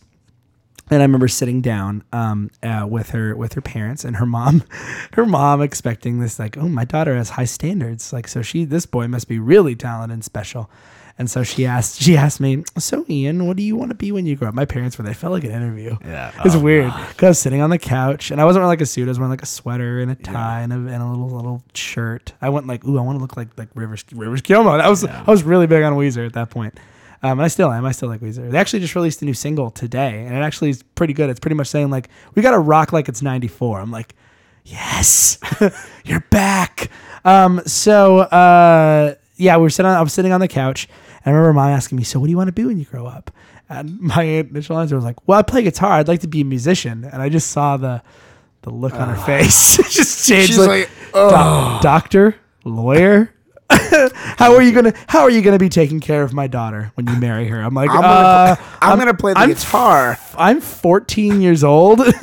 And 0.92 1.02
I 1.02 1.06
remember 1.06 1.30
sitting 1.30 1.62
down 1.62 2.04
um, 2.12 2.52
uh, 2.62 2.86
with 2.88 3.12
her 3.12 3.34
with 3.36 3.54
her 3.54 3.62
parents 3.62 4.04
and 4.04 4.18
her 4.18 4.26
mom, 4.26 4.64
her 5.14 5.26
mom 5.26 5.62
expecting 5.62 6.20
this 6.20 6.38
like, 6.38 6.58
oh, 6.58 6.68
my 6.68 6.84
daughter 6.84 7.16
has 7.16 7.32
high 7.32 7.46
standards, 7.46 8.12
like 8.12 8.28
so 8.28 8.42
she 8.42 8.66
this 8.66 8.86
boy 8.86 9.08
must 9.08 9.30
be 9.30 9.40
really 9.40 9.74
talented 9.74 10.14
and 10.14 10.24
special, 10.26 10.70
and 11.18 11.30
so 11.30 11.44
she 11.44 11.66
asked 11.66 12.02
she 12.02 12.18
asked 12.18 12.42
me, 12.42 12.64
so 12.78 13.06
Ian, 13.10 13.48
what 13.48 13.56
do 13.56 13.64
you 13.64 13.76
want 13.78 13.92
to 13.92 13.96
be 13.96 14.12
when 14.12 14.26
you 14.26 14.36
grow 14.36 14.50
up? 14.50 14.54
My 14.54 14.66
parents 14.66 14.98
were 14.98 15.06
they 15.06 15.14
felt 15.14 15.32
like 15.32 15.46
an 15.46 15.52
interview. 15.52 15.96
Yeah. 16.04 16.34
It's 16.44 16.56
weird 16.56 16.92
because 17.10 17.24
I 17.24 17.28
was 17.30 17.40
sitting 17.40 17.62
on 17.62 17.70
the 17.70 17.78
couch 17.78 18.32
and 18.32 18.42
I 18.42 18.44
wasn't 18.44 18.62
wearing 18.62 18.72
like 18.72 18.82
a 18.82 18.86
suit. 18.86 19.06
I 19.06 19.12
was 19.12 19.20
wearing 19.20 19.32
like 19.32 19.44
a 19.44 19.46
sweater 19.48 20.02
and 20.02 20.12
a 20.12 20.16
tie 20.16 20.62
and, 20.62 20.74
a, 20.74 20.76
and 20.76 21.02
a 21.02 21.06
little 21.06 21.30
little 21.30 21.64
shirt. 21.74 22.34
I 22.42 22.50
went 22.50 22.68
like, 22.68 22.84
ooh, 22.86 22.98
I 22.98 23.02
want 23.02 23.18
to 23.18 23.22
look 23.22 23.38
like 23.38 23.58
like 23.58 23.70
Rivers 23.76 24.04
Rivers 24.12 24.42
Cuomo. 24.42 24.78
That 24.78 24.90
was 24.90 25.06
I 25.06 25.24
was 25.24 25.44
really 25.44 25.68
big 25.68 25.84
on 25.84 25.94
Weezer 25.94 26.26
at 26.26 26.34
that 26.34 26.50
point. 26.50 26.78
Um, 27.24 27.34
and 27.40 27.42
I 27.44 27.48
still 27.50 27.72
am. 27.72 27.86
I 27.86 27.92
still 27.92 28.10
like 28.10 28.20
Weezer. 28.22 28.50
They 28.50 28.58
actually 28.58 28.80
just 28.80 28.96
released 28.96 29.22
a 29.22 29.26
new 29.26 29.34
single 29.34 29.70
today, 29.70 30.26
and 30.26 30.36
it 30.36 30.40
actually 30.42 30.72
is 30.72 30.82
pretty 30.96 31.14
good. 31.14 31.30
It's 31.30 31.40
pretty 31.40 31.56
much 31.56 31.68
saying 31.68 31.90
like, 31.92 32.10
we 32.34 32.42
got 32.42 32.52
to 32.52 32.60
rock 32.60 32.92
like 32.92 33.08
it's 33.10 33.22
'94. 33.22 33.80
I'm 33.80 33.92
like, 33.92 34.16
yes, 34.66 35.38
you're 36.06 36.26
back. 36.32 36.90
Um, 37.24 37.62
so 37.66 38.20
uh, 38.20 39.16
yeah, 39.36 39.58
we 39.58 39.64
were 39.64 39.70
sitting. 39.70 39.90
On, 39.90 39.96
I 39.98 40.02
was 40.02 40.14
sitting 40.14 40.32
on 40.32 40.40
the 40.40 40.48
couch, 40.48 40.88
and 41.24 41.36
I 41.36 41.38
remember 41.38 41.54
mom 41.54 41.70
asking 41.70 41.98
me, 41.98 42.04
"So 42.04 42.20
what 42.20 42.26
do 42.26 42.32
you 42.32 42.38
want 42.38 42.48
to 42.48 42.54
be 42.54 42.66
when 42.66 42.80
you 42.80 42.86
grow 42.86 43.06
up?" 43.06 43.30
And 43.70 44.00
my 44.02 44.24
initial 44.24 44.80
answer 44.80 44.96
was 44.96 45.06
like, 45.06 45.28
"Well, 45.28 45.38
I 45.38 45.44
play 45.44 45.62
guitar. 45.64 45.92
I'd 45.94 46.08
like 46.08 46.22
to 46.22 46.28
be 46.28 46.42
a 46.42 46.46
musician." 46.46 47.04
And 47.06 47.22
I 47.22 47.30
just 47.30 47.52
saw 47.52 47.78
the 47.78 48.02
the 48.64 48.70
look 48.72 48.94
on 48.94 49.10
her 49.10 49.16
face 49.16 49.80
It 49.80 49.90
just 49.90 50.28
changed. 50.28 50.48
She's 50.48 50.58
like, 50.58 50.90
like, 51.14 51.14
"Doc- 51.14 51.82
doctor, 51.82 52.36
lawyer. 52.64 53.34
how 54.38 54.54
are 54.56 54.62
you 54.62 54.72
gonna 54.72 54.94
How 55.08 55.22
are 55.22 55.30
you 55.30 55.42
gonna 55.42 55.58
be 55.60 55.70
taking 55.70 56.00
care 56.00 56.24
of 56.24 56.34
my 56.34 56.48
daughter 56.48 56.92
when 56.96 57.08
you 57.08 57.16
marry 57.16 57.48
her? 57.48 57.62
I'm 57.62 57.74
like, 57.74 57.90
I'm 57.90 58.02
gonna, 58.02 58.08
uh, 58.08 58.56
pl- 58.56 58.66
I'm, 58.82 59.00
gonna 59.00 59.14
play 59.14 59.34
the 59.34 59.40
I'm 59.40 59.50
guitar. 59.50 60.18
I'm 60.38 60.62
14 60.62 61.42
years 61.42 61.64
old, 61.64 62.00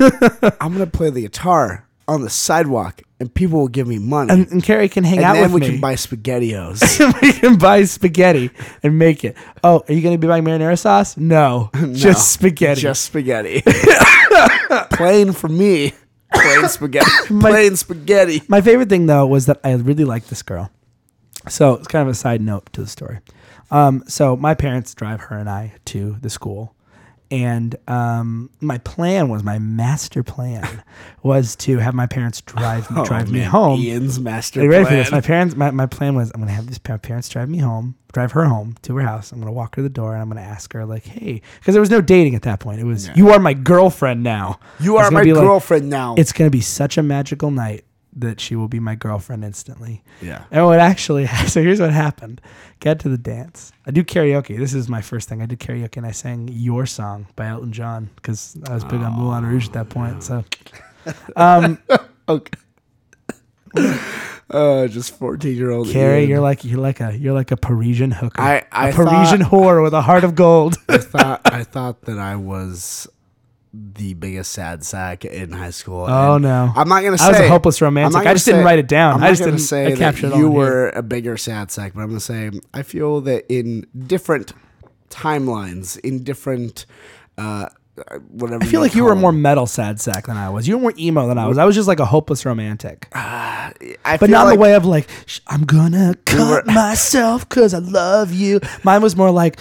I'm 0.59 0.73
gonna 0.73 0.87
play 0.87 1.09
the 1.09 1.21
guitar 1.21 1.85
on 2.07 2.21
the 2.21 2.29
sidewalk, 2.29 3.01
and 3.19 3.31
people 3.33 3.59
will 3.59 3.67
give 3.67 3.87
me 3.87 3.99
money, 3.99 4.33
and, 4.33 4.47
and 4.51 4.63
Carrie 4.63 4.89
can 4.89 5.03
hang 5.03 5.17
and 5.19 5.25
out 5.25 5.33
then 5.33 5.51
with 5.51 5.61
we 5.61 5.67
me. 5.67 5.73
can 5.73 5.81
buy 5.81 5.93
spaghettios. 5.93 6.81
we 7.21 7.33
can 7.33 7.57
buy 7.57 7.83
spaghetti 7.83 8.49
and 8.81 8.97
make 8.97 9.23
it. 9.23 9.37
Oh, 9.63 9.83
are 9.87 9.93
you 9.93 10.01
going 10.01 10.15
to 10.15 10.17
be 10.17 10.27
buying 10.27 10.43
marinara 10.43 10.77
sauce? 10.77 11.17
No, 11.17 11.69
just 11.93 12.31
spaghetti. 12.31 12.81
Just 12.81 13.05
spaghetti. 13.05 13.61
Plain 14.91 15.33
for 15.33 15.49
me. 15.49 15.93
Plain 16.33 16.67
spaghetti. 16.67 17.11
Plain 17.27 17.75
spaghetti. 17.75 18.41
My 18.47 18.61
favorite 18.61 18.89
thing 18.89 19.05
though 19.05 19.27
was 19.27 19.45
that 19.47 19.59
I 19.63 19.73
really 19.73 20.05
liked 20.05 20.29
this 20.29 20.41
girl. 20.41 20.71
So 21.47 21.75
it's 21.75 21.87
kind 21.87 22.01
of 22.07 22.09
a 22.11 22.15
side 22.17 22.41
note 22.41 22.71
to 22.73 22.81
the 22.81 22.87
story. 22.87 23.19
Um, 23.71 24.03
so 24.07 24.35
my 24.35 24.55
parents 24.55 24.93
drive 24.93 25.21
her 25.21 25.37
and 25.37 25.49
I 25.49 25.73
to 25.85 26.17
the 26.21 26.29
school, 26.29 26.75
and 27.31 27.75
um, 27.87 28.49
my 28.59 28.79
plan 28.79 29.29
was 29.29 29.43
my 29.43 29.59
master 29.59 30.23
plan 30.23 30.83
was 31.23 31.55
to 31.57 31.77
have 31.77 31.93
my 31.93 32.07
parents 32.07 32.41
drive 32.41 32.87
drive 33.05 33.31
me 33.31 33.41
Oh, 33.45 33.49
home. 33.49 33.79
Ian's 33.79 34.19
master 34.19 34.61
Are 34.61 34.63
you 34.63 34.71
ready 34.71 34.85
for 34.85 34.91
this? 34.95 35.09
plan. 35.09 35.17
My 35.21 35.25
parents, 35.25 35.55
my, 35.55 35.69
my 35.71 35.85
plan 35.85 36.15
was 36.15 36.31
I'm 36.33 36.41
gonna 36.41 36.51
have 36.51 36.65
these 36.65 36.79
my 36.89 36.97
parents 36.97 37.29
drive 37.29 37.47
me 37.47 37.59
home, 37.59 37.95
drive 38.11 38.31
her 38.31 38.45
home 38.45 38.75
to 38.81 38.95
her 38.97 39.03
house. 39.03 39.31
I'm 39.31 39.39
gonna 39.39 39.51
walk 39.51 39.75
her 39.75 39.81
to 39.81 39.83
the 39.83 39.89
door 39.89 40.13
and 40.13 40.21
I'm 40.23 40.27
gonna 40.29 40.41
ask 40.41 40.73
her 40.73 40.85
like, 40.87 41.03
hey, 41.05 41.43
because 41.59 41.75
there 41.75 41.81
was 41.81 41.91
no 41.91 42.01
dating 42.01 42.33
at 42.33 42.41
that 42.41 42.59
point. 42.59 42.79
It 42.79 42.85
was 42.85 43.15
you 43.15 43.29
are 43.29 43.39
my 43.39 43.53
girlfriend 43.53 44.23
now. 44.23 44.59
You 44.79 44.97
are 44.97 45.11
my 45.11 45.23
be 45.23 45.33
like, 45.33 45.43
girlfriend 45.43 45.87
now. 45.91 46.15
it's 46.17 46.33
gonna 46.33 46.49
be 46.49 46.61
such 46.61 46.97
a 46.97 47.03
magical 47.03 47.51
night 47.51 47.85
that 48.13 48.39
she 48.39 48.55
will 48.55 48.67
be 48.67 48.79
my 48.79 48.95
girlfriend 48.95 49.43
instantly. 49.45 50.03
Yeah. 50.21 50.43
And 50.51 50.65
what 50.65 50.79
actually 50.79 51.27
so 51.47 51.61
here's 51.61 51.79
what 51.79 51.91
happened. 51.91 52.41
Get 52.79 52.99
to 53.01 53.09
the 53.09 53.17
dance. 53.17 53.71
I 53.85 53.91
do 53.91 54.03
karaoke. 54.03 54.57
This 54.57 54.73
is 54.73 54.89
my 54.89 55.01
first 55.01 55.29
thing. 55.29 55.41
I 55.41 55.45
did 55.45 55.59
karaoke 55.59 55.97
and 55.97 56.05
I 56.05 56.11
sang 56.11 56.49
Your 56.51 56.85
Song 56.85 57.27
by 57.35 57.47
Elton 57.47 57.71
John 57.71 58.09
because 58.15 58.57
I 58.67 58.73
was 58.73 58.83
big 58.83 59.01
on 59.01 59.13
Moulin 59.13 59.45
Rouge 59.45 59.67
at 59.67 59.73
that 59.73 59.89
point. 59.89 60.23
So 60.23 60.43
um 61.35 61.77
okay. 62.27 62.51
uh, 64.49 64.87
just 64.87 65.15
fourteen 65.17 65.55
year 65.55 65.69
old. 65.71 65.89
Carrie, 65.89 66.25
you're 66.25 66.39
like 66.39 66.63
you're 66.65 66.79
like 66.79 66.99
a 67.01 67.15
you're 67.15 67.33
like 67.33 67.51
a 67.51 67.57
Parisian 67.57 68.11
hooker. 68.11 68.41
I- 68.41 68.65
I 68.71 68.89
a 68.89 68.93
Parisian 68.93 69.41
thought- 69.43 69.51
whore 69.51 69.83
with 69.83 69.93
a 69.93 70.01
heart 70.01 70.23
of 70.23 70.35
gold. 70.35 70.77
I 70.87 70.97
thought 70.97 71.41
I 71.45 71.63
thought 71.63 72.01
that 72.03 72.17
I 72.17 72.35
was 72.35 73.07
the 73.73 74.15
biggest 74.15 74.51
sad 74.51 74.83
sack 74.83 75.25
in 75.25 75.51
high 75.51 75.69
school. 75.69 76.05
Oh, 76.09 76.35
and 76.35 76.43
no. 76.43 76.73
I'm 76.75 76.89
not 76.89 77.03
gonna 77.03 77.17
say 77.17 77.25
I 77.25 77.29
was 77.29 77.39
a 77.39 77.47
hopeless 77.49 77.81
romantic. 77.81 78.25
I 78.25 78.33
just 78.33 78.45
didn't 78.45 78.65
write 78.65 78.79
it 78.79 78.87
down. 78.87 79.15
I'm 79.15 79.23
I 79.23 79.29
just 79.29 79.41
gonna 79.41 79.51
didn't- 79.53 79.61
say 79.65 79.85
I 79.93 79.95
that 79.95 80.15
it 80.15 80.21
you 80.23 80.27
in 80.33 80.37
here. 80.39 80.49
were 80.49 80.89
a 80.89 81.03
bigger 81.03 81.37
sad 81.37 81.69
sack, 81.71 81.93
but 81.93 82.01
I'm 82.01 82.07
gonna 82.07 82.19
say 82.19 82.49
I 82.73 82.81
feel 82.83 83.21
that 83.21 83.45
in 83.47 83.85
different 84.07 84.53
timelines, 85.09 85.99
in 85.99 86.23
different 86.23 86.85
uh, 87.37 87.67
whatever. 88.31 88.63
I 88.63 88.67
feel 88.67 88.81
like 88.81 88.95
you 88.95 89.03
were 89.03 89.15
more 89.15 89.31
metal 89.31 89.65
sad 89.67 89.99
sack 89.99 90.27
than 90.27 90.37
I 90.37 90.49
was. 90.49 90.67
You 90.67 90.75
were 90.77 90.81
more 90.81 90.93
emo 90.97 91.27
than 91.27 91.37
I 91.37 91.47
was. 91.47 91.57
I 91.57 91.65
was 91.65 91.75
just 91.75 91.87
like 91.87 91.99
a 91.99 92.05
hopeless 92.05 92.45
romantic. 92.45 93.07
I 93.13 93.71
But 94.03 94.19
feel 94.21 94.29
not 94.29 94.41
in 94.43 94.47
like, 94.49 94.57
the 94.57 94.61
way 94.61 94.73
of 94.75 94.85
like, 94.85 95.07
I'm 95.47 95.63
gonna 95.65 96.15
cut 96.25 96.65
were- 96.65 96.73
myself 96.73 97.47
because 97.47 97.73
I 97.73 97.79
love 97.79 98.31
you. 98.33 98.59
Mine 98.83 99.01
was 99.01 99.15
more 99.15 99.31
like, 99.31 99.59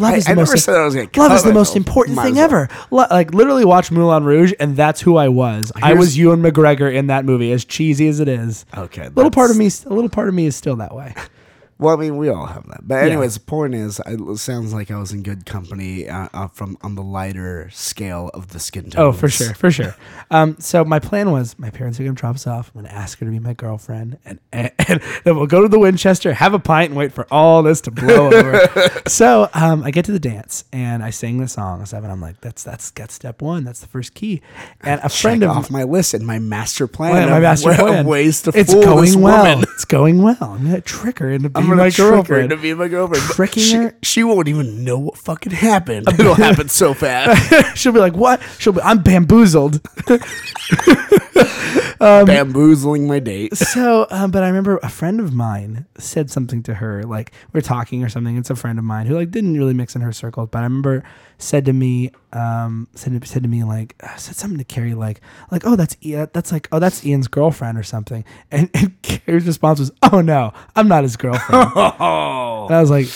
love 0.00 0.12
I- 0.14 0.16
is 0.16 0.24
the 0.24 0.32
I 0.32 0.34
most 0.34 0.48
never 0.48 0.56
said 0.56 0.74
I 0.76 0.84
was 0.84 0.94
gonna 0.94 1.08
love 1.16 1.32
is 1.32 1.42
the 1.44 1.52
most 1.52 1.76
important 1.76 2.16
Might 2.16 2.24
thing 2.24 2.34
well. 2.36 2.44
ever. 2.44 2.68
Lo- 2.90 3.06
like 3.10 3.32
literally 3.32 3.64
watch 3.64 3.90
Moulin 3.92 4.24
Rouge, 4.24 4.52
and 4.58 4.76
that's 4.76 5.00
who 5.00 5.16
I 5.16 5.28
was. 5.28 5.70
I 5.80 5.94
was 5.94 6.16
Ewan 6.18 6.42
McGregor 6.42 6.92
in 6.92 7.06
that 7.08 7.24
movie, 7.24 7.52
as 7.52 7.64
cheesy 7.64 8.08
as 8.08 8.18
it 8.20 8.28
is. 8.28 8.64
Okay, 8.76 9.06
A 9.06 9.10
little 9.10 9.30
part 9.30 9.50
of 9.50 9.56
me, 9.56 9.66
a 9.86 9.92
little 9.94 10.10
part 10.10 10.28
of 10.28 10.34
me 10.34 10.46
is 10.46 10.56
still 10.56 10.76
that 10.76 10.94
way. 10.94 11.14
Well, 11.80 11.96
I 11.96 11.98
mean, 12.00 12.16
we 12.16 12.28
all 12.28 12.46
have 12.46 12.66
that. 12.68 12.80
But 12.86 12.96
Yeah. 12.96 13.10
anyways, 13.12 13.34
the 13.34 13.40
point 13.40 13.74
is, 13.74 14.00
it 14.06 14.38
sounds 14.38 14.72
like 14.74 14.90
I 14.90 14.98
was 14.98 15.12
in 15.12 15.22
good 15.22 15.46
company 15.46 16.08
uh, 16.08 16.28
uh, 16.32 16.48
from 16.48 16.76
on 16.82 16.94
the 16.94 17.02
lighter 17.02 17.68
scale 17.72 18.30
of 18.34 18.48
the 18.48 18.60
skin 18.60 18.90
tone. 18.90 19.02
Oh, 19.06 19.12
for 19.12 19.28
sure, 19.28 19.54
for 19.54 19.70
sure. 19.70 19.96
Um, 20.32 20.54
so 20.60 20.84
my 20.84 21.00
plan 21.00 21.32
was 21.32 21.58
my 21.58 21.70
parents 21.70 21.98
are 21.98 22.04
gonna 22.04 22.14
drop 22.14 22.36
us 22.36 22.46
off. 22.46 22.70
I'm 22.72 22.82
gonna 22.82 22.94
ask 22.94 23.18
her 23.18 23.26
to 23.26 23.32
be 23.32 23.40
my 23.40 23.52
girlfriend, 23.52 24.16
and, 24.24 24.38
and, 24.52 24.70
and 24.86 25.00
then 25.24 25.34
we'll 25.34 25.48
go 25.48 25.60
to 25.62 25.66
the 25.68 25.78
Winchester, 25.80 26.32
have 26.34 26.54
a 26.54 26.60
pint, 26.60 26.90
and 26.90 26.96
wait 26.96 27.12
for 27.12 27.26
all 27.32 27.64
this 27.64 27.80
to 27.80 27.90
blow 27.90 28.32
over. 28.32 28.68
so 29.08 29.48
um, 29.54 29.82
I 29.82 29.90
get 29.90 30.04
to 30.04 30.12
the 30.12 30.20
dance 30.20 30.62
and 30.72 31.02
I 31.02 31.10
sing 31.10 31.38
the 31.40 31.48
song. 31.48 31.84
Seven. 31.84 32.12
I'm 32.12 32.20
like, 32.20 32.40
that's 32.40 32.62
that's 32.62 32.92
that's 32.92 33.12
step 33.14 33.42
one. 33.42 33.64
That's 33.64 33.80
the 33.80 33.88
first 33.88 34.14
key. 34.14 34.40
And 34.82 35.00
a 35.02 35.08
friend 35.08 35.42
of 35.42 35.50
off 35.50 35.68
my 35.68 35.82
list 35.82 36.14
and 36.14 36.24
my 36.24 36.38
master 36.38 36.86
plan. 36.86 37.12
Well, 37.14 37.30
my 37.30 37.40
master 37.40 37.74
plan. 37.74 38.06
ways 38.06 38.42
to 38.42 38.52
it's 38.54 38.72
fool 38.72 38.82
going 38.84 39.04
this 39.06 39.16
well. 39.16 39.42
woman. 39.52 39.66
It's 39.74 39.84
going 39.84 40.22
well. 40.22 40.36
I'm 40.40 40.62
gonna 40.64 40.80
trick 40.80 41.18
her 41.18 41.30
into 41.30 41.48
being 41.48 41.69
My 41.76 41.90
girlfriend. 41.90 42.44
into 42.52 42.56
being 42.56 42.76
my 42.78 42.88
girlfriend. 42.88 43.22
Tricking 43.24 43.62
she, 43.62 43.76
her? 43.76 43.94
she 44.02 44.24
won't 44.24 44.48
even 44.48 44.84
know 44.84 44.98
what 44.98 45.18
fucking 45.18 45.52
happened. 45.52 46.08
It'll 46.18 46.34
happen 46.34 46.68
so 46.68 46.94
fast. 46.94 47.76
She'll 47.78 47.92
be 47.92 48.00
like, 48.00 48.14
"What?" 48.14 48.40
She'll 48.58 48.72
be, 48.72 48.80
"I'm 48.82 49.02
bamboozled." 49.02 49.80
Bamboozling 52.00 53.06
my 53.06 53.18
date. 53.18 53.52
So, 53.70 54.06
um, 54.10 54.32
but 54.32 54.42
I 54.42 54.48
remember 54.48 54.78
a 54.82 54.88
friend 54.88 55.20
of 55.20 55.32
mine 55.32 55.86
said 55.96 56.28
something 56.28 56.62
to 56.64 56.74
her, 56.74 57.04
like 57.04 57.30
we 57.52 57.58
are 57.58 57.62
talking 57.62 58.02
or 58.02 58.08
something. 58.08 58.36
It's 58.36 58.50
a 58.50 58.56
friend 58.56 58.78
of 58.78 58.84
mine 58.84 59.06
who 59.06 59.14
like 59.14 59.30
didn't 59.30 59.56
really 59.56 59.74
mix 59.74 59.94
in 59.94 60.02
her 60.02 60.12
circles, 60.12 60.48
but 60.50 60.58
I 60.58 60.62
remember 60.62 61.04
said 61.38 61.64
to 61.66 61.72
me, 61.72 62.10
um, 62.32 62.88
said 62.94 63.24
said 63.26 63.44
to 63.44 63.48
me 63.48 63.62
like 63.62 63.94
uh, 64.02 64.16
said 64.16 64.34
something 64.34 64.58
to 64.58 64.64
Carrie 64.64 64.94
like 64.94 65.20
like 65.52 65.64
oh 65.64 65.76
that's 65.76 65.96
Ian, 66.04 66.28
that's 66.32 66.50
like 66.50 66.68
oh 66.72 66.80
that's 66.80 67.04
Ian's 67.06 67.28
girlfriend 67.28 67.78
or 67.78 67.84
something, 67.84 68.24
and, 68.50 68.70
and 68.74 69.00
Carrie's 69.02 69.46
response 69.46 69.78
was 69.78 69.92
oh 70.12 70.20
no 70.20 70.52
I'm 70.74 70.88
not 70.88 71.04
his 71.04 71.16
girlfriend. 71.16 71.72
And 72.70 72.76
I 72.76 72.80
was 72.80 72.90
like, 72.90 73.06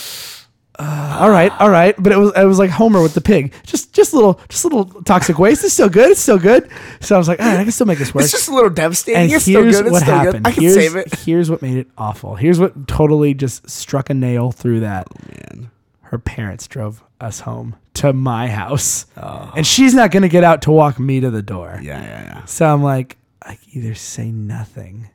uh, 0.77 1.17
all 1.21 1.29
right, 1.29 1.51
all 1.59 1.69
right. 1.69 1.95
But 1.97 2.11
it 2.11 2.17
was 2.17 2.31
it 2.35 2.45
was 2.45 2.59
like 2.59 2.69
Homer 2.69 3.01
with 3.01 3.13
the 3.13 3.21
pig. 3.21 3.53
Just 3.63 3.93
just 3.93 4.13
little 4.13 4.39
just 4.49 4.63
little 4.65 4.85
toxic 5.03 5.39
waste. 5.39 5.63
It's 5.63 5.73
still 5.73 5.89
good. 5.89 6.11
It's 6.11 6.21
still 6.21 6.39
good. 6.39 6.69
So 7.01 7.15
I 7.15 7.17
was 7.17 7.27
like, 7.27 7.39
all 7.39 7.45
right, 7.45 7.59
I 7.59 7.63
can 7.63 7.71
still 7.71 7.87
make 7.87 7.99
this 7.99 8.13
work. 8.13 8.23
It's 8.23 8.31
just 8.31 8.47
a 8.47 8.53
little 8.53 8.69
devastating. 8.69 9.21
and 9.21 9.31
it's 9.31 9.45
here's 9.45 9.75
still 9.75 9.83
good. 9.83 9.85
It's 9.87 9.91
what 9.93 10.01
still 10.01 10.15
happened. 10.15 10.45
good. 10.45 10.51
I 10.51 10.53
can 10.53 10.63
here's, 10.63 10.75
save 10.75 10.95
it. 10.95 11.15
Here's 11.19 11.49
what 11.49 11.61
made 11.61 11.77
it 11.77 11.87
awful. 11.97 12.35
Here's 12.35 12.59
what 12.59 12.87
totally 12.87 13.33
just 13.33 13.69
struck 13.69 14.09
a 14.09 14.13
nail 14.13 14.51
through 14.51 14.81
that. 14.81 15.07
Oh, 15.11 15.25
Man. 15.27 15.71
Her 16.01 16.19
parents 16.19 16.67
drove 16.67 17.03
us 17.19 17.41
home 17.41 17.75
to 17.95 18.13
my 18.13 18.47
house, 18.47 19.05
and 19.15 19.65
she's 19.65 19.93
not 19.93 20.11
going 20.11 20.23
to 20.23 20.29
get 20.29 20.43
out 20.43 20.61
to 20.63 20.71
walk 20.71 20.99
me 20.99 21.19
to 21.19 21.31
the 21.31 21.41
door. 21.41 21.79
Yeah, 21.81 22.01
yeah, 22.01 22.23
yeah. 22.23 22.45
So 22.45 22.65
I'm 22.71 22.83
like, 22.83 23.17
I 23.41 23.57
either 23.73 23.95
say 23.95 24.31
nothing, 24.31 25.09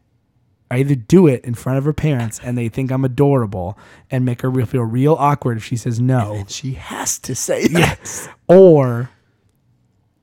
I 0.70 0.78
either 0.78 0.94
do 0.94 1.26
it 1.26 1.44
in 1.44 1.54
front 1.54 1.78
of 1.78 1.84
her 1.84 1.92
parents 1.92 2.40
and 2.42 2.56
they 2.56 2.68
think 2.68 2.92
I'm 2.92 3.04
adorable 3.04 3.76
and 4.10 4.24
make 4.24 4.42
her 4.42 4.66
feel 4.66 4.82
real 4.82 5.14
awkward 5.14 5.56
if 5.56 5.64
she 5.64 5.76
says 5.76 5.98
no, 6.00 6.44
She 6.48 6.74
has 6.74 7.18
to 7.20 7.34
say 7.34 7.66
that. 7.68 8.28
or 8.46 9.10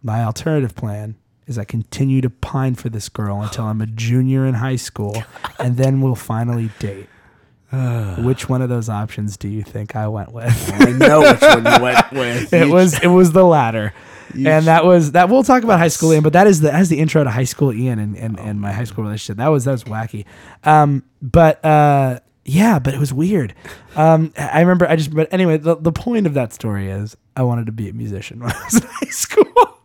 my 0.02 0.24
alternative 0.24 0.74
plan 0.76 1.16
is 1.48 1.58
I 1.58 1.66
continue 1.66 2.22
to 2.22 2.30
pine 2.30 2.76
for 2.76 2.89
this 2.89 3.10
girl 3.10 3.41
until 3.41 3.66
I'm 3.66 3.82
a 3.82 3.86
junior 3.88 4.45
in 4.45 4.54
high 4.56 4.76
school 4.78 5.22
and 5.60 5.76
then 5.78 6.02
we'll 6.02 6.16
finally 6.16 6.70
date. 6.80 7.08
Which 8.20 8.48
one 8.48 8.62
of 8.62 8.70
those 8.70 8.88
options 8.88 9.36
do 9.36 9.50
you 9.50 9.64
think 9.64 9.95
I 9.98 10.08
went 10.08 10.32
with? 10.32 10.72
I 10.82 10.91
know 10.91 11.20
which 11.20 11.41
one 11.41 11.66
you 11.66 11.82
went 11.84 12.12
with. 12.14 12.54
it 12.54 12.70
was 12.70 12.98
it 13.04 13.08
was 13.08 13.34
the 13.34 13.43
latter. 13.43 13.93
And 14.46 14.66
that 14.66 14.86
was 14.86 15.12
that 15.14 15.30
we'll 15.30 15.44
talk 15.44 15.64
about 15.64 15.80
high 15.80 15.88
school 15.88 16.14
Ian, 16.14 16.24
but 16.24 16.34
that 16.34 16.48
is 16.48 16.62
the 16.62 16.72
as 16.74 16.90
the 16.90 17.00
intro 17.00 17.24
to 17.24 17.30
high 17.30 17.44
school 17.44 17.74
Ian 17.74 18.00
and, 18.00 18.16
and, 18.16 18.40
and 18.40 18.62
my 18.62 18.72
high 18.72 18.84
school 18.84 19.04
relationship. 19.04 19.38
That 19.38 19.48
was 19.48 19.66
that 19.66 19.72
was 19.72 19.84
wacky. 19.86 20.26
Um 20.64 21.04
but 21.22 21.64
uh 21.66 22.20
yeah, 22.46 22.80
but 22.80 22.94
it 22.94 23.00
was 23.00 23.14
weird. 23.14 23.54
Um 23.96 24.34
I 24.38 24.62
remember 24.62 24.88
I 24.88 24.96
just 24.96 25.14
but 25.14 25.32
anyway, 25.32 25.58
the, 25.58 25.76
the 25.76 25.92
point 25.92 26.28
of 26.28 26.34
that 26.36 26.54
story 26.54 26.90
is 26.90 27.18
I 27.36 27.44
wanted 27.44 27.66
to 27.68 27.72
be 27.72 27.90
a 27.90 27.94
musician 27.94 28.40
when 28.40 28.52
I 28.52 28.64
was 28.64 28.76
in 28.76 28.88
high 28.90 29.10
school. 29.10 29.76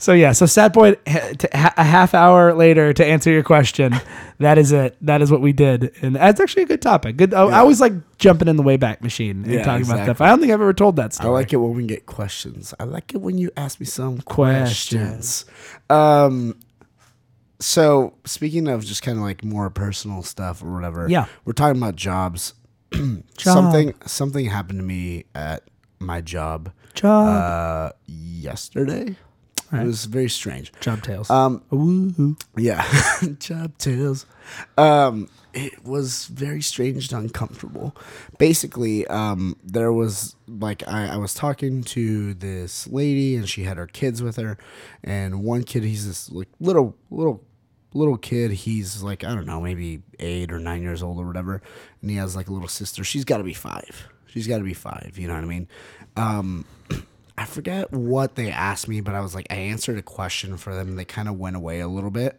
So 0.00 0.12
yeah, 0.14 0.32
so 0.32 0.46
Sat 0.46 0.72
Boy, 0.72 0.96
ha- 1.06 1.74
a 1.76 1.84
half 1.84 2.14
hour 2.14 2.54
later 2.54 2.92
to 2.94 3.04
answer 3.04 3.30
your 3.30 3.42
question, 3.42 3.94
that 4.38 4.56
is 4.56 4.72
it. 4.72 4.96
That 5.02 5.20
is 5.20 5.30
what 5.30 5.42
we 5.42 5.52
did, 5.52 5.92
and 6.00 6.16
that's 6.16 6.40
actually 6.40 6.62
a 6.62 6.66
good 6.66 6.80
topic. 6.80 7.18
Good. 7.18 7.34
I, 7.34 7.42
I 7.42 7.58
always 7.58 7.82
like 7.82 7.92
jumping 8.16 8.48
in 8.48 8.56
the 8.56 8.62
Wayback 8.62 9.02
Machine 9.02 9.44
and 9.44 9.52
Yeah, 9.52 9.62
talking 9.62 9.84
about 9.84 10.04
stuff. 10.04 10.20
I 10.22 10.28
don't 10.28 10.40
think 10.40 10.52
I've 10.52 10.60
ever 10.62 10.72
told 10.72 10.96
that 10.96 11.12
stuff. 11.12 11.26
I 11.26 11.28
like 11.28 11.52
it 11.52 11.56
when 11.58 11.74
we 11.74 11.84
get 11.86 12.06
questions. 12.06 12.72
I 12.80 12.84
like 12.84 13.12
it 13.14 13.18
when 13.20 13.36
you 13.36 13.50
ask 13.58 13.78
me 13.78 13.84
some 13.84 14.22
Questions. 14.22 15.44
questions. 15.44 15.44
Um, 15.90 16.58
so 17.58 18.14
speaking 18.24 18.68
of 18.68 18.84
just 18.84 19.02
kind 19.02 19.18
of 19.18 19.22
like 19.24 19.44
more 19.44 19.68
personal 19.68 20.22
stuff 20.22 20.62
or 20.62 20.72
whatever, 20.72 21.08
Yeah. 21.10 21.26
we're 21.44 21.52
talking 21.52 21.80
about 21.80 21.96
jobs. 21.96 22.54
something 23.38 23.94
something 24.06 24.46
happened 24.46 24.78
to 24.78 24.84
me 24.84 25.24
at 25.34 25.62
my 26.00 26.20
job 26.22 26.72
Job, 26.94 27.28
uh, 27.28 27.92
yesterday. 28.06 29.14
Right. 29.72 29.82
It 29.82 29.86
was 29.86 30.04
very 30.06 30.28
strange. 30.28 30.72
job 30.80 31.02
tales. 31.02 31.30
Um, 31.30 31.62
Woo-hoo. 31.70 32.36
yeah, 32.56 32.84
job 33.38 33.78
tales. 33.78 34.26
Um, 34.76 35.28
it 35.52 35.84
was 35.84 36.26
very 36.26 36.60
strange 36.62 37.12
and 37.12 37.22
uncomfortable. 37.24 37.96
Basically, 38.38 39.06
um, 39.06 39.56
there 39.62 39.92
was 39.92 40.34
like 40.48 40.86
I, 40.88 41.08
I 41.14 41.16
was 41.18 41.34
talking 41.34 41.82
to 41.84 42.34
this 42.34 42.86
lady 42.88 43.36
and 43.36 43.48
she 43.48 43.62
had 43.62 43.76
her 43.76 43.86
kids 43.86 44.22
with 44.22 44.36
her, 44.36 44.58
and 45.04 45.44
one 45.44 45.62
kid 45.62 45.84
he's 45.84 46.06
this 46.06 46.30
like 46.30 46.48
little 46.58 46.96
little 47.10 47.44
little 47.94 48.16
kid. 48.16 48.50
He's 48.52 49.02
like 49.02 49.22
I 49.24 49.34
don't 49.34 49.46
know, 49.46 49.60
maybe 49.60 50.02
eight 50.18 50.52
or 50.52 50.58
nine 50.58 50.82
years 50.82 51.02
old 51.02 51.18
or 51.18 51.26
whatever, 51.26 51.62
and 52.02 52.10
he 52.10 52.16
has 52.16 52.34
like 52.34 52.48
a 52.48 52.52
little 52.52 52.68
sister. 52.68 53.04
She's 53.04 53.24
got 53.24 53.38
to 53.38 53.44
be 53.44 53.54
five. 53.54 54.08
She's 54.26 54.46
got 54.46 54.58
to 54.58 54.64
be 54.64 54.74
five. 54.74 55.14
You 55.16 55.28
know 55.28 55.34
what 55.34 55.44
I 55.44 55.46
mean? 55.46 55.68
Um, 56.16 56.64
I 57.40 57.46
forget 57.46 57.90
what 57.90 58.34
they 58.34 58.50
asked 58.50 58.86
me, 58.86 59.00
but 59.00 59.14
I 59.14 59.20
was 59.20 59.34
like, 59.34 59.46
I 59.50 59.54
answered 59.56 59.96
a 59.98 60.02
question 60.02 60.56
for 60.58 60.74
them. 60.74 60.88
And 60.90 60.98
they 60.98 61.06
kind 61.06 61.26
of 61.26 61.38
went 61.38 61.56
away 61.56 61.80
a 61.80 61.88
little 61.88 62.10
bit, 62.10 62.38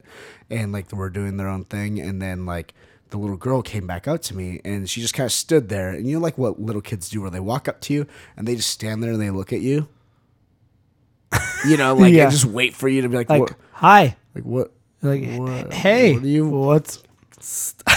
and 0.50 0.72
like 0.72 0.90
they 0.90 0.96
were 0.98 1.10
doing 1.10 1.38
their 1.38 1.48
own 1.50 1.64
thing. 1.66 2.00
And 2.00 2.22
then 2.22 2.46
like 2.46 2.74
the 3.10 3.18
little 3.18 3.36
girl 3.36 3.62
came 3.64 3.88
back 3.88 4.08
up 4.08 4.22
to 4.24 4.36
me, 4.38 4.62
and 4.64 4.88
she 4.90 5.02
just 5.02 5.14
kind 5.16 5.26
of 5.26 5.32
stood 5.32 5.70
there. 5.70 5.90
And 5.90 6.06
you 6.08 6.14
know, 6.18 6.22
like 6.22 6.38
what 6.38 6.62
little 6.62 6.82
kids 6.84 7.10
do, 7.10 7.20
where 7.22 7.32
they 7.32 7.40
walk 7.40 7.68
up 7.68 7.82
to 7.82 7.94
you 7.94 8.06
and 8.38 8.48
they 8.48 8.56
just 8.56 8.70
stand 8.70 9.02
there 9.04 9.12
and 9.12 9.22
they 9.22 9.32
look 9.32 9.52
at 9.52 9.62
you. 9.62 9.88
You 11.66 11.78
know, 11.78 11.94
like 11.96 12.14
Yeah. 12.14 12.24
and 12.24 12.32
just 12.32 12.46
wait 12.46 12.74
for 12.74 12.88
you 12.90 13.04
to 13.04 13.10
be 13.10 13.18
like, 13.18 13.30
like, 13.30 13.42
what? 13.42 13.54
hi. 13.74 14.18
Like 14.36 14.44
what? 14.44 14.72
Like, 15.04 15.24
What- 15.38 15.72
hey, 15.74 16.14
what 16.14 16.24
do 16.24 16.30
you- 16.30 16.48
what's 16.50 17.04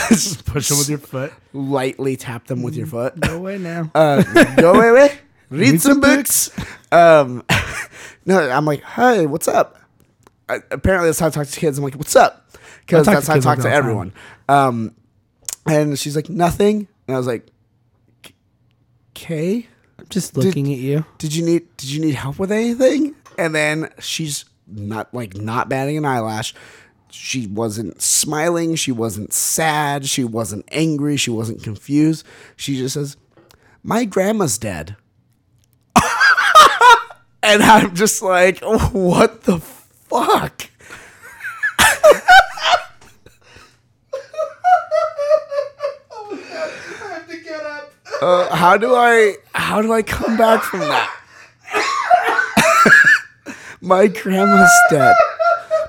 just 0.08 0.44
push 0.44 0.68
them 0.68 0.78
with 0.78 0.88
your 0.88 0.98
foot? 0.98 1.32
lightly 1.52 2.16
tap 2.16 2.46
them 2.46 2.62
with 2.62 2.74
your 2.74 2.86
foot. 2.86 3.18
Go 3.20 3.36
away 3.36 3.58
now. 3.58 3.90
uh, 3.94 4.22
go 4.56 4.72
away, 4.74 5.12
read 5.50 5.80
some 5.80 6.00
books. 6.00 6.50
Um, 6.92 7.44
no, 8.26 8.38
I'm 8.50 8.64
like, 8.64 8.82
hey, 8.82 9.26
what's 9.26 9.48
up? 9.48 9.78
I, 10.48 10.60
apparently, 10.70 11.08
that's 11.08 11.20
how 11.20 11.26
I 11.26 11.30
talk 11.30 11.46
to 11.46 11.60
kids. 11.60 11.78
I'm 11.78 11.84
like, 11.84 11.94
what's 11.94 12.16
up? 12.16 12.56
Because 12.80 13.06
that's 13.06 13.26
how 13.26 13.34
I 13.34 13.38
talk 13.38 13.56
to 13.56 13.62
that 13.62 13.66
all 13.66 13.70
the 13.70 13.76
everyone. 13.76 14.12
Um, 14.48 14.94
and 15.66 15.98
she's 15.98 16.16
like, 16.16 16.28
nothing. 16.28 16.88
And 17.06 17.14
I 17.14 17.18
was 17.18 17.26
like, 17.26 17.46
okay. 19.16 19.66
I'm 19.98 20.06
just 20.08 20.36
looking 20.36 20.72
at 20.72 20.78
you. 20.78 21.04
Did 21.18 21.34
you 21.34 21.44
need 21.44 21.76
Did 21.76 21.90
you 21.90 22.00
need 22.00 22.14
help 22.14 22.38
with 22.38 22.52
anything? 22.52 23.14
And 23.38 23.54
then 23.54 23.90
she's 24.00 24.44
not 24.66 25.12
like 25.14 25.34
not 25.36 25.68
batting 25.68 25.96
an 25.96 26.04
eyelash. 26.04 26.54
She 27.10 27.46
wasn't 27.46 28.02
smiling. 28.02 28.74
She 28.74 28.90
wasn't 28.92 29.32
sad. 29.32 30.06
She 30.06 30.24
wasn't 30.24 30.66
angry. 30.72 31.16
She 31.16 31.30
wasn't 31.30 31.62
confused. 31.62 32.26
She 32.56 32.76
just 32.76 32.94
says, 32.94 33.16
"My 33.82 34.04
grandma's 34.04 34.58
dead." 34.58 34.96
And 37.44 37.62
I'm 37.62 37.94
just 37.94 38.22
like, 38.22 38.60
"What 38.62 39.42
the 39.42 39.60
fuck?" 39.60 40.70
Uh, 48.22 48.54
how 48.56 48.78
do 48.78 48.94
I 48.94 49.34
how 49.52 49.82
do 49.82 49.92
I 49.92 50.00
come 50.00 50.38
back 50.38 50.62
from 50.62 50.80
that? 50.80 51.14
My 53.82 54.06
grandma's 54.06 54.70
dead. 54.88 55.14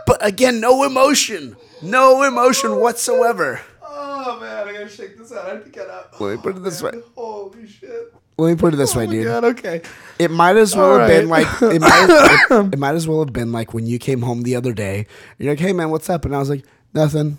But 0.06 0.26
again, 0.26 0.60
no 0.60 0.84
emotion. 0.84 1.56
No 1.82 2.24
emotion 2.24 2.76
whatsoever. 2.78 3.62
Oh 3.82 4.38
man, 4.41 4.68
I 4.68 4.74
gotta 4.74 4.89
shake 4.89 5.18
this 5.18 5.32
out. 5.32 5.45
I 5.45 5.49
have 5.51 5.64
to 5.64 5.70
get 5.70 5.89
up. 5.89 6.20
Me 6.20 6.36
put 6.36 6.58
it 6.58 6.64
this 6.64 6.82
way. 6.82 6.91
Holy 7.16 7.68
shit. 7.68 8.14
Let 8.38 8.50
me 8.50 8.56
put 8.58 8.74
it 8.74 8.78
this 8.78 8.96
oh 8.96 9.00
way, 9.00 9.06
Oh 9.06 9.08
my 9.08 9.14
dude. 9.14 9.26
god, 9.26 9.44
okay. 9.46 9.82
It 10.20 10.30
might 10.30 10.58
as 10.58 10.76
well 10.76 10.94
All 10.94 11.00
have 11.00 11.08
been 11.08 11.30
like 11.30 11.48
it 11.62 11.80
might, 11.82 12.08
it, 12.52 12.74
it 12.74 12.78
might 12.80 12.96
as 12.96 13.08
well 13.08 13.20
have 13.20 13.32
been 13.32 13.52
like 13.54 13.74
when 13.74 13.86
you 13.86 13.98
came 13.98 14.22
home 14.22 14.44
the 14.44 14.56
other 14.58 14.74
day. 14.74 15.08
You're 15.38 15.54
like, 15.54 15.60
"Hey 15.60 15.72
man, 15.74 15.90
what's 15.90 16.10
up?" 16.10 16.26
And 16.26 16.36
I 16.36 16.40
was 16.40 16.50
like, 16.50 16.66
"Nothing. 16.94 17.38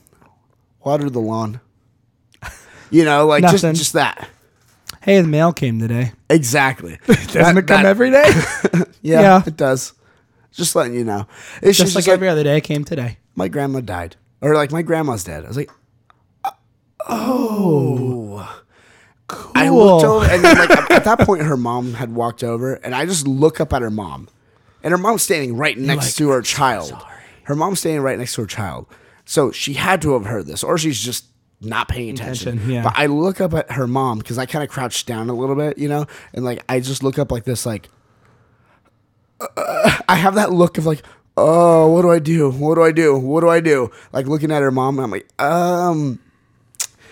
Water 0.85 1.11
the 1.11 1.21
lawn." 1.21 1.61
You 2.91 3.05
know, 3.05 3.27
like 3.27 3.43
just 3.43 3.65
Nothing. 3.65 3.75
just 3.75 3.93
that. 3.95 4.29
Hey, 5.03 5.21
the 5.21 5.27
mail 5.27 5.53
came 5.53 5.81
today. 5.81 6.13
Exactly. 6.31 6.99
Doesn't 7.07 7.59
it 7.59 7.67
come 7.67 7.85
every 7.85 8.11
day? 8.13 8.31
Yeah, 9.03 9.21
Yeah. 9.21 9.43
it 9.45 9.57
does. 9.57 9.93
Just 10.53 10.75
letting 10.77 10.95
you 10.95 11.03
know. 11.03 11.27
It's 11.63 11.77
just 11.79 11.93
just, 11.93 11.95
like 11.97 12.07
like, 12.07 12.13
every 12.15 12.29
other 12.29 12.45
day 12.45 12.61
came 12.61 12.85
today. 12.85 13.19
my 13.35 13.49
grandma 13.49 13.81
died, 13.81 14.15
or 14.41 14.55
like 14.55 14.71
my 14.71 14.83
grandma's 14.83 15.25
dead. 15.25 15.45
I 15.45 15.49
was 15.49 15.57
like, 15.57 15.71
oh. 16.45 16.55
oh. 17.09 18.63
I 19.29 19.69
looked 19.71 20.05
over, 20.05 20.25
and 20.25 20.45
then 20.45 20.57
like 20.57 20.91
at 20.91 21.05
that 21.05 21.21
point, 21.21 21.43
her 21.43 21.57
mom 21.57 21.95
had 21.95 22.15
walked 22.15 22.45
over, 22.45 22.75
and 22.75 22.95
I 22.95 23.07
just 23.07 23.27
look 23.27 23.61
up 23.61 23.73
at 23.73 23.83
her 23.83 23.91
mom, 23.91 24.29
and 24.83 24.93
her 24.93 24.99
mom's 24.99 25.23
standing 25.23 25.57
right 25.57 25.77
next 25.77 26.17
to 26.17 26.29
her 26.31 26.43
child. 26.43 26.93
Her 27.45 27.55
mom's 27.57 27.81
standing 27.81 28.03
right 28.03 28.19
next 28.19 28.35
to 28.35 28.43
her 28.43 28.47
child, 28.47 28.87
so 29.25 29.51
she 29.51 29.75
had 29.75 30.01
to 30.03 30.13
have 30.13 30.27
heard 30.27 30.47
this, 30.47 30.63
or 30.63 30.79
she's 30.79 31.01
just 31.01 31.25
not 31.61 31.89
paying 31.89 32.11
attention. 32.11 32.55
Attention, 32.55 32.71
yeah. 32.71 32.83
But 32.85 32.95
I 32.97 33.07
look 33.07 33.41
up 33.41 33.55
at 33.55 33.73
her 33.73 33.87
mom 33.87 34.19
because 34.19 34.39
I 34.39 34.47
kind 34.47 34.63
of 34.63 34.71
crouched 34.71 35.07
down 35.07 35.29
a 35.29 35.35
little 35.35 35.57
bit, 35.57 35.79
you 35.79 35.89
know, 35.89 36.07
and 36.33 36.45
like 36.45 36.63
I 36.69 36.81
just 36.81 37.03
look 37.03 37.19
up 37.19 37.33
like 37.33 37.45
this, 37.45 37.67
like 37.67 37.89
I 39.59 40.15
have 40.15 40.37
that 40.37 40.53
look 40.53 40.79
of 40.79 40.87
like, 40.87 41.03
oh, 41.37 41.91
what 41.93 42.03
do 42.03 42.11
I 42.11 42.19
do? 42.19 42.51
What 42.51 42.77
do 42.77 42.83
I 42.83 42.93
do? 42.93 43.19
What 43.19 43.41
do 43.41 43.49
I 43.49 43.61
do? 43.61 43.91
Like 44.13 44.27
looking 44.27 44.53
at 44.53 44.63
her 44.63 44.71
mom, 44.71 44.99
and 44.99 45.05
I'm 45.05 45.11
like, 45.11 45.29
um, 45.43 46.21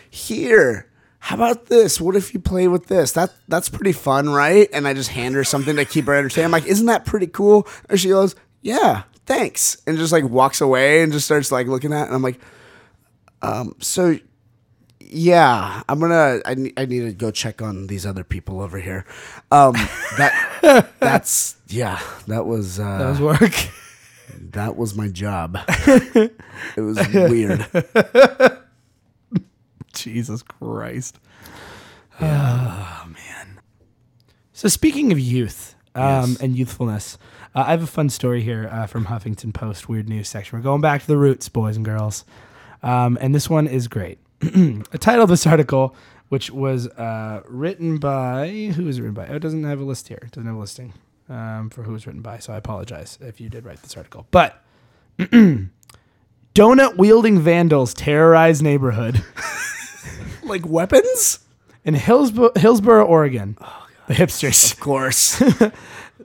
here. 0.09 0.89
How 1.25 1.37
about 1.37 1.67
this? 1.67 1.99
What 2.03 2.17
if 2.17 2.35
you 2.35 2.39
play 2.41 2.69
with 2.69 2.87
this? 2.89 3.13
That 3.13 3.33
that's 3.49 3.71
pretty 3.71 3.93
fun, 3.93 4.29
right? 4.29 4.69
And 4.75 4.87
I 4.87 4.93
just 4.93 5.09
hand 5.09 5.35
her 5.37 5.43
something 5.43 5.75
to 5.77 5.87
keep 5.87 6.05
her 6.05 6.13
entertained. 6.15 6.45
I'm 6.45 6.51
like, 6.51 6.67
isn't 6.67 6.85
that 6.85 7.07
pretty 7.07 7.29
cool? 7.29 7.67
And 7.89 7.99
she 7.99 8.11
goes, 8.11 8.35
yeah, 8.61 9.05
thanks, 9.25 9.81
and 9.87 9.97
just 9.97 10.13
like 10.13 10.25
walks 10.25 10.61
away 10.61 11.01
and 11.03 11.15
just 11.15 11.25
starts 11.25 11.51
like 11.51 11.67
looking 11.67 11.95
at. 11.95 12.03
It. 12.03 12.07
And 12.09 12.15
I'm 12.17 12.21
like, 12.21 12.39
um, 13.41 13.75
so 13.81 14.19
yeah, 15.01 15.83
I'm 15.89 15.99
gonna. 15.99 16.41
I 16.45 16.57
need, 16.57 16.75
I 16.77 16.85
need 16.85 17.01
to 17.01 17.13
go 17.15 17.31
check 17.31 17.63
on 17.63 17.87
these 17.87 18.05
other 18.05 18.23
people 18.23 18.61
over 18.61 18.79
here. 18.79 19.07
Um, 19.51 19.73
that 20.19 20.93
that's 21.01 21.57
yeah. 21.69 22.01
That 22.27 22.45
was 22.45 22.79
uh, 22.79 22.99
That 22.99 23.09
was 23.09 23.21
work. 23.23 23.69
that 24.51 24.77
was 24.77 24.95
my 24.95 25.09
job. 25.09 25.57
it 25.69 26.33
was 26.77 26.99
weird. 27.15 27.67
Jesus 29.95 30.43
Christ. 30.43 31.19
Yeah. 32.21 33.03
Oh 33.05 33.09
man. 33.09 33.61
So 34.53 34.69
speaking 34.69 35.11
of 35.13 35.19
youth 35.19 35.75
um, 35.95 36.03
Yes. 36.31 36.41
and 36.41 36.57
youthfulness, 36.57 37.19
uh, 37.55 37.65
I 37.67 37.71
have 37.73 37.83
a 37.83 37.87
fun 37.89 38.09
story 38.09 38.43
here 38.43 38.69
uh, 38.71 38.87
from 38.87 39.07
Huffington 39.07 39.53
Post 39.53 39.89
Weird 39.89 40.09
News 40.09 40.29
section. 40.29 40.59
We're 40.59 40.63
going 40.63 40.81
back 40.81 41.01
to 41.03 41.07
the 41.07 41.17
roots, 41.17 41.49
boys 41.49 41.77
and 41.77 41.85
girls, 41.85 42.25
um, 42.83 43.19
and 43.21 43.35
this 43.35 43.51
one 43.51 43.67
is 43.67 43.89
great. 43.89 44.19
the 44.41 44.99
title 45.01 45.25
of 45.25 45.31
this 45.31 45.47
article, 45.47 45.97
which 46.29 46.51
was 46.51 46.87
uh, 46.89 47.43
written 47.49 47.99
by 47.99 48.49
who 48.77 48.85
was 48.85 48.99
it 48.99 49.03
written 49.03 49.15
by? 49.15 49.27
Oh, 49.29 49.37
it 49.37 49.41
doesn't 49.41 49.65
have 49.65 49.81
a 49.81 49.85
list 49.85 50.09
here. 50.09 50.21
It 50.23 50.31
doesn't 50.33 50.47
have 50.47 50.57
a 50.57 50.59
listing 50.61 50.93
um, 51.29 51.71
for 51.71 51.83
who 51.83 51.93
was 51.93 52.07
written 52.07 52.23
by. 52.23 52.39
So 52.39 52.53
I 52.53 52.57
apologize 52.57 53.19
if 53.21 53.41
you 53.41 53.49
did 53.49 53.65
write 53.65 53.83
this 53.83 53.97
article, 53.97 54.27
but. 54.31 54.61
Donut 56.55 56.97
wielding 56.97 57.41
vandals 57.41 57.95
terrorize 57.95 58.63
neighborhood. 58.63 59.21
Like 60.45 60.67
weapons? 60.67 61.41
in 61.85 61.95
Hillsboro, 61.95 62.51
Hillsboro 62.57 63.05
Oregon. 63.05 63.57
Oh, 63.61 63.87
the 64.07 64.15
hipsters. 64.15 64.73
Of 64.73 64.81
course. 64.81 65.43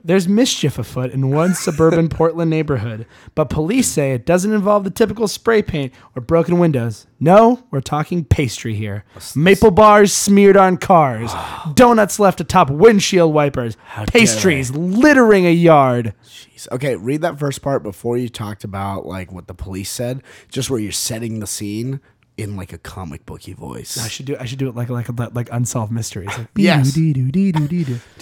There's 0.02 0.26
mischief 0.26 0.78
afoot 0.78 1.10
in 1.10 1.30
one 1.30 1.52
suburban 1.52 2.08
Portland 2.10 2.48
neighborhood, 2.48 3.06
but 3.34 3.50
police 3.50 3.86
say 3.86 4.12
it 4.12 4.24
doesn't 4.24 4.52
involve 4.52 4.84
the 4.84 4.90
typical 4.90 5.28
spray 5.28 5.60
paint 5.60 5.92
or 6.16 6.22
broken 6.22 6.58
windows. 6.58 7.06
No, 7.18 7.64
we're 7.70 7.82
talking 7.82 8.24
pastry 8.24 8.72
here. 8.74 9.04
Maple 9.36 9.70
bars 9.70 10.14
smeared 10.14 10.56
on 10.56 10.78
cars, 10.78 11.30
donuts 11.74 12.18
left 12.18 12.40
atop 12.40 12.70
windshield 12.70 13.34
wipers, 13.34 13.76
dare 13.96 14.06
pastries 14.06 14.70
littering 14.70 15.44
a 15.44 15.52
yard. 15.52 16.14
Jeez. 16.24 16.66
Okay, 16.72 16.96
read 16.96 17.20
that 17.20 17.38
first 17.38 17.60
part 17.60 17.82
before 17.82 18.16
you 18.16 18.30
talked 18.30 18.64
about 18.64 19.04
like 19.04 19.30
what 19.30 19.48
the 19.48 19.54
police 19.54 19.90
said, 19.90 20.22
just 20.48 20.70
where 20.70 20.80
you're 20.80 20.92
setting 20.92 21.40
the 21.40 21.46
scene 21.46 22.00
in 22.40 22.56
like 22.56 22.72
a 22.72 22.78
comic 22.78 23.24
booky 23.26 23.52
voice. 23.52 23.98
I 23.98 24.08
should 24.08 24.26
do. 24.26 24.36
I 24.38 24.44
should 24.46 24.58
do 24.58 24.68
it 24.68 24.74
like 24.74 24.88
like 24.88 25.08
like 25.34 25.48
unsolved 25.52 25.92
mysteries. 25.92 26.28
Like, 26.36 26.48
Yes. 26.56 26.94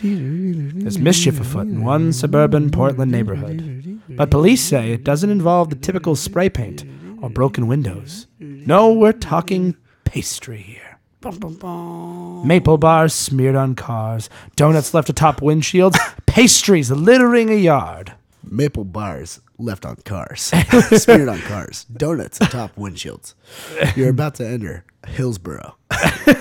There's 0.03 0.99
mischief 0.99 1.41
afoot 1.41 1.67
in 1.67 1.85
one 1.85 2.13
suburban 2.13 2.71
Portland 2.71 3.11
neighborhood, 3.13 4.01
but 4.09 4.31
police 4.31 4.63
say 4.63 4.93
it 4.93 5.05
doesn't 5.05 5.31
involve 5.31 5.71
the 5.71 5.77
typical 5.77 6.17
spray 6.17 6.49
paint 6.49 6.85
or 7.23 7.29
broken 7.31 7.67
windows. 7.67 8.27
No, 8.39 8.93
we're 8.93 9.13
talking 9.13 9.77
pastry 10.05 10.59
here. 10.59 10.99
Maple 12.45 12.79
bars 12.79 13.13
smeared 13.13 13.57
on 13.57 13.75
cars, 13.75 14.31
donuts 14.57 14.95
left 14.95 15.09
atop 15.11 15.41
windshields, 15.41 15.97
pastries 16.27 16.91
littering 16.91 17.51
a 17.51 17.55
yard. 17.57 18.13
Maple 18.45 18.85
bars 18.85 19.41
left 19.59 19.85
on 19.85 19.97
cars, 19.97 20.43
smeared 21.03 21.29
on 21.29 21.41
cars, 21.41 21.85
donuts 21.85 22.41
atop 22.41 22.75
windshields. 22.77 23.35
You're 23.97 24.11
about 24.11 24.37
to 24.37 24.47
enter 24.47 24.85
Hillsboro, 25.07 25.77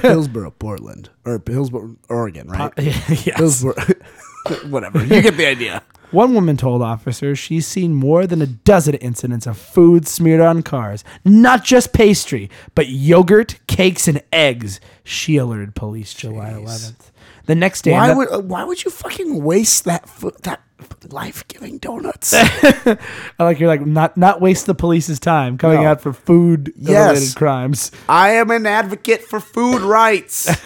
Hillsboro, 0.01 0.51
Portland, 0.51 1.09
or 1.25 1.41
Hillsboro, 1.45 1.95
Oregon, 2.09 2.47
right? 2.47 2.71
yes. 2.77 3.37
Hillsboro, 3.37 3.75
whatever. 4.69 5.03
You 5.03 5.21
get 5.21 5.37
the 5.37 5.47
idea. 5.47 5.83
One 6.11 6.33
woman 6.33 6.55
told 6.55 6.81
officers 6.81 7.37
she's 7.37 7.67
seen 7.67 7.93
more 7.93 8.25
than 8.25 8.41
a 8.41 8.45
dozen 8.47 8.95
incidents 8.95 9.45
of 9.45 9.57
food 9.57 10.07
smeared 10.07 10.39
on 10.39 10.63
cars. 10.63 11.03
Not 11.25 11.65
just 11.65 11.91
pastry, 11.91 12.49
but 12.75 12.87
yogurt, 12.87 13.59
cakes, 13.67 14.07
and 14.07 14.23
eggs. 14.31 14.79
She 15.03 15.35
alerted 15.35 15.75
police 15.75 16.13
July 16.13 16.51
11th. 16.51 17.11
The 17.47 17.55
next 17.55 17.81
day, 17.83 17.91
Why 17.93 18.13
would 18.13 18.31
uh, 18.31 18.39
why 18.41 18.63
would 18.63 18.83
you 18.83 18.91
fucking 18.91 19.43
waste 19.43 19.85
that 19.85 20.07
that 20.43 20.61
life 21.09 21.47
giving 21.47 21.77
donuts? 21.79 22.33
I 22.35 22.97
like 23.39 23.59
you're 23.59 23.69
like 23.69 23.85
not 23.85 24.17
not 24.17 24.41
waste 24.41 24.65
the 24.65 24.75
police's 24.75 25.19
time 25.19 25.57
coming 25.57 25.81
No. 25.81 25.87
out 25.87 26.01
for 26.01 26.11
food 26.13 26.73
related 26.77 27.23
Yes. 27.23 27.33
crimes. 27.33 27.91
I 28.09 28.31
am 28.31 28.51
an 28.51 28.65
advocate 28.65 29.23
for 29.23 29.39
food 29.39 29.81
rights. 29.81 30.45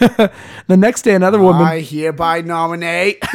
The 0.68 0.76
next 0.76 1.02
day, 1.02 1.14
another 1.14 1.38
woman. 1.40 1.62
I 1.62 1.80
hereby 1.80 2.40
nominate. 2.42 3.18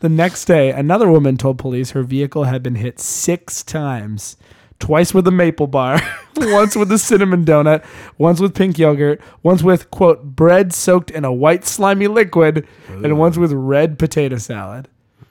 The 0.00 0.08
next 0.08 0.44
day, 0.46 0.70
another 0.72 1.08
woman 1.10 1.36
told 1.36 1.58
police 1.58 1.92
her 1.92 2.02
vehicle 2.02 2.44
had 2.44 2.62
been 2.62 2.74
hit 2.76 3.00
six 3.00 3.62
times. 3.62 4.36
Twice 4.82 5.14
with 5.14 5.28
a 5.28 5.30
maple 5.30 5.68
bar, 5.68 6.00
once 6.36 6.74
with 6.74 6.90
a 6.90 6.98
cinnamon 6.98 7.44
donut, 7.44 7.84
once 8.18 8.40
with 8.40 8.52
pink 8.52 8.78
yogurt, 8.80 9.20
once 9.44 9.62
with, 9.62 9.88
quote, 9.92 10.24
bread 10.24 10.72
soaked 10.72 11.08
in 11.08 11.24
a 11.24 11.32
white 11.32 11.64
slimy 11.64 12.08
liquid, 12.08 12.66
and 12.88 13.16
once 13.16 13.36
with 13.36 13.52
red 13.52 13.96
potato 13.96 14.38
salad. 14.38 14.88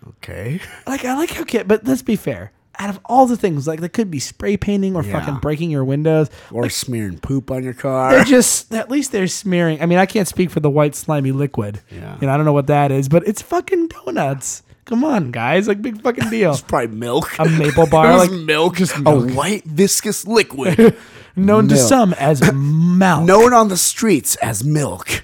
Okay. 0.07 0.61
Like, 0.87 1.03
I 1.03 1.15
like 1.17 1.31
how, 1.31 1.43
kid, 1.43 1.67
but 1.67 1.83
let's 1.85 2.01
be 2.01 2.15
fair. 2.15 2.53
Out 2.79 2.89
of 2.89 3.01
all 3.03 3.25
the 3.25 3.35
things, 3.35 3.67
like, 3.67 3.81
that 3.81 3.89
could 3.89 4.09
be 4.09 4.19
spray 4.19 4.55
painting 4.55 4.95
or 4.95 5.03
Yeah. 5.03 5.19
fucking 5.19 5.39
breaking 5.41 5.69
your 5.69 5.83
windows. 5.83 6.29
Or 6.49 6.69
smearing 6.69 7.19
poop 7.19 7.51
on 7.51 7.61
your 7.61 7.73
They're 7.73 7.81
car. 7.81 8.23
just, 8.23 8.73
at 8.73 8.89
least 8.89 9.11
they're 9.11 9.27
smearing. 9.27 9.81
I 9.81 9.85
mean, 9.87 9.97
I 9.99 10.05
can't 10.05 10.29
speak 10.29 10.49
for 10.49 10.61
the 10.61 10.69
white 10.69 10.95
slimy 10.95 11.33
liquid. 11.33 11.81
Yeah. 11.91 12.15
You 12.21 12.27
know, 12.27 12.33
I 12.33 12.37
don't 12.37 12.45
know 12.45 12.53
what 12.53 12.67
that 12.67 12.89
is, 12.89 13.09
but 13.09 13.27
it's 13.27 13.41
fucking 13.41 13.89
donuts. 13.89 14.63
Come 14.85 15.03
on, 15.03 15.31
guys. 15.31 15.67
Like, 15.67 15.81
big 15.81 16.01
fucking 16.01 16.29
deal. 16.31 16.51
It's 16.51 16.61
probably 16.61 16.95
milk. 16.95 17.37
a 17.39 17.45
maple 17.47 17.87
bar, 17.89 18.17
like 18.17 18.31
milk, 18.31 18.77
just 18.77 18.95
a 18.97 19.01
white 19.33 19.63
viscous 19.65 20.25
liquid 20.27 20.97
known 21.35 21.67
to 21.69 21.75
milk. 21.75 21.87
some 21.87 22.13
as 22.13 22.41
milk, 22.53 23.23
known 23.25 23.53
on 23.53 23.69
the 23.69 23.77
streets 23.77 24.35
as 24.37 24.63
milk. 24.63 25.23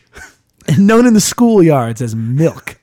known 0.77 1.05
in 1.05 1.13
the 1.13 1.19
schoolyards 1.19 2.01
as 2.01 2.15
milk. 2.15 2.79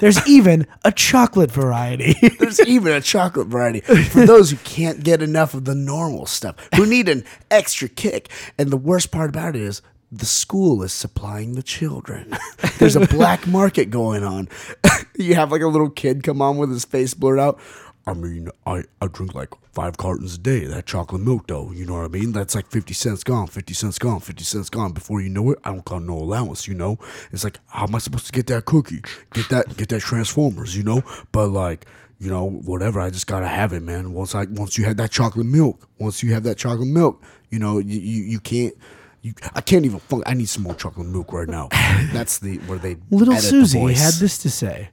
There's 0.00 0.26
even 0.26 0.66
a 0.84 0.90
chocolate 0.90 1.50
variety. 1.50 2.14
There's 2.40 2.58
even 2.60 2.92
a 2.92 3.00
chocolate 3.00 3.46
variety 3.46 3.80
for 3.80 4.26
those 4.26 4.50
who 4.50 4.56
can't 4.58 5.04
get 5.04 5.22
enough 5.22 5.54
of 5.54 5.64
the 5.64 5.76
normal 5.76 6.26
stuff, 6.26 6.56
who 6.74 6.86
need 6.86 7.08
an 7.08 7.24
extra 7.52 7.88
kick. 7.88 8.30
And 8.58 8.70
the 8.70 8.76
worst 8.76 9.12
part 9.12 9.30
about 9.30 9.54
it 9.54 9.62
is 9.62 9.80
the 10.12 10.26
school 10.26 10.82
is 10.82 10.92
supplying 10.92 11.54
the 11.54 11.62
children. 11.62 12.36
There's 12.78 12.96
a 12.96 13.06
black 13.06 13.46
market 13.46 13.90
going 13.90 14.24
on. 14.24 14.48
you 15.16 15.34
have 15.34 15.52
like 15.52 15.62
a 15.62 15.68
little 15.68 15.90
kid 15.90 16.22
come 16.22 16.42
on 16.42 16.56
with 16.56 16.70
his 16.70 16.84
face 16.84 17.14
blurred 17.14 17.38
out. 17.38 17.60
I 18.06 18.14
mean, 18.14 18.48
I, 18.66 18.84
I 19.00 19.06
drink 19.06 19.34
like 19.34 19.50
five 19.72 19.96
cartons 19.96 20.34
a 20.34 20.38
day. 20.38 20.64
That 20.64 20.86
chocolate 20.86 21.22
milk, 21.22 21.46
though, 21.46 21.70
you 21.70 21.84
know 21.84 21.94
what 21.94 22.04
I 22.04 22.08
mean? 22.08 22.32
That's 22.32 22.54
like 22.54 22.66
50 22.70 22.94
cents 22.94 23.22
gone, 23.22 23.46
50 23.46 23.74
cents 23.74 23.98
gone, 23.98 24.20
50 24.20 24.42
cents 24.42 24.70
gone. 24.70 24.92
Before 24.92 25.20
you 25.20 25.28
know 25.28 25.50
it, 25.52 25.58
I 25.64 25.70
don't 25.70 25.84
got 25.84 26.02
no 26.02 26.14
allowance, 26.14 26.66
you 26.66 26.74
know? 26.74 26.98
It's 27.30 27.44
like, 27.44 27.58
how 27.68 27.84
am 27.84 27.94
I 27.94 27.98
supposed 27.98 28.26
to 28.26 28.32
get 28.32 28.46
that 28.48 28.64
cookie? 28.64 29.02
Get 29.32 29.48
that, 29.50 29.76
get 29.76 29.90
that 29.90 30.00
Transformers, 30.00 30.76
you 30.76 30.82
know? 30.82 31.02
But 31.30 31.48
like, 31.48 31.86
you 32.18 32.30
know, 32.30 32.50
whatever. 32.50 33.00
I 33.00 33.10
just 33.10 33.26
gotta 33.26 33.48
have 33.48 33.72
it, 33.72 33.82
man. 33.82 34.12
Once 34.12 34.34
I 34.34 34.44
once 34.44 34.76
you 34.76 34.84
have 34.84 34.98
that 34.98 35.10
chocolate 35.10 35.46
milk, 35.46 35.88
once 35.98 36.22
you 36.22 36.34
have 36.34 36.42
that 36.42 36.58
chocolate 36.58 36.88
milk, 36.88 37.22
you 37.48 37.58
know, 37.58 37.78
you 37.78 37.98
you, 37.98 38.24
you 38.24 38.40
can't. 38.40 38.74
You, 39.22 39.34
I 39.54 39.60
can't 39.60 39.84
even. 39.84 39.98
Fun- 39.98 40.22
I 40.26 40.34
need 40.34 40.48
some 40.48 40.62
more 40.62 40.74
chocolate 40.74 41.06
milk 41.06 41.32
right 41.32 41.48
now. 41.48 41.68
That's 42.12 42.38
the 42.38 42.56
where 42.60 42.78
they 42.78 42.96
Little 43.10 43.34
the 43.34 43.40
Susie 43.40 43.78
voice. 43.78 44.00
had 44.02 44.14
this 44.14 44.38
to 44.38 44.50
say. 44.50 44.90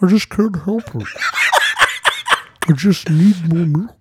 I 0.00 0.06
just 0.06 0.28
can't 0.30 0.54
help 0.62 0.94
it. 0.94 1.02
I 2.68 2.72
just 2.72 3.10
need 3.10 3.52
more 3.52 3.66
milk. 3.66 3.96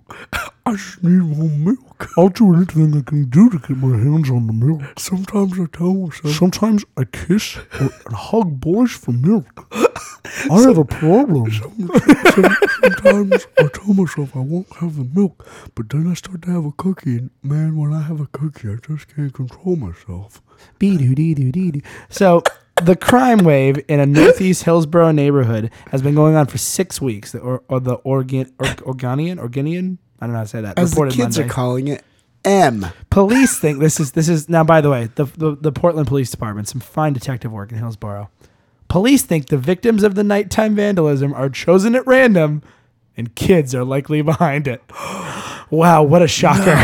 I 0.66 0.74
just 0.74 1.02
need 1.04 1.38
more 1.38 1.50
milk. 1.50 2.10
I'll 2.18 2.30
do 2.30 2.54
anything 2.54 2.96
I 2.98 3.02
can 3.02 3.30
do 3.30 3.50
to 3.50 3.58
get 3.58 3.78
my 3.78 3.98
hands 3.98 4.30
on 4.30 4.46
the 4.48 4.54
milk. 4.54 4.82
Sometimes 5.00 5.54
I 5.60 5.66
tell 5.76 5.94
myself. 5.94 6.36
Sometimes 6.36 6.86
I 6.98 7.06
kiss 7.06 7.58
or 7.58 7.64
and 8.06 8.14
hug 8.14 8.60
boys 8.60 8.92
for 8.92 9.12
milk. 9.12 9.48
I 10.52 10.62
have 10.62 10.78
a 10.78 10.86
problem. 10.86 11.52
sometimes 11.52 13.48
I 13.60 13.68
tell 13.74 13.94
myself 13.94 14.36
I 14.36 14.40
won't 14.40 14.72
have 14.78 14.96
the 14.96 15.08
milk, 15.14 15.48
but 15.76 15.90
then 15.90 16.08
I 16.08 16.14
start 16.14 16.42
to 16.44 16.52
have 16.52 16.66
a 16.66 16.72
cookie, 16.74 17.18
and 17.18 17.30
man, 17.44 17.78
when 17.78 17.94
I 17.94 18.02
have 18.02 18.20
a 18.20 18.28
cookie, 18.28 18.70
I 18.70 18.76
just 18.86 19.14
can't 19.16 19.34
control 19.34 19.76
myself. 19.76 20.42
So 22.10 22.44
the 22.84 22.96
crime 22.96 23.40
wave 23.40 23.84
in 23.88 24.00
a 24.00 24.06
northeast 24.06 24.64
Hillsboro 24.64 25.12
neighborhood 25.12 25.72
has 25.92 26.02
been 26.02 26.16
going 26.16 26.36
on 26.36 26.46
for 26.48 26.58
six 26.58 27.02
weeks. 27.02 27.32
The- 27.32 27.40
Or, 27.40 27.64
or 27.68 27.80
the 27.80 27.96
Oregon, 27.96 28.52
or, 28.60 28.66
Organian, 28.94 29.38
Organian. 29.40 29.98
I 30.20 30.26
don't 30.26 30.34
know 30.34 30.38
how 30.40 30.44
to 30.44 30.50
say 30.50 30.62
that. 30.62 30.80
As 30.80 30.92
the 30.94 31.06
kids 31.06 31.18
Monday. 31.38 31.44
are 31.46 31.50
calling 31.50 31.88
it, 31.90 32.04
M. 32.44 32.86
Police 33.10 33.60
think 33.60 33.80
this 33.80 34.00
is 34.00 34.14
this 34.14 34.30
is 34.30 34.50
now. 34.50 34.64
By 34.64 34.82
the 34.82 34.90
way, 34.90 35.10
the, 35.16 35.26
the 35.26 35.56
the 35.60 35.72
Portland 35.72 36.08
Police 36.08 36.32
Department, 36.32 36.68
some 36.68 36.82
fine 36.82 37.14
detective 37.14 37.52
work 37.52 37.72
in 37.72 37.78
Hillsboro. 37.78 38.30
Police 38.88 39.24
think 39.24 39.48
the 39.48 39.58
victims 39.58 40.04
of 40.04 40.16
the 40.16 40.24
nighttime 40.24 40.76
vandalism 40.76 41.34
are 41.34 41.50
chosen 41.50 41.96
at 41.96 42.08
random, 42.08 42.62
and 43.18 43.34
kids 43.36 43.74
are 43.76 43.84
likely 43.84 44.22
behind 44.34 44.68
it. 44.68 44.82
wow, 45.70 46.04
what 46.04 46.22
a 46.22 46.28
shocker! 46.28 46.76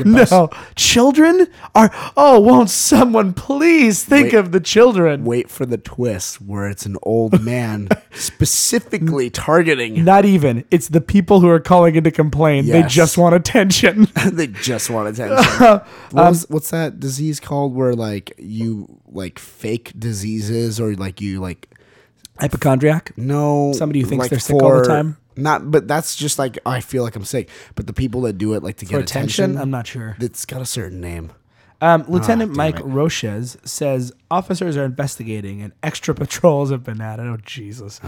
No, 0.04 0.48
children 0.76 1.46
are. 1.74 1.90
Oh, 2.16 2.38
won't 2.40 2.70
someone 2.70 3.32
please 3.34 4.04
think 4.04 4.32
Wait. 4.32 4.38
of 4.38 4.52
the 4.52 4.60
children? 4.60 5.24
Wait 5.24 5.50
for 5.50 5.66
the 5.66 5.76
twist 5.78 6.40
where 6.40 6.68
it's 6.70 6.86
an 6.86 6.96
old 7.02 7.42
man 7.42 7.88
specifically 8.12 9.30
targeting. 9.30 10.04
Not 10.04 10.24
even. 10.24 10.64
It's 10.70 10.88
the 10.88 11.00
people 11.00 11.40
who 11.40 11.48
are 11.48 11.60
calling 11.60 11.96
in 11.96 12.04
to 12.04 12.10
complain. 12.10 12.66
They 12.66 12.82
just 12.84 13.18
want 13.18 13.34
attention. 13.34 14.08
they 14.26 14.46
just 14.46 14.90
want 14.90 15.08
attention. 15.08 15.36
Um, 15.66 15.80
What 16.12 16.28
was- 16.28 16.46
what's 16.48 16.70
that 16.70 17.00
disease 17.00 17.40
called 17.40 17.74
where 17.74 17.94
like 17.94 18.32
you 18.38 19.00
like 19.06 19.38
fake 19.38 19.92
diseases 19.98 20.80
or 20.80 20.94
like 20.94 21.20
you 21.20 21.40
like 21.40 21.68
Hypochondriac. 22.38 23.12
no 23.18 23.72
Somebody 23.74 24.00
who 24.00 24.06
thinks 24.06 24.22
like 24.24 24.30
they're 24.30 24.38
sick 24.38 24.62
all 24.62 24.78
the 24.80 24.84
time? 24.86 25.16
Not, 25.40 25.70
but 25.70 25.88
that's 25.88 26.14
just 26.16 26.38
like 26.38 26.58
I 26.66 26.80
feel 26.80 27.02
like 27.02 27.16
I'm 27.16 27.24
sick. 27.24 27.48
But 27.74 27.86
the 27.86 27.92
people 27.92 28.20
that 28.22 28.34
do 28.38 28.52
it 28.54 28.62
like 28.62 28.76
to 28.78 28.86
For 28.86 28.92
get 28.92 29.00
attention? 29.02 29.44
attention, 29.44 29.60
I'm 29.62 29.70
not 29.70 29.86
sure. 29.86 30.16
it's 30.20 30.44
got 30.44 30.60
a 30.62 30.66
certain 30.66 31.00
name. 31.00 31.32
Um, 31.82 32.04
Lieutenant 32.08 32.50
damn 32.50 32.56
Mike 32.58 32.78
it. 32.80 32.84
Rouches 32.84 33.56
says 33.64 34.12
officers 34.30 34.76
are 34.76 34.84
investigating 34.84 35.62
and 35.62 35.72
extra 35.82 36.14
patrols 36.22 36.70
have 36.70 36.84
been 36.84 37.00
added. 37.00 37.26
Oh 37.26 37.38
Jesus! 37.44 38.00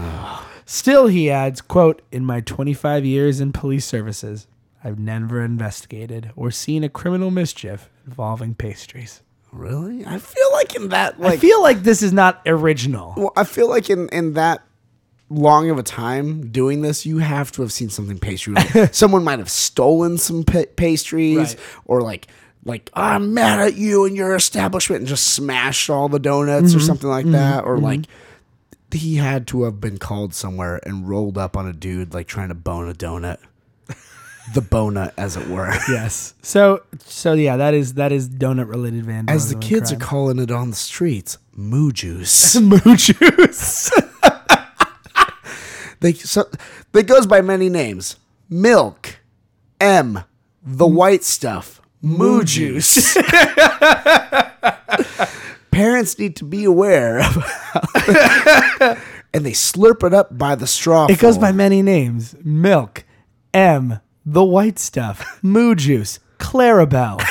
Still, 0.65 1.07
he 1.07 1.29
adds, 1.31 1.59
"quote 1.61 2.01
In 2.11 2.23
my 2.25 2.41
25 2.41 3.03
years 3.05 3.39
in 3.41 3.51
police 3.51 3.85
services, 3.85 4.45
I've 4.83 4.99
never 4.99 5.43
investigated 5.43 6.31
or 6.35 6.51
seen 6.51 6.83
a 6.83 6.89
criminal 6.89 7.31
mischief 7.31 7.89
involving 8.05 8.53
pastries." 8.55 9.21
Really? 9.51 10.03
I 10.05 10.17
feel 10.17 10.51
like 10.53 10.75
in 10.75 10.89
that 10.89 11.19
like 11.19 11.33
I 11.33 11.37
feel 11.37 11.61
like 11.61 11.83
this 11.83 12.01
is 12.01 12.11
not 12.13 12.41
original. 12.45 13.13
well, 13.17 13.33
I 13.35 13.43
feel 13.43 13.69
like 13.69 13.89
in 13.89 14.07
in 14.09 14.33
that 14.33 14.63
long 15.33 15.69
of 15.69 15.77
a 15.77 15.83
time 15.83 16.51
doing 16.51 16.81
this, 16.81 17.05
you 17.05 17.19
have 17.19 17.51
to 17.53 17.61
have 17.61 17.71
seen 17.71 17.89
something 17.89 18.19
pastry. 18.19 18.53
Like, 18.53 18.93
someone 18.93 19.23
might 19.23 19.39
have 19.39 19.49
stolen 19.49 20.17
some 20.17 20.43
pa- 20.43 20.63
pastries, 20.75 21.37
Right. 21.37 21.59
or 21.85 22.01
like 22.01 22.27
like 22.65 22.89
oh, 22.93 23.01
I'm 23.01 23.33
mad 23.33 23.59
at 23.59 23.75
you 23.75 24.05
and 24.05 24.15
your 24.15 24.35
establishment, 24.35 25.01
and 25.01 25.07
just 25.07 25.27
smashed 25.27 25.89
all 25.89 26.09
the 26.09 26.19
donuts 26.19 26.73
or 26.73 26.77
mm-hmm. 26.77 26.85
something 26.85 27.09
like 27.09 27.25
that, 27.31 27.65
or 27.65 27.75
mm-hmm. 27.75 27.85
like. 27.85 28.05
He 28.91 29.15
had 29.15 29.47
to 29.47 29.63
have 29.63 29.81
been 29.81 29.97
called 29.97 30.35
somewhere 30.35 30.79
and 30.83 31.09
rolled 31.09 31.35
up 31.35 31.57
on 31.57 31.67
a 31.67 31.73
dude 31.73 32.13
like 32.13 32.27
trying 32.27 32.49
to 32.49 32.53
bone 32.53 32.87
a 32.87 32.93
donut, 32.93 33.39
the 34.53 34.61
bonut, 34.61 35.13
as 35.17 35.35
it 35.35 35.47
were. 35.47 35.73
Yes. 35.89 36.35
So 36.43 36.83
so 36.99 37.33
yeah, 37.33 37.57
that 37.57 37.73
is 37.73 37.95
that 37.95 38.11
is 38.11 38.29
donut 38.29 38.69
related 38.69 39.03
vandalism. 39.05 39.35
As 39.35 39.49
the 39.49 39.59
kids 39.59 39.91
are 39.91 39.97
calling 39.97 40.37
it 40.37 40.51
on 40.51 40.69
the 40.69 40.75
streets, 40.75 41.39
moo 41.55 41.91
juice. 41.91 42.55
moo 42.61 42.95
juice. 42.95 43.91
They 46.03 46.13
so 46.13 46.47
that 46.91 47.07
goes 47.07 47.25
by 47.25 47.41
many 47.41 47.69
names. 47.69 48.17
Milk, 48.49 49.19
M, 49.79 50.25
the 50.61 50.85
white 50.85 51.23
stuff, 51.23 51.81
moo 52.01 52.43
juice. 52.43 53.17
Parents 55.71 56.19
need 56.19 56.35
to 56.35 56.43
be 56.43 56.65
aware 56.65 57.21
of 57.21 57.37
and 59.33 59.45
they 59.45 59.53
slurp 59.53 60.05
it 60.05 60.13
up 60.13 60.37
by 60.37 60.55
the 60.55 60.67
straw. 60.67 61.07
It 61.09 61.19
goes 61.19 61.37
by 61.37 61.53
many 61.53 61.81
names: 61.81 62.35
milk, 62.43 63.05
M, 63.53 64.01
the 64.25 64.43
white 64.43 64.79
stuff, 64.79 65.39
moo 65.41 65.73
juice, 65.73 66.19
Clarabelle. 66.37 67.21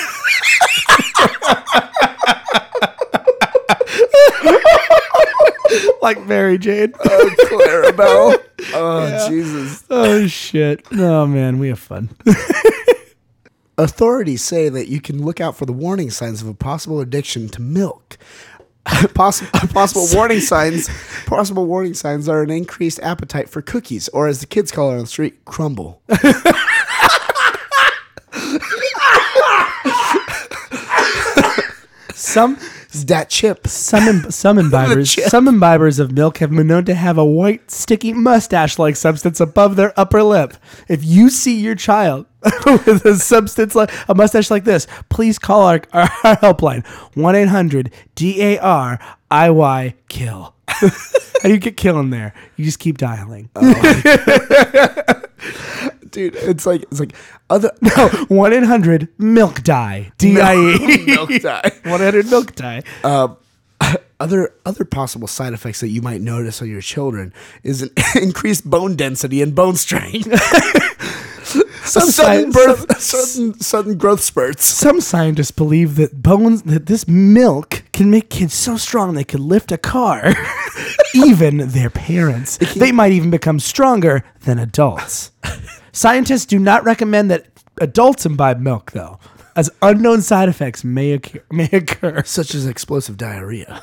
like 6.03 6.25
Mary 6.27 6.59
Jane. 6.59 6.93
Oh, 7.05 7.35
Clarabelle. 7.51 8.43
Oh 8.75 9.29
Jesus. 9.29 9.85
Oh 9.91 10.27
shit! 10.29 10.87
Oh 10.93 11.27
man, 11.27 11.59
we 11.59 11.66
have 11.66 11.81
fun. 11.81 12.11
Authorities 13.77 14.45
say 14.45 14.68
that 14.68 14.87
you 14.89 15.01
can 15.01 15.25
look 15.25 15.41
out 15.41 15.57
for 15.57 15.66
the 15.66 15.73
warning 15.73 16.11
signs 16.11 16.43
of 16.43 16.47
a 16.49 16.55
possible 16.55 17.01
addiction 17.01 17.49
to 17.49 17.61
milk. 17.61 18.18
possible, 19.14 19.51
possible 19.68 20.07
warning 20.14 20.39
signs. 20.39 20.89
Possible 21.27 21.66
warning 21.66 21.95
signs 21.95 22.29
are 22.29 22.43
an 22.43 22.51
increased 22.51 23.01
appetite 23.03 23.49
for 23.49 23.62
cookies, 23.62 24.09
or 24.11 24.29
as 24.29 24.39
the 24.41 24.47
kids 24.47 24.70
call 24.70 24.91
it 24.91 24.95
on 24.95 25.01
the 25.01 25.07
street, 25.07 25.45
crumble. 25.45 26.01
Some 32.14 32.57
It's 32.95 33.05
that 33.05 33.30
chip. 33.30 33.66
some 33.66 34.05
im- 34.07 34.30
some 34.30 34.57
imbibers 34.64 35.14
chip. 35.14 35.28
some 35.30 35.47
imbibers 35.47 35.99
of 35.99 36.12
milk 36.12 36.38
have 36.38 36.51
been 36.51 36.66
known 36.66 36.84
to 36.84 36.95
have 36.95 37.16
a 37.18 37.24
white 37.24 37.70
sticky 37.70 38.12
mustache-like 38.12 38.97
substance 38.97 39.40
above 39.40 39.76
their 39.76 39.99
upper 39.99 40.22
lip. 40.22 40.55
If 40.88 41.03
you 41.05 41.30
see 41.30 41.59
your 41.59 41.74
child 41.74 42.26
with 42.66 43.05
a 43.07 43.16
substance 43.16 43.74
like 43.74 43.90
a 44.09 44.14
mustache 44.14 44.51
like 44.51 44.64
this, 44.64 44.86
please 45.09 45.38
call 45.38 45.62
our 45.62 45.80
our, 45.93 46.11
our 46.24 46.36
helpline 46.36 46.86
one 47.16 47.34
eight 47.34 47.49
hundred 47.49 47.93
D 48.14 48.43
A 48.43 48.59
R 48.59 48.99
I 49.30 49.49
Y 49.51 49.95
kill. 50.09 50.55
How 50.68 50.88
do 51.45 51.49
you 51.51 51.59
get 51.59 51.76
kill 51.76 51.99
in 52.01 52.11
there? 52.11 52.34
You 52.57 52.64
just 52.64 52.78
keep 52.78 52.99
dialing. 52.99 53.49
Oh, 53.57 55.22
Dude, 56.13 56.37
it's 56.37 56.67
like 56.67 56.83
it's 56.83 57.01
like 57.01 57.15
other 57.51 57.71
No, 57.81 58.09
one 58.29 58.53
eight 58.53 58.63
hundred 58.65 59.09
milk 59.19 59.63
die 59.63 60.13
D 60.19 60.41
I 60.41 60.55
E 60.55 61.05
milk 61.07 61.31
dye. 61.41 61.73
one 61.85 62.01
hundred 62.01 62.27
milk 62.31 62.55
die. 62.55 62.83
Um, 63.03 63.37
other 64.21 64.55
other 64.65 64.85
possible 64.85 65.27
side 65.27 65.53
effects 65.53 65.81
that 65.81 65.89
you 65.89 66.01
might 66.03 66.21
notice 66.21 66.63
on 66.63 66.69
your 66.69 66.81
children 66.83 67.33
is 67.65 67.83
an 67.83 67.91
increased 68.15 68.69
bone 68.69 68.95
density 68.95 69.43
and 69.43 69.55
bone 69.55 69.75
strength. 69.75 70.29
sudden 71.85 72.13
science- 72.13 72.55
birth, 72.55 72.99
sudden 73.01 73.55
sudden 73.59 73.99
growth 73.99 74.21
spurts. 74.21 74.65
Some 74.65 75.01
scientists 75.01 75.51
believe 75.51 75.97
that 75.97 76.23
bones 76.23 76.63
that 76.63 76.87
this 76.87 77.09
milk 77.09 77.83
can 77.93 78.11
make 78.11 78.31
kids 78.31 78.55
so 78.55 78.77
strong 78.77 79.15
they 79.15 79.25
could 79.25 79.41
lift 79.41 79.73
a 79.73 79.79
car, 79.79 80.33
even 81.15 81.57
their 81.71 81.91
parents. 81.91 82.59
They 82.59 82.93
might 82.93 83.11
even 83.13 83.31
become 83.31 83.59
stronger 83.59 84.25
than 84.45 84.59
adults. 84.61 85.33
Scientists 85.93 86.47
do 86.47 86.59
not 86.59 86.84
recommend 86.84 87.30
that 87.30 87.47
adults 87.78 88.24
imbibe 88.26 88.59
milk, 88.61 88.93
though, 88.93 89.18
as 89.55 89.70
unknown 89.82 90.22
side 90.22 90.49
effects 90.49 90.82
may 90.82 91.12
occur. 91.12 91.43
May 91.53 91.68
occur. 91.72 92.22
such 92.24 92.55
as 92.55 92.66
explosive 92.66 93.18
diarrhea. 93.18 93.82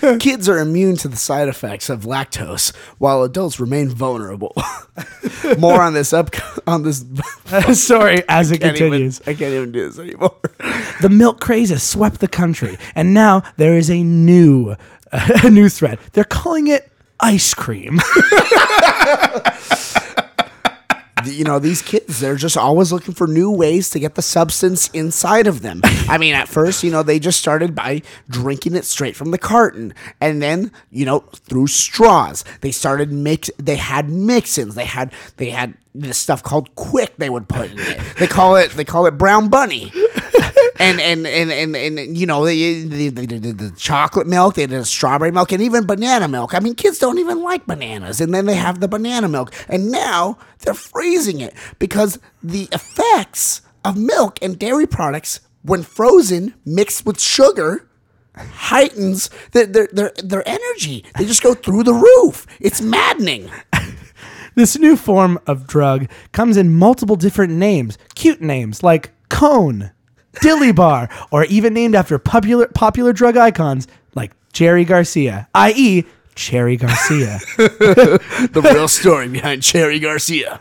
Kids 0.20 0.46
are 0.50 0.58
immune 0.58 0.96
to 0.96 1.08
the 1.08 1.16
side 1.16 1.48
effects 1.48 1.88
of 1.88 2.02
lactose, 2.02 2.74
while 2.98 3.22
adults 3.22 3.58
remain 3.58 3.88
vulnerable. 3.88 4.52
More 5.58 5.80
on 5.80 5.94
this 5.94 6.12
up 6.12 6.34
on 6.66 6.82
this. 6.82 7.04
Sorry, 7.72 8.22
as 8.28 8.50
it 8.50 8.60
Can't 8.60 8.76
even- 8.76 8.90
continues. 8.90 9.20
I 9.22 9.32
can't 9.34 9.54
even 9.54 9.72
do 9.72 9.88
this 9.88 9.98
anymore. 9.98 10.36
The 11.00 11.08
milk 11.08 11.40
craze 11.40 11.70
has 11.70 11.82
swept 11.82 12.20
the 12.20 12.28
country, 12.28 12.76
and 12.94 13.14
now 13.14 13.42
there 13.56 13.76
is 13.78 13.88
a 13.90 14.02
new, 14.02 14.76
a 15.12 15.48
new 15.50 15.70
threat. 15.70 15.98
They're 16.12 16.24
calling 16.24 16.66
it 16.66 16.90
ice 17.20 17.54
cream. 17.54 17.98
You 21.24 21.44
know, 21.44 21.58
these 21.58 21.80
kids, 21.80 22.20
they're 22.20 22.36
just 22.36 22.56
always 22.56 22.92
looking 22.92 23.14
for 23.14 23.26
new 23.26 23.50
ways 23.50 23.88
to 23.90 23.98
get 23.98 24.16
the 24.16 24.22
substance 24.22 24.88
inside 24.88 25.46
of 25.46 25.62
them. 25.62 25.80
I 26.08 26.18
mean, 26.18 26.34
at 26.34 26.46
first, 26.46 26.82
you 26.82 26.90
know, 26.90 27.02
they 27.02 27.18
just 27.18 27.38
started 27.38 27.74
by 27.74 28.02
drinking 28.28 28.76
it 28.76 28.84
straight 28.84 29.16
from 29.16 29.30
the 29.30 29.38
carton. 29.38 29.94
And 30.20 30.42
then, 30.42 30.72
you 30.90 31.06
know, 31.06 31.20
through 31.20 31.68
straws. 31.68 32.44
They 32.60 32.70
started 32.70 33.12
mix 33.12 33.50
they 33.58 33.76
had 33.76 34.10
mix-ins. 34.10 34.74
They 34.74 34.84
had 34.84 35.12
they 35.38 35.50
had 35.50 35.74
this 35.94 36.18
stuff 36.18 36.42
called 36.42 36.74
quick 36.74 37.16
they 37.16 37.30
would 37.30 37.48
put 37.48 37.70
in 37.70 37.78
it. 37.78 38.00
They 38.18 38.26
call 38.26 38.56
it 38.56 38.72
they 38.72 38.84
call 38.84 39.06
it 39.06 39.12
brown 39.12 39.48
bunny. 39.48 39.92
And 40.78 41.00
and, 41.00 41.26
and, 41.26 41.50
and, 41.50 41.76
and 41.76 42.18
you 42.18 42.26
know 42.26 42.44
they, 42.44 42.82
they, 42.82 43.08
they 43.08 43.26
did 43.26 43.58
the 43.58 43.70
chocolate 43.76 44.26
milk, 44.26 44.54
they 44.54 44.66
did 44.66 44.84
strawberry 44.86 45.30
milk, 45.30 45.52
and 45.52 45.62
even 45.62 45.86
banana 45.86 46.28
milk. 46.28 46.54
I 46.54 46.60
mean, 46.60 46.74
kids 46.74 46.98
don't 46.98 47.18
even 47.18 47.42
like 47.42 47.66
bananas, 47.66 48.20
and 48.20 48.34
then 48.34 48.46
they 48.46 48.56
have 48.56 48.80
the 48.80 48.88
banana 48.88 49.28
milk, 49.28 49.54
and 49.68 49.90
now 49.90 50.38
they're 50.60 50.74
freezing 50.74 51.40
it 51.40 51.54
because 51.78 52.18
the 52.42 52.68
effects 52.72 53.62
of 53.84 53.96
milk 53.96 54.38
and 54.42 54.58
dairy 54.58 54.86
products 54.86 55.40
when 55.62 55.82
frozen 55.82 56.54
mixed 56.64 57.06
with 57.06 57.20
sugar 57.20 57.88
heightens 58.36 59.30
their 59.52 59.66
their 59.66 59.88
their, 59.92 60.12
their 60.22 60.48
energy. 60.48 61.04
They 61.16 61.24
just 61.24 61.42
go 61.42 61.54
through 61.54 61.84
the 61.84 61.94
roof. 61.94 62.46
It's 62.60 62.80
maddening. 62.80 63.50
This 64.56 64.78
new 64.78 64.96
form 64.96 65.38
of 65.46 65.66
drug 65.66 66.08
comes 66.32 66.56
in 66.56 66.72
multiple 66.72 67.16
different 67.16 67.52
names, 67.52 67.98
cute 68.14 68.40
names 68.40 68.82
like 68.82 69.12
cone, 69.28 69.90
dilly 70.40 70.72
bar, 70.72 71.08
or 71.30 71.44
even 71.44 71.74
named 71.74 71.94
after 71.94 72.18
popular 72.18 72.68
popular 72.68 73.12
drug 73.12 73.36
icons 73.36 73.86
like 74.14 74.32
Jerry 74.52 74.84
Garcia, 74.84 75.48
i.e., 75.54 76.04
Cherry 76.34 76.76
Garcia. 76.76 77.40
The 77.56 78.60
real 78.62 78.88
story 79.00 79.28
behind 79.28 79.62
Cherry 79.62 79.98
Garcia. 79.98 80.60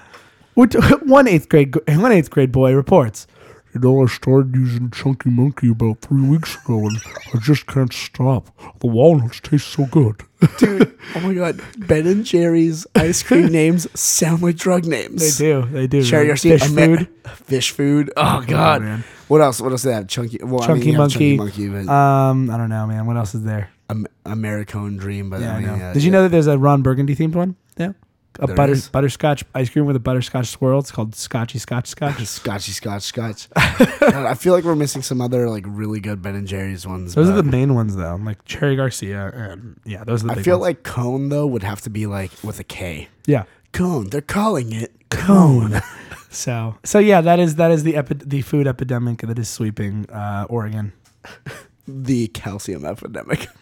One 0.55 1.28
eighth 1.28 1.49
grade 1.49 1.76
one 1.88 2.11
eighth 2.11 2.30
grade 2.30 2.51
boy 2.51 2.73
reports. 2.73 3.28
You 3.73 3.82
know, 3.82 4.03
I 4.03 4.05
started 4.05 4.55
using 4.55 4.89
Chunky 4.89 5.30
Monkey 5.30 5.69
about 5.69 5.99
three 5.99 6.21
weeks 6.21 6.55
ago, 6.63 6.88
and 6.88 6.97
I 7.34 7.39
just 7.39 7.65
can't 7.67 7.91
stop. 7.91 8.47
The 8.80 8.88
walnuts 8.88 9.41
taste 9.41 9.67
so 9.67 9.86
good. 9.88 10.21
Dude, 10.57 10.97
oh 11.15 11.19
my 11.19 11.34
god, 11.34 11.61
Ben 11.78 12.07
and 12.07 12.23
Jerry's 12.23 12.88
ice 12.95 13.21
cream 13.21 13.47
names 13.47 13.86
sound 13.99 14.41
like 14.41 14.55
drug 14.55 14.86
names. 14.86 15.38
They 15.38 15.45
do, 15.45 15.65
they 15.65 15.88
do. 15.88 16.03
Cherry. 16.05 16.28
Garcia, 16.28 16.57
fish 16.57 16.69
food. 16.69 17.09
Fish 17.26 17.71
food. 17.71 18.13
Oh 18.15 18.45
god. 18.47 18.82
man. 18.82 19.03
What 19.28 19.41
else? 19.41 19.59
What 19.61 19.71
else 19.71 19.84
do 19.84 19.89
they 19.89 19.95
have? 19.95 20.07
Chunky. 20.07 20.39
Well, 20.41 20.61
I 20.63 20.67
mean, 20.67 20.78
Chunky 20.78 20.86
you 20.86 20.91
have 20.93 20.99
monkey. 20.99 21.38
Chunky 21.38 21.67
monkey, 21.67 21.86
but 21.86 21.91
Um, 21.93 22.49
I 22.49 22.57
don't 22.57 22.69
know, 22.69 22.86
man. 22.88 23.05
What 23.05 23.17
else 23.17 23.34
is 23.36 23.43
there? 23.43 23.69
Am- 23.89 24.07
Americone 24.26 24.97
Dream. 24.99 25.30
But 25.30 25.41
Yeah, 25.41 25.53
I 25.53 25.55
I 25.55 25.59
mean, 25.59 25.67
know. 25.67 25.76
yeah, 25.76 25.93
Did 25.93 26.03
you 26.03 26.11
know 26.11 26.23
that 26.23 26.30
there's 26.30 26.47
a 26.47 26.57
Ron 26.57 26.82
Burgundy 26.82 27.15
themed 27.15 27.36
one? 27.36 27.55
Yeah. 27.78 27.91
A 28.39 28.47
There 28.47 28.55
butter 28.57 28.73
is? 28.73 28.89
butterscotch 28.89 29.45
ice 29.55 29.69
cream 29.69 29.86
with 29.86 29.95
a 29.95 29.99
butterscotch 29.99 30.47
swirl. 30.47 30.80
It's 30.80 30.91
called 30.91 31.15
Scotchy 31.15 31.57
Scotch 31.57 31.88
Scotch. 31.88 32.26
Scotchy 32.28 32.73
Scotch 32.73 33.03
Scotch. 33.03 33.47
God, 33.55 34.13
I 34.26 34.34
feel 34.34 34.51
like 34.53 34.65
we're 34.65 34.76
missing 34.76 35.01
some 35.03 35.21
other 35.21 35.49
like 35.49 35.63
really 35.65 36.01
good 36.01 36.21
Ben 36.21 36.36
and 36.36 36.45
Jerry's 36.45 36.86
ones. 36.86 37.15
Those 37.15 37.30
are 37.30 37.34
but 37.34 37.45
the 37.45 37.51
main 37.51 37.76
ones 37.76 37.95
though, 37.95 38.15
like 38.21 38.43
Cherry 38.43 38.76
Garcia 38.76 39.32
and 39.34 39.80
yeah, 39.86 40.03
those 40.03 40.23
are 40.23 40.28
the 40.28 40.34
I 40.34 40.36
big 40.36 40.43
feel 40.43 40.59
ones. 40.59 40.67
like 40.69 40.84
cone 40.84 41.30
though 41.30 41.47
would 41.47 41.63
have 41.63 41.80
to 41.84 41.89
be 41.89 42.07
like 42.07 42.32
with 42.43 42.59
a 42.59 42.65
K. 42.65 43.07
yeah. 43.26 43.43
Cone. 43.71 44.09
They're 44.09 44.19
calling 44.21 44.73
it 44.73 44.91
Cone. 45.09 45.82
So 46.36 46.75
so 46.83 46.99
yeah, 46.99 47.21
that 47.21 47.39
is 47.39 47.55
that 47.55 47.71
is 47.71 47.83
the 47.83 47.95
epi- 47.95 48.23
the 48.25 48.41
food 48.41 48.67
epidemic 48.67 49.19
that 49.21 49.39
is 49.39 49.49
sweeping 49.49 50.09
uh, 50.09 50.45
Oregon. 50.49 50.93
the 51.88 52.27
calcium 52.27 52.86
epidemic. 52.86 53.47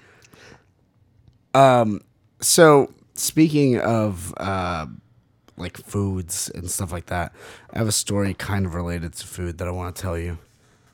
Um, 1.55 2.01
so 2.41 2.91
speaking 3.13 3.79
of 3.79 4.33
uh, 4.37 4.87
like 5.55 5.77
foods 5.77 6.49
and 6.55 6.67
stuff 6.67 6.91
like 6.91 7.05
that, 7.07 7.31
I 7.71 7.77
have 7.77 7.87
a 7.87 7.91
story 7.91 8.33
kind 8.33 8.65
of 8.65 8.73
related 8.73 9.13
to 9.13 9.27
food 9.27 9.59
that 9.59 9.67
I 9.67 9.71
want 9.71 9.95
to 9.95 10.01
tell 10.01 10.17
you. 10.17 10.39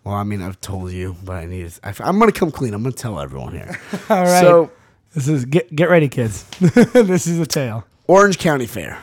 Well, 0.04 0.16
I 0.16 0.24
mean, 0.24 0.42
I've 0.42 0.60
told 0.60 0.92
you, 0.92 1.16
but 1.24 1.38
I 1.38 1.46
need. 1.46 1.72
I, 1.82 1.94
I'm 2.02 2.20
gonna 2.20 2.34
come 2.34 2.52
clean. 2.52 2.74
I'm 2.74 2.84
gonna 2.84 2.94
tell 2.94 3.22
everyone 3.22 3.54
here. 3.54 3.80
All 4.10 4.24
right. 4.24 4.42
So, 4.42 4.72
this 5.14 5.30
is 5.30 5.46
get 5.46 5.74
get 5.74 5.90
ready, 5.90 6.10
kids. 6.10 6.44
this 6.60 7.26
is 7.26 7.40
a 7.40 7.46
tale. 7.46 7.86
Orange 8.08 8.38
County 8.38 8.66
Fair. 8.66 9.02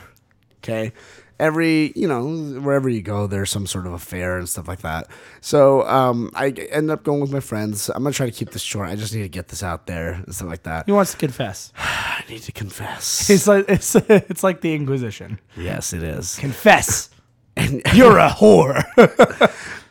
Okay. 0.59 0.91
Every, 1.39 1.93
you 1.95 2.07
know, 2.07 2.25
wherever 2.61 2.89
you 2.89 3.01
go, 3.03 3.27
there's 3.27 3.51
some 3.51 3.67
sort 3.67 3.85
of 3.85 3.93
affair 3.93 4.37
and 4.39 4.49
stuff 4.49 4.67
like 4.67 4.81
that. 4.81 5.07
So 5.39 5.87
um, 5.87 6.31
I 6.33 6.49
end 6.49 6.89
up 6.89 7.03
going 7.03 7.21
with 7.21 7.31
my 7.31 7.39
friends. 7.41 7.89
I'm 7.89 8.01
going 8.01 8.11
to 8.11 8.17
try 8.17 8.25
to 8.25 8.31
keep 8.31 8.51
this 8.51 8.63
short. 8.63 8.89
I 8.89 8.95
just 8.95 9.13
need 9.13 9.21
to 9.21 9.29
get 9.29 9.49
this 9.49 9.61
out 9.61 9.85
there 9.85 10.13
and 10.13 10.33
stuff 10.33 10.47
like 10.47 10.63
that. 10.63 10.87
He 10.87 10.91
wants 10.93 11.11
to 11.11 11.17
confess. 11.17 11.71
I 11.77 12.23
need 12.27 12.41
to 12.43 12.51
confess. 12.51 13.29
It's 13.29 13.45
like 13.47 13.65
it's 13.69 13.95
it's 13.95 14.43
like 14.43 14.61
the 14.61 14.73
Inquisition. 14.73 15.39
yes, 15.55 15.93
it 15.93 16.01
is. 16.03 16.37
Confess. 16.39 17.09
And 17.59 17.81
You're 17.93 18.19
a 18.19 18.29
whore. 18.39 18.83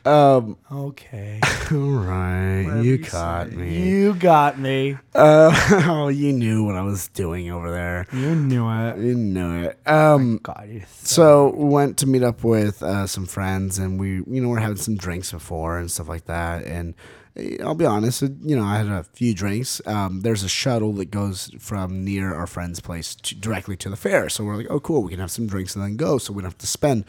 Um. 0.07 0.57
Okay. 0.71 1.41
all 1.71 1.79
right, 1.79 2.81
you 2.83 2.99
caught 2.99 3.51
me. 3.53 3.79
You 3.79 4.15
got 4.15 4.59
me. 4.59 4.97
Uh, 5.15 5.51
oh, 5.89 6.09
you 6.09 6.33
knew 6.33 6.65
what 6.65 6.77
I 6.77 6.83
was 6.83 7.09
doing 7.09 7.51
over 7.51 7.71
there. 7.71 8.07
You 8.13 8.35
knew 8.35 8.69
it. 8.69 8.99
You 8.99 9.15
knew 9.15 9.65
it. 9.65 9.79
Um, 9.87 10.39
God, 10.43 10.69
you 10.69 10.83
So 11.03 11.51
we 11.57 11.65
went 11.65 11.99
to 11.99 12.07
meet 12.07 12.23
up 12.23 12.45
with 12.45 12.83
uh, 12.83 13.07
some 13.07 13.27
friends, 13.27 13.79
and 13.79 13.99
we, 13.99 14.17
you 14.27 14.41
know, 14.41 14.49
we're 14.49 14.61
having 14.61 14.77
some 14.77 14.97
drinks 14.97 15.33
before 15.33 15.79
and 15.79 15.91
stuff 15.91 16.09
like 16.09 16.27
that. 16.27 16.65
And 16.65 16.95
eh, 17.37 17.57
I'll 17.61 17.75
be 17.75 17.87
honest, 17.87 18.23
you 18.23 18.57
know, 18.57 18.65
I 18.65 18.77
had 18.79 18.87
a 18.87 19.03
few 19.03 19.35
drinks. 19.35 19.81
Um, 19.87 20.21
there's 20.21 20.45
a 20.45 20.49
shuttle 20.49 20.93
that 20.95 21.11
goes 21.11 21.51
from 21.59 22.05
near 22.05 22.33
our 22.33 22.47
friend's 22.47 22.81
place 22.81 23.15
to, 23.17 23.35
directly 23.35 23.77
to 23.79 23.91
the 23.91 23.97
fair. 23.97 24.29
So 24.29 24.45
we're 24.45 24.57
like, 24.57 24.71
oh, 24.71 24.81
cool, 24.81 25.03
we 25.03 25.11
can 25.11 25.21
have 25.21 25.33
some 25.33 25.47
drinks 25.47 25.75
and 25.75 25.85
then 25.85 25.97
go. 25.97 26.19
So 26.19 26.33
we 26.33 26.43
don't 26.43 26.51
have 26.53 26.59
to 26.59 26.67
spend 26.67 27.05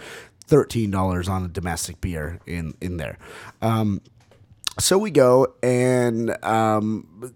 thirteen 0.47 0.91
dollars 0.91 1.29
on 1.29 1.45
a 1.45 1.47
domestic 1.47 2.01
beer 2.01 2.39
in 2.45 2.73
in 2.81 2.97
there. 2.97 3.17
Um, 3.61 4.01
so 4.79 4.97
we 4.97 5.11
go, 5.11 5.53
and 5.63 6.35
um, 6.43 7.33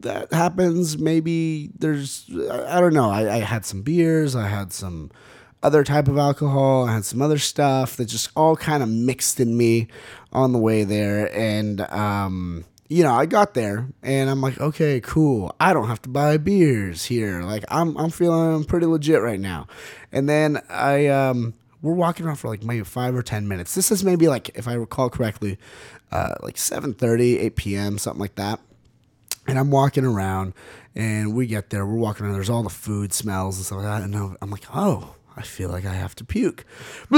that 0.00 0.32
happens. 0.32 0.98
Maybe 0.98 1.70
there's, 1.78 2.28
I 2.30 2.80
don't 2.80 2.94
know. 2.94 3.10
I, 3.10 3.36
I 3.36 3.38
had 3.38 3.64
some 3.64 3.82
beers, 3.82 4.36
I 4.36 4.46
had 4.46 4.72
some 4.72 5.10
other 5.60 5.82
type 5.82 6.06
of 6.06 6.16
alcohol, 6.16 6.86
I 6.88 6.94
had 6.94 7.04
some 7.04 7.20
other 7.20 7.38
stuff 7.38 7.96
that 7.96 8.04
just 8.04 8.30
all 8.36 8.54
kind 8.54 8.82
of 8.82 8.88
mixed 8.88 9.40
in 9.40 9.56
me 9.56 9.88
on 10.32 10.52
the 10.52 10.58
way 10.58 10.84
there. 10.84 11.36
And, 11.36 11.80
um, 11.90 12.64
you 12.88 13.02
know, 13.02 13.12
I 13.12 13.26
got 13.26 13.54
there 13.54 13.88
and 14.02 14.30
I'm 14.30 14.40
like, 14.40 14.60
okay, 14.60 15.00
cool. 15.00 15.54
I 15.58 15.72
don't 15.72 15.88
have 15.88 16.00
to 16.02 16.08
buy 16.08 16.36
beers 16.36 17.06
here. 17.06 17.42
Like 17.42 17.64
I'm, 17.68 17.96
I'm 17.96 18.10
feeling 18.10 18.64
pretty 18.64 18.86
legit 18.86 19.20
right 19.20 19.40
now. 19.40 19.66
And 20.12 20.28
then 20.28 20.62
I, 20.70 21.08
um, 21.08 21.54
we're 21.82 21.94
walking 21.94 22.26
around 22.26 22.36
for 22.36 22.48
like 22.48 22.62
maybe 22.62 22.84
five 22.84 23.14
or 23.14 23.22
ten 23.22 23.46
minutes. 23.48 23.74
This 23.74 23.90
is 23.90 24.04
maybe 24.04 24.28
like, 24.28 24.50
if 24.56 24.66
I 24.66 24.74
recall 24.74 25.10
correctly, 25.10 25.58
uh, 26.10 26.34
like 26.42 26.56
7:30, 26.56 27.38
8 27.40 27.56
p.m., 27.56 27.98
something 27.98 28.20
like 28.20 28.34
that. 28.36 28.60
And 29.46 29.58
I'm 29.58 29.70
walking 29.70 30.04
around, 30.04 30.52
and 30.94 31.34
we 31.34 31.46
get 31.46 31.70
there. 31.70 31.86
We're 31.86 31.94
walking 31.94 32.26
around. 32.26 32.34
There's 32.34 32.50
all 32.50 32.62
the 32.62 32.68
food 32.68 33.12
smells 33.12 33.56
and 33.56 33.64
stuff 33.64 33.78
like 33.78 33.86
that. 33.86 34.02
And 34.02 34.14
I'm 34.14 34.36
I'm 34.42 34.50
like, 34.50 34.64
oh, 34.74 35.14
I 35.36 35.42
feel 35.42 35.70
like 35.70 35.86
I 35.86 35.94
have 35.94 36.14
to 36.16 36.24
puke, 36.24 36.64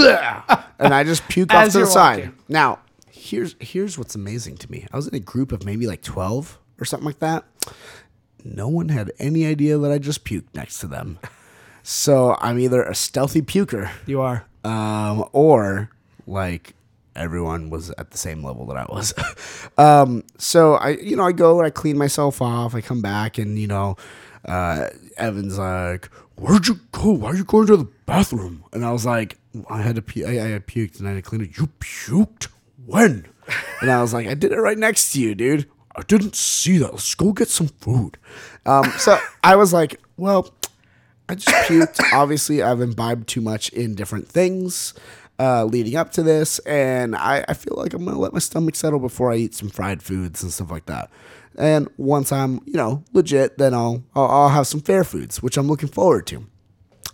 and 0.78 0.94
I 0.94 1.02
just 1.04 1.26
puke 1.28 1.52
off 1.52 1.72
to 1.72 1.80
the 1.80 1.86
side. 1.86 2.18
walking. 2.18 2.34
Now, 2.48 2.78
here's 3.11 3.56
here's 3.61 3.98
what's 3.98 4.14
amazing 4.14 4.58
to 4.58 4.70
me. 4.70 4.86
I 4.92 4.96
was 4.96 5.08
in 5.08 5.14
a 5.14 5.20
group 5.20 5.50
of 5.52 5.64
maybe 5.64 5.86
like 5.86 6.02
12 6.02 6.58
or 6.80 6.84
something 6.84 7.06
like 7.06 7.18
that. 7.18 7.44
No 8.44 8.68
one 8.68 8.88
had 8.88 9.12
any 9.18 9.44
idea 9.46 9.76
that 9.78 9.90
I 9.90 9.98
just 9.98 10.24
puked 10.24 10.54
next 10.54 10.78
to 10.80 10.86
them. 10.86 11.18
So 11.82 12.36
I'm 12.40 12.58
either 12.58 12.82
a 12.82 12.94
stealthy 12.94 13.42
puker 13.42 13.90
You 14.06 14.20
are. 14.20 14.46
Um, 14.64 15.24
or 15.32 15.90
like 16.26 16.74
everyone 17.16 17.70
was 17.70 17.90
at 17.90 18.11
the 18.11 18.18
same 18.18 18.44
level 18.44 18.66
that 18.66 18.76
I 18.76 18.86
was. 18.88 19.14
um, 19.78 20.24
so 20.38 20.74
I, 20.74 20.90
you 20.90 21.16
know, 21.16 21.24
I 21.24 21.32
go 21.32 21.58
and 21.58 21.66
I 21.66 21.70
clean 21.70 21.98
myself 21.98 22.40
off. 22.40 22.74
I 22.74 22.80
come 22.80 23.02
back 23.02 23.38
and 23.38 23.58
you 23.58 23.66
know, 23.66 23.96
uh, 24.44 24.88
Evan's 25.16 25.58
like, 25.58 26.06
"Where'd 26.36 26.66
you 26.66 26.80
go? 26.92 27.12
Why 27.12 27.30
are 27.30 27.36
you 27.36 27.44
going 27.44 27.66
to 27.68 27.76
the 27.76 27.88
bathroom?" 28.06 28.64
And 28.72 28.84
I 28.84 28.92
was 28.92 29.06
like, 29.06 29.38
"I 29.68 29.82
had 29.82 29.96
to, 29.96 30.02
pu- 30.02 30.26
I, 30.26 30.30
I 30.30 30.48
had 30.48 30.66
puked 30.66 30.98
and 30.98 31.08
I 31.08 31.12
had 31.12 31.24
to 31.24 31.28
clean 31.28 31.42
it." 31.42 31.58
You 31.58 31.68
puked 31.80 32.48
when? 32.86 33.26
and 33.80 33.90
I 33.90 34.00
was 34.00 34.14
like, 34.14 34.26
"I 34.26 34.34
did 34.34 34.52
it 34.52 34.61
right 34.61 34.78
next 34.78 35.12
to 35.12 35.20
you, 35.20 35.34
dude." 35.34 35.66
I 35.96 36.02
didn't 36.02 36.36
see 36.36 36.78
that. 36.78 36.92
Let's 36.92 37.14
go 37.14 37.32
get 37.32 37.48
some 37.48 37.66
food. 37.66 38.16
Um, 38.64 38.90
so 38.96 39.18
I 39.42 39.56
was 39.56 39.72
like, 39.72 40.00
well, 40.16 40.54
I 41.30 41.36
just 41.36 41.48
puked. 41.68 42.00
Obviously, 42.12 42.60
I've 42.60 42.80
imbibed 42.80 43.28
too 43.28 43.40
much 43.40 43.68
in 43.68 43.94
different 43.94 44.28
things 44.28 44.94
uh, 45.38 45.64
leading 45.64 45.96
up 45.96 46.10
to 46.12 46.24
this, 46.24 46.58
and 46.60 47.14
I, 47.14 47.44
I 47.48 47.54
feel 47.54 47.74
like 47.76 47.94
I'm 47.94 48.04
gonna 48.04 48.18
let 48.18 48.32
my 48.32 48.40
stomach 48.40 48.74
settle 48.74 48.98
before 48.98 49.30
I 49.32 49.36
eat 49.36 49.54
some 49.54 49.68
fried 49.68 50.02
foods 50.02 50.42
and 50.42 50.52
stuff 50.52 50.70
like 50.72 50.86
that. 50.86 51.08
And 51.56 51.88
once 51.96 52.32
I'm, 52.32 52.60
you 52.66 52.74
know, 52.74 53.04
legit, 53.12 53.58
then 53.58 53.74
I'll 53.74 54.02
I'll, 54.14 54.26
I'll 54.26 54.48
have 54.48 54.66
some 54.66 54.80
fair 54.80 55.04
foods, 55.04 55.40
which 55.40 55.56
I'm 55.56 55.68
looking 55.68 55.88
forward 55.88 56.26
to. 56.28 56.46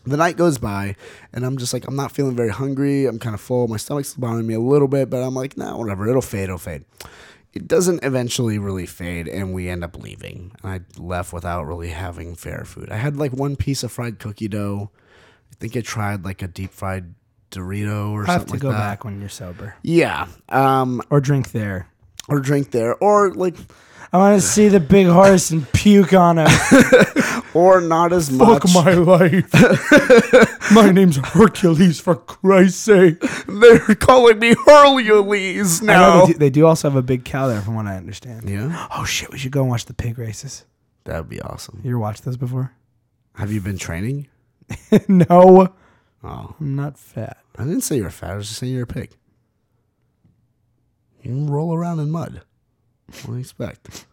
The 0.05 0.17
night 0.17 0.39
goes 0.39 0.57
by, 0.57 0.97
and 1.35 1.45
I'm 1.45 1.59
just 1.59 1.75
like, 1.75 1.87
I'm 1.87 1.97
not 1.97 2.11
feeling 2.11 2.37
very 2.37 2.51
hungry. 2.51 3.07
I'm 3.07 3.19
kind 3.19 3.35
of 3.35 3.41
full. 3.41 3.69
My 3.69 3.77
stomach's 3.77 4.15
bothering 4.15 4.47
me 4.47 4.55
a 4.55 4.61
little 4.61 4.89
bit, 4.89 5.11
but 5.11 5.23
I'm 5.23 5.35
like, 5.35 5.59
nah, 5.59 5.77
whatever. 5.77 6.09
It'll 6.09 6.23
fade. 6.23 6.45
It'll 6.45 6.59
fade. 6.59 6.85
It 7.57 7.67
doesn't 7.69 8.05
eventually 8.05 8.59
really 8.59 8.87
fade, 8.87 9.27
and 9.29 9.53
we 9.55 9.69
end 9.69 9.83
up 9.83 9.97
leaving. 9.99 10.53
And 10.63 10.73
I 10.73 10.81
left 11.01 11.33
without 11.33 11.65
really 11.67 11.89
having 11.89 12.35
fair 12.35 12.65
food. 12.65 12.91
I 12.91 12.97
had 12.97 13.17
like 13.17 13.33
one 13.33 13.57
piece 13.57 13.83
of 13.83 13.91
fried 13.91 14.19
cookie 14.19 14.49
dough. 14.49 14.91
I 15.51 15.55
think 15.59 15.77
I 15.77 15.81
tried 15.81 16.25
like 16.25 16.43
a 16.43 16.49
deep 16.49 16.73
fried 16.73 17.15
Dorito 17.51 18.11
or 18.11 18.27
something. 18.27 18.29
I 18.29 18.33
have 18.33 18.47
to 18.47 18.53
like 18.53 18.61
go 18.61 18.71
that. 18.73 18.79
back 18.79 19.05
when 19.05 19.21
you're 19.21 19.29
sober 19.29 19.75
Yeah. 19.83 20.27
Um, 20.49 21.01
or 21.11 21.21
drink 21.21 21.53
there. 21.53 21.89
or 22.29 22.41
drink 22.41 22.73
there, 22.73 22.95
or 22.97 23.33
like, 23.33 23.55
I 24.13 24.19
want 24.19 24.41
to 24.41 24.47
see 24.47 24.69
the 24.69 24.81
big 24.81 25.07
horse 25.07 25.51
and 25.51 25.71
puke 25.73 26.13
on 26.13 26.39
him. 26.39 26.47
or 27.57 27.81
not 27.81 28.13
as 28.13 28.31
much. 28.31 28.63
Fuck 28.63 28.85
my 28.85 28.93
life. 29.17 29.51
my 30.73 30.91
name's 30.91 31.17
Hercules, 31.17 32.01
for 32.01 32.15
Christ's 32.17 32.81
sake. 32.81 33.21
They're 33.49 33.79
calling 33.97 34.39
me 34.39 34.55
Hercules 34.67 35.83
now. 35.83 36.27
they, 36.27 36.33
do, 36.33 36.39
they 36.39 36.51
do 36.51 36.67
also 36.67 36.89
have 36.91 36.97
a 36.97 37.03
big 37.03 37.25
cow 37.25 37.49
there, 37.49 37.61
from 37.63 37.75
what 37.75 37.87
I 37.87 37.97
understand. 37.97 38.49
Yeah, 38.49 38.87
Oh 38.97 39.05
shit, 39.05 39.31
we 39.33 39.39
should 39.39 39.53
go 39.53 39.63
and 39.63 39.71
watch 39.71 39.87
the 39.87 39.95
pig 39.95 40.19
races. 40.19 40.65
that 41.05 41.19
would 41.19 41.29
be 41.29 41.41
awesome. 41.41 41.81
You 41.83 41.91
ever 41.93 41.99
watched 41.99 42.25
those 42.25 42.37
before? 42.37 42.73
Have 43.37 43.53
you 43.53 43.61
been 43.61 43.79
training? 43.79 44.29
no, 45.09 45.73
Oh, 46.25 46.55
I'm 46.59 46.75
not 46.75 46.99
fat. 46.99 47.39
I 47.57 47.63
didn't 47.65 47.83
say 47.83 47.97
you're 47.97 48.11
fat. 48.11 48.31
I 48.31 48.37
was 48.37 48.49
just 48.49 48.59
saying 48.59 48.73
you're 48.73 48.83
a 48.83 48.87
pig. 48.87 49.11
You 51.23 51.31
can 51.31 51.47
roll 51.51 51.75
around 51.75 52.01
in 52.01 52.11
mud. 52.11 52.43
What 53.07 53.27
do 53.27 53.33
you 53.35 53.39
expect? 53.41 54.07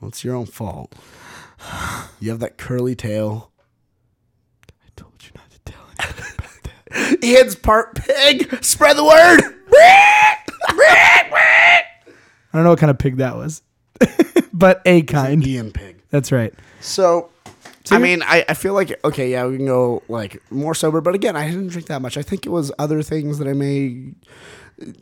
Well, 0.00 0.08
it's 0.08 0.22
your 0.24 0.34
own 0.36 0.46
fault. 0.46 0.94
You 2.20 2.30
have 2.30 2.40
that 2.40 2.58
curly 2.58 2.94
tail. 2.94 3.50
I 4.68 4.88
told 4.96 5.14
you 5.22 5.30
not 5.34 5.50
to 5.50 5.58
tell 5.60 5.80
anyone 5.98 6.32
about 6.38 6.62
that. 6.62 7.18
Ian's 7.24 7.56
part 7.56 7.94
pig. 7.94 8.62
Spread 8.64 8.96
the 8.96 9.04
word. 9.04 9.40
I 12.52 12.56
don't 12.58 12.64
know 12.64 12.70
what 12.70 12.78
kind 12.78 12.90
of 12.90 12.98
pig 12.98 13.18
that 13.18 13.36
was, 13.36 13.62
but 14.52 14.82
a 14.84 15.02
kind. 15.02 15.46
Ian 15.46 15.70
pig. 15.70 16.02
That's 16.10 16.32
right. 16.32 16.52
So, 16.80 17.30
I 17.90 17.98
mean, 17.98 18.22
I, 18.22 18.44
I 18.48 18.54
feel 18.54 18.74
like 18.74 18.98
okay, 19.04 19.30
yeah, 19.30 19.46
we 19.46 19.56
can 19.56 19.66
go 19.66 20.02
like 20.08 20.42
more 20.50 20.74
sober, 20.74 21.00
but 21.00 21.14
again, 21.14 21.36
I 21.36 21.48
didn't 21.48 21.68
drink 21.68 21.86
that 21.86 22.02
much. 22.02 22.16
I 22.16 22.22
think 22.22 22.46
it 22.46 22.50
was 22.50 22.72
other 22.78 23.02
things 23.02 23.38
that 23.38 23.46
I 23.46 23.52
may 23.52 24.12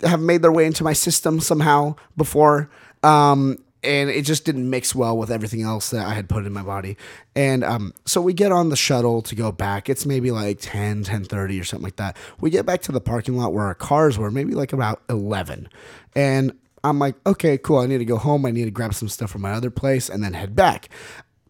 have 0.03 0.21
made 0.21 0.43
their 0.43 0.53
way 0.53 0.67
into 0.67 0.85
my 0.85 0.93
system 0.93 1.41
somehow 1.41 1.95
before. 2.17 2.69
Um, 3.03 3.59
and 3.89 4.11
it 4.11 4.27
just 4.27 4.45
didn't 4.45 4.69
mix 4.69 4.95
well 4.95 5.17
with 5.17 5.31
everything 5.31 5.63
else 5.63 5.89
that 5.91 6.07
I 6.07 6.13
had 6.13 6.29
put 6.29 6.45
in 6.45 6.53
my 6.53 6.63
body. 6.63 6.99
And 7.35 7.65
um, 7.65 7.95
so 8.05 8.21
we 8.21 8.35
get 8.35 8.53
on 8.53 8.69
the 8.69 8.77
shuttle 8.77 9.23
to 9.23 9.35
go 9.35 9.51
back. 9.51 9.89
It's 9.89 10.05
maybe 10.05 10.31
like 10.31 10.59
10, 10.61 11.05
10.30 11.05 11.59
or 11.59 11.65
something 11.65 11.85
like 11.85 11.97
that. 11.97 12.15
We 12.39 12.51
get 12.51 12.67
back 12.67 12.83
to 12.83 12.93
the 12.93 13.01
parking 13.01 13.39
lot 13.39 13.55
where 13.55 13.65
our 13.65 13.75
cars 13.75 14.19
were, 14.19 14.31
maybe 14.31 14.55
like 14.55 14.75
about 14.75 15.01
11. 15.09 15.71
And 16.15 16.53
I'm 16.85 16.99
like, 16.99 17.15
okay, 17.27 17.57
cool. 17.57 17.79
I 17.79 17.87
need 17.87 17.99
to 17.99 18.05
go 18.05 18.19
home. 18.19 18.45
I 18.45 18.51
need 18.51 18.67
to 18.67 18.71
grab 18.71 18.93
some 18.93 19.09
stuff 19.09 19.31
from 19.31 19.41
my 19.41 19.53
other 19.53 19.71
place 19.71 20.11
and 20.11 20.23
then 20.23 20.35
head 20.35 20.55
back. 20.55 20.91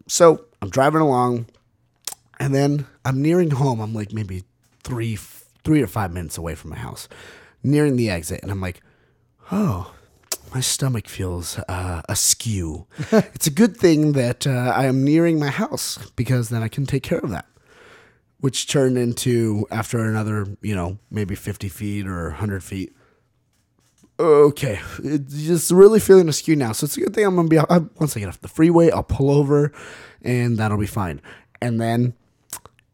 So 0.07 0.45
I'm 0.61 0.69
driving 0.69 1.01
along, 1.01 1.47
and 2.39 2.55
then 2.55 2.87
I'm 3.03 3.21
nearing 3.21 3.51
home. 3.51 3.81
I'm 3.81 3.93
like 3.93 4.13
maybe 4.13 4.43
three, 4.83 5.17
three 5.63 5.81
or 5.81 5.87
five 5.87 6.13
minutes 6.13 6.37
away 6.37 6.55
from 6.55 6.71
my 6.71 6.77
house, 6.77 7.09
nearing 7.63 7.97
the 7.97 8.09
exit, 8.09 8.41
and 8.41 8.51
I'm 8.51 8.61
like, 8.61 8.81
oh, 9.51 9.93
my 10.53 10.59
stomach 10.59 11.07
feels 11.07 11.59
uh, 11.67 12.01
askew. 12.09 12.87
it's 13.11 13.47
a 13.47 13.51
good 13.51 13.77
thing 13.77 14.13
that 14.13 14.47
uh, 14.47 14.73
I 14.75 14.85
am 14.85 15.03
nearing 15.03 15.39
my 15.39 15.49
house 15.49 15.97
because 16.15 16.49
then 16.49 16.63
I 16.63 16.67
can 16.67 16.85
take 16.85 17.03
care 17.03 17.19
of 17.19 17.29
that. 17.29 17.45
Which 18.39 18.67
turned 18.67 18.97
into 18.97 19.67
after 19.69 19.99
another, 19.99 20.47
you 20.61 20.73
know, 20.73 20.97
maybe 21.11 21.35
50 21.35 21.67
feet 21.67 22.07
or 22.07 22.29
100 22.29 22.63
feet. 22.63 22.95
okay, 24.17 24.79
it's 25.03 25.43
just 25.43 25.71
really 25.71 25.99
feeling 25.99 26.29
askew 26.29 26.55
now. 26.55 26.71
So 26.71 26.85
it's 26.85 26.97
a 26.97 27.01
good 27.01 27.13
thing 27.13 27.25
I'm 27.25 27.35
gonna 27.35 27.49
be. 27.49 27.59
I, 27.59 27.79
once 27.99 28.15
I 28.15 28.21
get 28.21 28.29
off 28.29 28.39
the 28.39 28.47
freeway, 28.47 28.91
I'll 28.91 29.03
pull 29.03 29.29
over, 29.29 29.73
and 30.21 30.57
that'll 30.57 30.77
be 30.77 30.87
fine. 30.87 31.21
And 31.61 31.81
then 31.81 32.13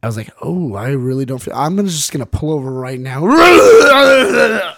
I 0.01 0.07
was 0.07 0.17
like, 0.17 0.31
oh, 0.41 0.75
I 0.75 0.89
really 0.89 1.25
don't 1.25 1.39
feel. 1.39 1.53
I'm 1.55 1.75
gonna 1.75 1.89
just 1.89 2.11
gonna 2.11 2.25
pull 2.25 2.51
over 2.51 2.71
right 2.71 2.99
now. 2.99 3.21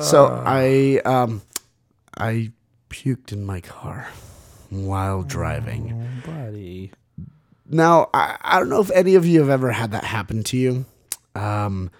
so 0.00 0.42
I 0.46 1.00
um 1.04 1.42
I 2.16 2.52
puked 2.88 3.32
in 3.32 3.44
my 3.44 3.60
car 3.60 4.08
while 4.70 5.22
driving. 5.22 6.22
buddy. 6.24 6.92
Now, 7.68 8.10
I, 8.14 8.36
I 8.42 8.58
don't 8.58 8.68
know 8.68 8.80
if 8.80 8.90
any 8.92 9.16
of 9.16 9.26
you 9.26 9.40
have 9.40 9.50
ever 9.50 9.72
had 9.72 9.90
that 9.90 10.04
happen 10.04 10.42
to 10.44 10.56
you. 10.56 10.84
Um, 11.34 11.90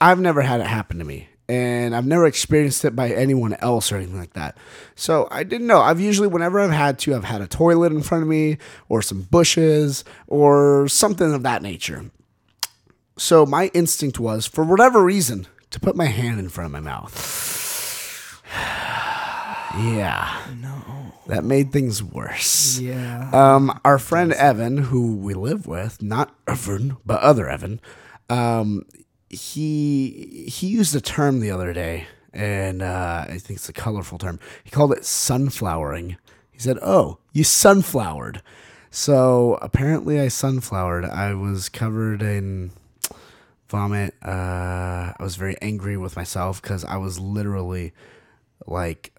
I've 0.00 0.20
never 0.20 0.40
had 0.40 0.60
it 0.60 0.66
happen 0.66 0.98
to 0.98 1.04
me, 1.04 1.28
and 1.48 1.94
I've 1.94 2.06
never 2.06 2.26
experienced 2.26 2.84
it 2.84 2.96
by 2.96 3.10
anyone 3.10 3.54
else 3.54 3.90
or 3.92 3.96
anything 3.96 4.18
like 4.18 4.32
that. 4.34 4.56
So 4.94 5.28
I 5.30 5.42
didn't 5.42 5.66
know. 5.66 5.80
I've 5.80 6.00
usually, 6.00 6.28
whenever 6.28 6.60
I've 6.60 6.70
had 6.70 6.98
to, 7.00 7.14
I've 7.14 7.24
had 7.24 7.42
a 7.42 7.46
toilet 7.48 7.92
in 7.92 8.02
front 8.02 8.22
of 8.22 8.28
me, 8.28 8.56
or 8.88 9.02
some 9.02 9.22
bushes, 9.22 10.04
or 10.26 10.88
something 10.88 11.34
of 11.34 11.42
that 11.42 11.62
nature. 11.62 12.10
So 13.18 13.44
my 13.44 13.66
instinct 13.74 14.18
was, 14.18 14.46
for 14.46 14.64
whatever 14.64 15.04
reason, 15.04 15.46
to 15.70 15.80
put 15.80 15.96
my 15.96 16.06
hand 16.06 16.38
in 16.38 16.48
front 16.48 16.66
of 16.66 16.72
my 16.72 16.80
mouth. 16.80 18.40
Yeah. 19.78 20.40
No. 20.60 21.12
That 21.26 21.44
made 21.44 21.72
things 21.72 22.02
worse. 22.02 22.78
Yeah. 22.78 23.30
Um, 23.32 23.78
our 23.84 23.98
friend 23.98 24.32
Evan, 24.32 24.78
who 24.78 25.16
we 25.16 25.34
live 25.34 25.66
with, 25.66 26.02
not 26.02 26.34
Evan, 26.46 26.96
but 27.06 27.20
other 27.20 27.48
Evan, 27.48 27.80
um, 28.28 28.84
he 29.28 30.46
he 30.48 30.66
used 30.66 30.94
a 30.94 31.00
term 31.00 31.40
the 31.40 31.50
other 31.52 31.72
day, 31.72 32.06
and 32.32 32.82
uh, 32.82 33.26
I 33.28 33.38
think 33.38 33.58
it's 33.58 33.68
a 33.68 33.72
colorful 33.72 34.18
term. 34.18 34.40
He 34.64 34.70
called 34.70 34.92
it 34.92 35.04
sunflowering. 35.04 36.16
He 36.50 36.58
said, 36.58 36.78
"Oh, 36.82 37.18
you 37.32 37.44
sunflowered." 37.44 38.42
So 38.90 39.56
apparently, 39.62 40.20
I 40.20 40.26
sunflowered. 40.26 41.04
I 41.04 41.34
was 41.34 41.68
covered 41.68 42.22
in 42.22 42.72
vomit. 43.68 44.14
Uh, 44.24 45.12
I 45.16 45.16
was 45.20 45.36
very 45.36 45.56
angry 45.62 45.96
with 45.96 46.16
myself 46.16 46.60
because 46.60 46.84
I 46.84 46.96
was 46.96 47.20
literally 47.20 47.92
like 48.66 49.12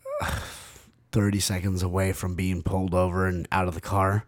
30 1.11 1.39
seconds 1.39 1.84
away 1.84 2.13
from 2.13 2.36
being 2.36 2.61
pulled 2.61 2.93
over 2.93 3.28
and 3.28 3.47
out 3.51 3.67
of 3.67 3.74
the 3.76 3.82
car. 3.82 4.26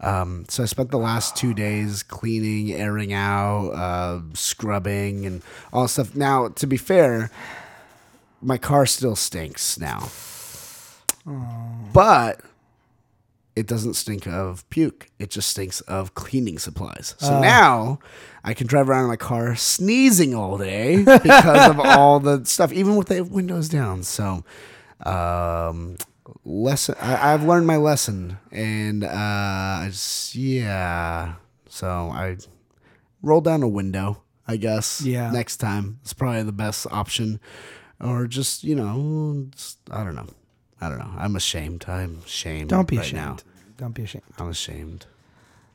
Um, 0.00 0.44
so 0.48 0.62
I 0.62 0.66
spent 0.66 0.90
the 0.90 0.98
last 0.98 1.36
two 1.36 1.54
days 1.54 2.02
cleaning, 2.02 2.72
airing 2.72 3.12
out, 3.12 3.70
uh, 3.70 4.20
scrubbing, 4.34 5.24
and 5.24 5.42
all 5.72 5.88
stuff. 5.88 6.14
Now, 6.14 6.48
to 6.48 6.66
be 6.66 6.76
fair, 6.76 7.30
my 8.42 8.58
car 8.58 8.84
still 8.84 9.16
stinks 9.16 9.78
now, 9.78 10.10
but 11.94 12.40
it 13.56 13.66
doesn't 13.66 13.94
stink 13.94 14.26
of 14.26 14.68
puke. 14.68 15.08
It 15.18 15.30
just 15.30 15.48
stinks 15.48 15.80
of 15.82 16.14
cleaning 16.14 16.58
supplies. 16.58 17.14
So 17.18 17.40
now 17.40 17.98
I 18.44 18.52
can 18.52 18.66
drive 18.66 18.90
around 18.90 19.04
in 19.04 19.08
my 19.08 19.16
car 19.16 19.56
sneezing 19.56 20.34
all 20.34 20.58
day 20.58 20.98
because 20.98 21.70
of 21.70 21.80
all 21.84 22.20
the 22.20 22.44
stuff, 22.44 22.70
even 22.70 22.96
with 22.96 23.08
the 23.08 23.22
windows 23.24 23.70
down. 23.70 24.02
So, 24.02 24.44
um, 25.04 25.96
lesson. 26.44 26.94
I, 27.00 27.32
I've 27.34 27.44
learned 27.44 27.66
my 27.66 27.76
lesson, 27.76 28.38
and 28.50 29.04
uh, 29.04 29.08
I 29.10 29.88
just 29.90 30.34
yeah. 30.34 31.34
So 31.68 32.10
I 32.12 32.36
roll 33.22 33.40
down 33.40 33.62
a 33.62 33.68
window. 33.68 34.22
I 34.48 34.56
guess. 34.56 35.02
Yeah. 35.02 35.30
Next 35.30 35.56
time, 35.56 35.98
it's 36.02 36.12
probably 36.12 36.44
the 36.44 36.52
best 36.52 36.86
option, 36.90 37.40
or 38.00 38.26
just 38.26 38.64
you 38.64 38.74
know, 38.74 39.48
just, 39.50 39.78
I 39.90 40.04
don't 40.04 40.14
know. 40.14 40.28
I 40.80 40.88
don't 40.88 40.98
know. 40.98 41.12
I'm 41.16 41.36
ashamed. 41.36 41.86
I'm 41.88 42.22
ashamed. 42.24 42.70
Don't 42.70 42.86
be 42.86 42.96
right 42.96 43.06
ashamed. 43.06 43.22
Now. 43.22 43.36
Don't 43.76 43.94
be 43.94 44.02
ashamed. 44.02 44.24
I'm 44.38 44.48
ashamed. 44.48 45.06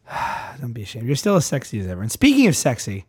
Don't 0.60 0.74
be 0.74 0.84
ashamed. 0.84 1.08
You're 1.08 1.16
still 1.16 1.36
as 1.36 1.46
sexy 1.46 1.80
as 1.80 1.88
ever. 1.88 2.02
And 2.02 2.12
speaking 2.12 2.48
of 2.48 2.56
sexy, 2.56 3.06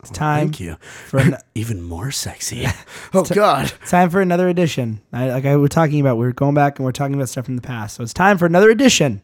it's 0.00 0.10
time 0.10 0.46
Thank 0.46 0.60
you. 0.60 0.76
for 0.80 1.18
an, 1.18 1.36
Even 1.54 1.82
more 1.82 2.10
sexy. 2.10 2.66
oh 3.14 3.24
God. 3.24 3.72
it's 3.82 3.90
time 3.90 4.10
for 4.10 4.20
another 4.20 4.48
edition. 4.48 5.00
I, 5.12 5.28
like 5.30 5.44
I 5.44 5.56
was 5.56 5.70
talking 5.70 6.00
about, 6.00 6.16
we 6.16 6.26
are 6.26 6.32
going 6.32 6.54
back 6.54 6.78
and 6.78 6.84
we're 6.86 6.92
talking 6.92 7.14
about 7.14 7.28
stuff 7.28 7.44
from 7.44 7.56
the 7.56 7.62
past. 7.62 7.96
So 7.96 8.02
it's 8.02 8.14
time 8.14 8.38
for 8.38 8.46
another 8.46 8.70
edition 8.70 9.22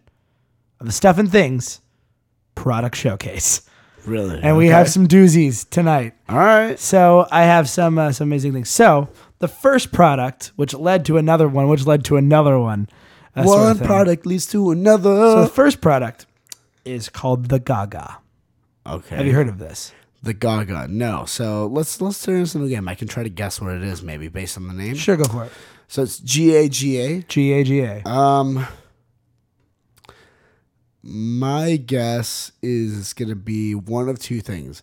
of 0.81 0.87
the 0.87 0.93
Stuff 0.93 1.19
and 1.19 1.31
Things 1.31 1.81
product 2.55 2.97
showcase. 2.97 3.63
Really. 4.07 4.39
And 4.43 4.57
we 4.57 4.69
have 4.69 4.89
some 4.89 5.09
doozies 5.09 5.69
tonight. 5.69 6.15
All 6.29 6.37
right. 6.37 6.79
So 6.79 7.27
I 7.33 7.43
have 7.43 7.69
some 7.69 7.99
uh, 7.99 8.13
some 8.13 8.29
amazing 8.29 8.53
things. 8.53 8.69
So 8.71 9.09
the 9.41 9.49
first 9.49 9.91
product, 9.93 10.53
which 10.57 10.75
led 10.75 11.05
to 11.07 11.17
another 11.17 11.49
one, 11.49 11.69
which 11.69 11.87
led 11.87 12.05
to 12.05 12.17
another 12.17 12.57
one. 12.59 12.89
sort 13.35 13.47
of 13.47 13.51
One 13.51 13.77
thing. 13.79 13.87
product 13.87 14.25
leads 14.27 14.47
to 14.49 14.71
another. 14.71 15.11
So 15.11 15.41
the 15.43 15.49
first 15.49 15.81
product 15.81 16.27
is 16.85 17.09
called 17.09 17.49
the 17.49 17.59
Gaga. 17.59 18.19
okay. 18.87 19.17
Have 19.17 19.27
you 19.27 19.33
heard 19.33 19.49
of 19.49 19.59
this? 19.59 19.93
The 20.27 20.35
Gaga. 20.35 20.89
No. 20.89 21.25
So 21.25 21.67
let's 21.69 22.01
let's 22.01 22.23
turn 22.23 22.41
this 22.41 22.55
into 22.55 22.67
a 22.67 22.71
game. 22.71 22.89
I 22.89 22.95
can 22.95 23.09
try 23.09 23.23
to 23.23 23.29
guess 23.31 23.61
what 23.61 23.73
it 23.73 23.83
is, 23.83 24.03
maybe 24.03 24.29
based 24.29 24.57
on 24.57 24.69
the 24.69 24.75
name. 24.75 24.95
Sure, 24.95 25.17
go 25.17 25.25
for 25.25 25.45
it. 25.45 25.53
So 25.89 26.03
it's 26.03 26.19
G 26.19 26.55
A 26.55 26.69
G 26.69 26.99
A. 26.99 27.23
G 27.23 27.53
A 27.53 27.65
G 27.65 27.81
A. 27.81 28.03
Um, 28.07 28.67
my 31.03 31.77
guess 31.77 32.53
is 32.63 33.13
gonna 33.13 33.37
be 33.37 33.75
one 33.75 34.09
of 34.09 34.19
two 34.19 34.41
things: 34.41 34.83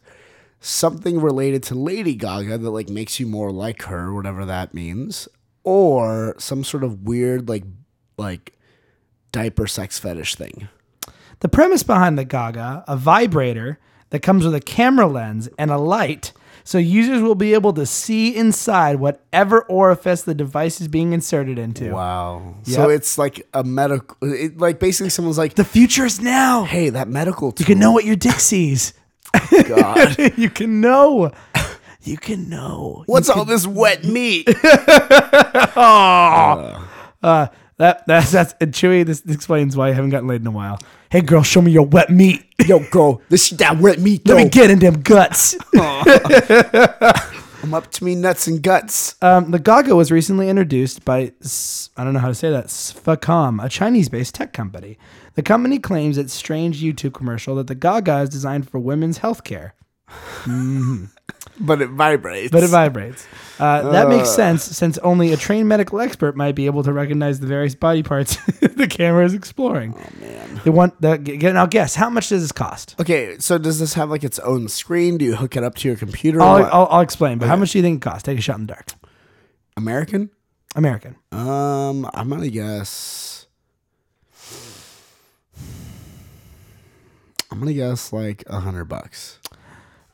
something 0.59 1.19
related 1.19 1.61
to 1.63 1.75
Lady 1.75 2.15
Gaga 2.15 2.57
that 2.57 2.69
like 2.69 2.89
makes 2.89 3.19
you 3.19 3.27
more 3.27 3.51
like 3.51 3.83
her, 3.83 4.13
whatever 4.13 4.45
that 4.45 4.73
means, 4.73 5.27
or 5.63 6.35
some 6.39 6.63
sort 6.63 6.83
of 6.83 7.03
weird 7.03 7.49
like 7.49 7.65
like 8.17 8.57
diaper 9.31 9.67
sex 9.67 9.99
fetish 9.99 10.35
thing. 10.35 10.69
The 11.41 11.49
premise 11.49 11.83
behind 11.83 12.17
the 12.17 12.23
Gaga, 12.23 12.85
a 12.87 12.95
vibrator 12.95 13.79
that 14.13 14.19
comes 14.21 14.45
with 14.45 14.53
a 14.53 14.61
camera 14.61 15.07
lens 15.07 15.49
and 15.57 15.71
a 15.71 15.77
light, 15.77 16.33
so 16.63 16.77
users 16.77 17.23
will 17.23 17.33
be 17.33 17.55
able 17.55 17.73
to 17.73 17.83
see 17.83 18.35
inside 18.35 18.97
whatever 18.97 19.63
orifice 19.63 20.21
the 20.21 20.35
device 20.35 20.79
is 20.79 20.87
being 20.87 21.13
inserted 21.13 21.57
into. 21.57 21.91
Wow. 21.91 22.53
So 22.61 22.89
it's 22.89 23.17
like 23.17 23.47
a 23.55 23.63
medical. 23.63 24.15
It, 24.21 24.59
like 24.59 24.79
basically, 24.79 25.09
someone's 25.09 25.39
like, 25.39 25.55
The 25.55 25.65
future 25.65 26.05
is 26.05 26.21
now. 26.21 26.63
"Hey, 26.63 26.89
that 26.89 27.07
medical." 27.07 27.51
Tool, 27.51 27.63
You 27.63 27.65
can 27.65 27.79
know 27.79 27.91
what 27.91 28.05
your 28.05 28.15
dick 28.15 28.39
sees. 28.39 28.93
God. 29.67 30.15
you 30.37 30.51
can 30.51 30.79
know. 30.79 31.31
You 32.03 32.17
can 32.17 32.49
know. 32.49 33.03
What's 33.07 33.29
all 33.29 33.45
this 33.45 33.65
wet 33.65 34.03
meat? 34.03 34.47
Uh, 37.23 37.47
that 37.77 38.05
that's 38.05 38.31
that's 38.31 38.53
and 38.59 38.73
Chewy. 38.73 39.05
This 39.05 39.23
explains 39.25 39.77
why 39.77 39.87
I 39.87 39.93
haven't 39.93 40.09
gotten 40.09 40.27
laid 40.27 40.41
in 40.41 40.47
a 40.47 40.51
while. 40.51 40.77
Hey, 41.13 41.21
girl, 41.21 41.43
show 41.43 41.61
me 41.61 41.69
your 41.69 41.85
wet 41.85 42.09
meat. 42.09 42.43
Yo, 42.65 42.79
girl, 42.89 43.21
this 43.29 43.45
shit 43.45 43.59
that 43.59 43.77
wet 43.77 43.99
meat. 43.99 44.27
Let 44.27 44.33
though. 44.33 44.43
me 44.43 44.49
get 44.49 44.71
in 44.71 44.79
them 44.79 45.03
guts. 45.03 45.55
I'm 45.75 47.71
up 47.71 47.91
to 47.91 48.03
me 48.03 48.15
nuts 48.15 48.47
and 48.47 48.63
guts. 48.63 49.13
Um, 49.21 49.51
the 49.51 49.59
Gaga 49.59 49.95
was 49.95 50.11
recently 50.11 50.49
introduced 50.49 51.05
by, 51.05 51.31
I 51.95 52.03
don't 52.03 52.15
know 52.15 52.19
how 52.19 52.29
to 52.29 52.33
say 52.33 52.49
that, 52.49 52.65
Svakom, 52.65 53.63
a 53.63 53.69
Chinese 53.69 54.09
based 54.09 54.33
tech 54.33 54.53
company. 54.53 54.97
The 55.35 55.43
company 55.43 55.77
claims 55.77 56.17
its 56.17 56.33
strange 56.33 56.81
YouTube 56.81 57.13
commercial 57.13 57.57
that 57.57 57.67
the 57.67 57.75
Gaga 57.75 58.21
is 58.21 58.29
designed 58.29 58.67
for 58.67 58.79
women's 58.79 59.19
health 59.19 59.43
care, 59.43 59.75
But 61.59 61.81
it 61.81 61.89
vibrates. 61.89 62.51
but 62.51 62.63
it 62.63 62.69
vibrates. 62.69 63.27
Uh, 63.59 63.91
that 63.91 64.09
makes 64.09 64.29
sense 64.29 64.63
since 64.63 64.97
only 64.99 65.31
a 65.31 65.37
trained 65.37 65.69
medical 65.69 66.01
expert 66.01 66.35
might 66.35 66.55
be 66.55 66.65
able 66.65 66.81
to 66.83 66.91
recognize 66.91 67.39
the 67.39 67.45
various 67.45 67.75
body 67.75 68.01
parts 68.01 68.37
the 68.59 68.87
camera 68.89 69.23
is 69.23 69.35
exploring. 69.35 69.93
Oh, 69.95 70.19
man. 70.19 70.61
They 70.63 70.71
want 70.71 70.99
the, 70.99 71.17
now, 71.53 71.67
guess, 71.67 71.93
how 71.93 72.09
much 72.09 72.29
does 72.29 72.41
this 72.41 72.51
cost? 72.51 72.95
Okay, 72.99 73.37
so 73.37 73.59
does 73.59 73.79
this 73.79 73.93
have 73.93 74.09
like 74.09 74.23
its 74.23 74.39
own 74.39 74.67
screen? 74.67 75.17
Do 75.17 75.25
you 75.25 75.35
hook 75.35 75.55
it 75.55 75.63
up 75.63 75.75
to 75.75 75.87
your 75.87 75.95
computer? 75.97 76.41
I'll? 76.41 76.65
I'll, 76.65 76.87
I'll 76.89 77.01
explain, 77.01 77.37
but 77.37 77.47
how 77.47 77.55
much 77.55 77.71
do 77.71 77.77
you 77.77 77.83
think 77.83 78.03
it 78.03 78.09
costs? 78.09 78.23
Take 78.23 78.39
a 78.39 78.41
shot 78.41 78.57
in 78.57 78.65
the 78.65 78.73
dark. 78.73 78.87
American? 79.77 80.31
American. 80.75 81.15
Um, 81.31 82.09
I'm 82.13 82.29
gonna 82.29 82.49
guess. 82.49 83.45
I'm 87.51 87.59
gonna 87.59 87.73
guess 87.73 88.11
like 88.11 88.43
a 88.47 88.59
hundred 88.59 88.85
bucks. 88.85 89.39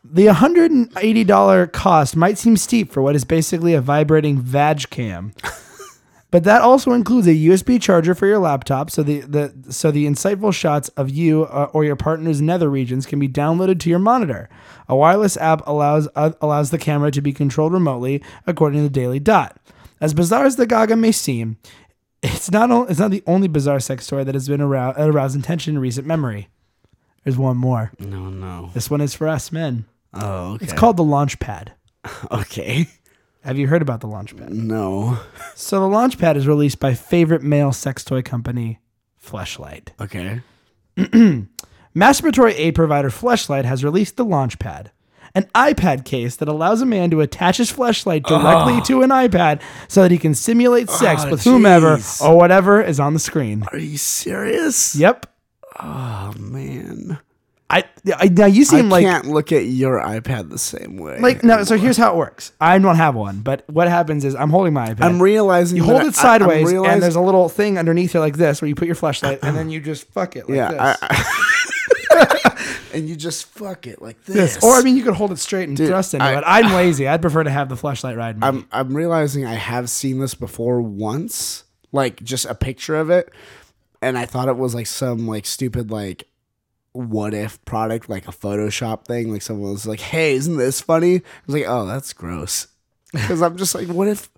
The 0.04 0.28
$180 0.28 1.72
cost 1.74 2.16
might 2.16 2.38
seem 2.38 2.56
steep 2.58 2.92
for 2.92 3.02
what 3.02 3.16
is 3.16 3.26
basically 3.26 3.74
a 3.74 3.82
vibrating 3.82 4.40
vag 4.40 4.90
cam. 4.90 5.34
but 6.32 6.46
that 6.46 6.62
also 6.62 6.94
includes 6.94 7.28
a 7.28 7.34
USB 7.36 7.82
charger 7.82 8.16
for 8.16 8.26
your 8.26 8.40
laptop 8.40 8.90
so 8.90 9.04
the, 9.04 9.20
the 9.22 9.54
so 9.74 9.92
the 9.92 10.06
insightful 10.06 10.54
shots 10.54 10.88
of 10.90 11.10
you 11.10 11.44
uh, 11.46 11.70
or 11.74 11.84
your 11.84 11.98
partner's 11.98 12.42
nether 12.42 12.70
regions 12.70 13.06
can 13.06 13.20
be 13.20 13.28
downloaded 13.28 13.80
to 13.82 13.90
your 13.90 14.00
monitor. 14.00 14.50
A 14.88 14.96
wireless 14.96 15.36
app 15.38 15.62
allows 15.68 16.08
uh, 16.16 16.32
allows 16.40 16.72
the 16.72 16.78
camera 16.78 17.12
to 17.12 17.22
be 17.22 17.34
controlled 17.34 17.74
remotely 17.74 18.24
according 18.48 18.80
to 18.80 18.84
the 18.84 18.90
Daily 18.90 19.20
Dot. 19.20 19.58
As 20.00 20.14
bizarre 20.14 20.46
as 20.46 20.56
the 20.56 20.66
Gaga 20.66 20.96
may 20.96 21.12
seem, 21.12 21.58
it's 22.24 22.50
not 22.50 22.72
o- 22.72 22.84
it's 22.86 23.00
not 23.00 23.12
the 23.12 23.24
only 23.28 23.50
bizarre 23.50 23.82
sex 23.82 24.08
toy 24.08 24.24
that 24.24 24.34
has 24.34 24.48
been 24.48 24.62
arou- 24.62 24.98
arousing 24.98 25.42
tension 25.42 25.76
in 25.76 25.82
recent 25.82 26.08
memory. 26.08 26.48
There's 27.24 27.38
one 27.38 27.58
more. 27.58 27.92
No, 28.00 28.30
no. 28.30 28.72
This 28.74 28.90
one 28.90 29.02
is 29.02 29.14
for 29.14 29.28
us 29.28 29.52
men. 29.52 29.86
Oh, 30.14 30.54
okay. 30.54 30.64
It's 30.66 30.74
called 30.74 30.98
the 30.98 31.04
launch 31.04 31.40
pad. 31.40 31.74
okay. 32.32 32.88
Have 33.42 33.58
you 33.58 33.68
heard 33.68 33.82
about 33.82 34.02
the 34.02 34.08
Launchpad? 34.08 34.50
No. 34.50 35.18
So 35.56 35.80
the 35.80 35.88
Launchpad 35.96 36.36
is 36.36 36.46
released 36.48 36.80
by 36.80 36.94
favorite 36.94 37.42
male 37.42 37.72
sex 37.72 38.04
toy 38.04 38.22
company, 38.22 38.80
Fleshlight. 39.24 39.90
Okay. 40.02 40.42
Masturbatory 41.96 42.54
aid 42.58 42.76
provider 42.76 43.10
Fleshlight 43.10 43.64
has 43.66 43.84
released 43.84 44.18
the 44.18 44.26
Launchpad, 44.26 44.88
an 45.34 45.44
iPad 45.56 46.04
case 46.04 46.36
that 46.36 46.48
allows 46.50 46.82
a 46.82 46.86
man 46.86 47.10
to 47.12 47.22
attach 47.22 47.58
his 47.58 47.72
fleshlight 47.72 48.24
directly 48.26 48.74
oh. 48.78 48.84
to 48.84 49.02
an 49.02 49.10
iPad 49.10 49.62
so 49.88 50.02
that 50.04 50.12
he 50.12 50.18
can 50.18 50.36
simulate 50.36 50.90
sex 50.90 51.24
Oh, 51.26 51.32
with 51.32 51.44
whomever 51.44 51.98
jeez. 51.98 52.22
or 52.22 52.36
whatever 52.36 52.82
is 52.82 53.00
on 53.00 53.14
the 53.14 53.20
screen. 53.20 53.64
Are 53.72 53.78
you 53.78 53.98
serious? 53.98 54.96
Yep. 54.96 55.26
Oh 55.80 56.34
man. 56.38 57.20
I, 57.72 57.84
I 58.16 58.30
now 58.30 58.48
you 58.48 58.62
I 58.62 58.66
seem 58.66 58.90
like 58.90 59.06
can't 59.06 59.28
look 59.28 59.52
at 59.52 59.66
your 59.66 60.00
iPad 60.02 60.50
the 60.50 60.58
same 60.58 60.98
way. 60.98 61.20
like 61.20 61.44
no. 61.44 61.64
So 61.64 61.78
here's 61.78 61.98
how 61.98 62.12
it 62.14 62.18
works. 62.18 62.52
I 62.60 62.80
don't 62.80 62.96
have 62.96 63.14
one, 63.14 63.42
but 63.42 63.64
what 63.70 63.88
happens 63.88 64.26
is 64.26 64.34
I'm 64.34 64.50
holding 64.50 64.74
my 64.74 64.90
iPad. 64.90 65.04
I'm 65.04 65.22
realizing 65.22 65.78
you 65.78 65.84
hold 65.84 66.02
I- 66.02 66.08
it 66.08 66.16
sideways, 66.16 66.74
I'm 66.74 66.86
and 66.86 67.04
there's 67.04 67.16
a 67.16 67.22
little 67.22 67.48
thing 67.48 67.78
underneath 67.78 68.16
it 68.16 68.20
like 68.22 68.38
this, 68.38 68.60
where 68.62 68.68
you 68.70 68.74
put 68.74 68.88
your 68.88 68.96
flashlight, 68.96 69.40
and 69.44 69.56
then 69.56 69.70
you 69.70 69.80
just 69.82 70.08
fuck 70.08 70.36
it 70.36 70.50
like 70.50 70.56
yeah, 70.58 70.72
this. 70.72 70.80
I, 70.82 70.96
I- 71.02 72.80
and 72.96 73.08
you 73.08 73.16
just 73.16 73.46
fuck 73.46 73.86
it 73.86 74.02
like 74.02 74.24
this. 74.26 74.56
This. 74.56 74.64
Or 74.64 74.74
I 74.74 74.82
mean, 74.82 74.98
you 74.98 75.04
could 75.04 75.14
hold 75.14 75.32
it 75.32 75.38
straight 75.38 75.68
and 75.68 75.78
Dude, 75.78 75.90
thrust 75.90 76.16
into 76.16 76.26
I- 76.26 76.40
it. 76.40 76.44
I'm 76.48 76.74
lazy. 76.74 77.08
I'd 77.08 77.22
prefer 77.22 77.44
to 77.44 77.52
have 77.52 77.70
the 77.70 77.78
flashlight 77.78 78.18
ride. 78.18 78.40
Me. 78.40 78.48
I'm 78.48 78.68
I'm 78.72 78.96
realizing 78.98 79.46
I 79.46 79.54
have 79.54 79.92
seen 79.92 80.20
this 80.20 80.34
before 80.34 80.82
once, 80.82 81.66
like 81.92 82.24
just 82.24 82.46
a 82.46 82.56
picture 82.56 82.96
of 82.96 83.12
it, 83.12 83.32
and 84.02 84.18
I 84.18 84.26
thought 84.26 84.48
it 84.48 84.58
was 84.58 84.76
like 84.76 84.88
some 84.88 85.28
like 85.28 85.46
stupid 85.46 85.92
like 85.92 86.28
what 86.92 87.34
if 87.34 87.64
product, 87.66 88.10
like 88.10 88.28
a 88.28 88.32
Photoshop 88.32 89.06
thing. 89.06 89.32
Like 89.32 89.42
someone 89.42 89.72
was 89.72 89.86
like, 89.86 90.00
"Hey, 90.00 90.34
isn't 90.34 90.58
this 90.58 90.82
funny?" 90.82 91.18
I 91.18 91.22
was 91.46 91.56
like, 91.56 91.66
"Oh, 91.68 91.86
that's 91.86 92.14
gross," 92.14 92.68
because 93.12 93.42
I'm 93.42 93.58
just 93.58 93.76
like, 93.76 93.88
"What 93.88 94.08
if?" 94.08 94.30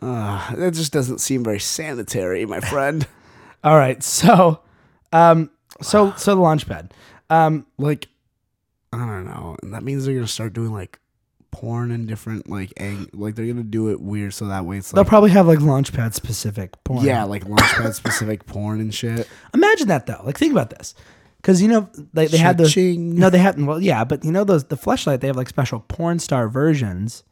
Uh, 0.00 0.54
that 0.54 0.74
just 0.74 0.92
doesn't 0.92 1.18
seem 1.18 1.44
very 1.44 1.60
sanitary, 1.60 2.46
my 2.46 2.60
friend. 2.60 3.06
All 3.64 3.76
right, 3.76 4.02
so, 4.02 4.60
um, 5.12 5.50
so 5.80 6.12
so 6.16 6.34
the 6.34 6.40
launchpad. 6.40 6.90
Um, 7.30 7.66
like, 7.78 8.08
I 8.92 8.98
don't 8.98 9.26
know, 9.26 9.56
and 9.62 9.74
that 9.74 9.82
means 9.82 10.04
they're 10.04 10.14
gonna 10.14 10.26
start 10.26 10.52
doing 10.52 10.72
like 10.72 10.98
porn 11.52 11.90
and 11.92 12.08
different 12.08 12.48
like 12.50 12.72
ang- 12.78 13.08
like 13.12 13.34
they're 13.36 13.46
gonna 13.46 13.62
do 13.62 13.90
it 13.90 14.00
weird 14.00 14.34
so 14.34 14.46
that 14.46 14.64
way 14.64 14.78
it's 14.78 14.90
they'll 14.90 15.02
like 15.02 15.08
probably 15.08 15.30
have 15.30 15.46
like 15.46 15.58
launchpad 15.60 16.14
specific 16.14 16.82
porn. 16.82 17.04
yeah 17.04 17.22
like 17.24 17.44
launchpad 17.44 17.94
specific 17.94 18.44
porn 18.46 18.80
and 18.80 18.92
shit. 18.94 19.28
Imagine 19.54 19.88
that 19.88 20.06
though. 20.06 20.20
Like 20.24 20.38
think 20.38 20.52
about 20.52 20.70
this, 20.70 20.94
because 21.36 21.60
you 21.62 21.68
know 21.68 21.88
they 22.12 22.26
they 22.26 22.38
had 22.38 22.58
those. 22.58 22.70
Cha-ching. 22.70 23.14
No, 23.16 23.30
they 23.30 23.38
had 23.38 23.60
well, 23.64 23.80
yeah, 23.80 24.02
but 24.04 24.24
you 24.24 24.32
know 24.32 24.44
those 24.44 24.64
the 24.64 24.76
flashlight. 24.76 25.20
They 25.20 25.26
have 25.28 25.36
like 25.36 25.48
special 25.48 25.80
porn 25.80 26.18
star 26.18 26.48
versions 26.48 27.22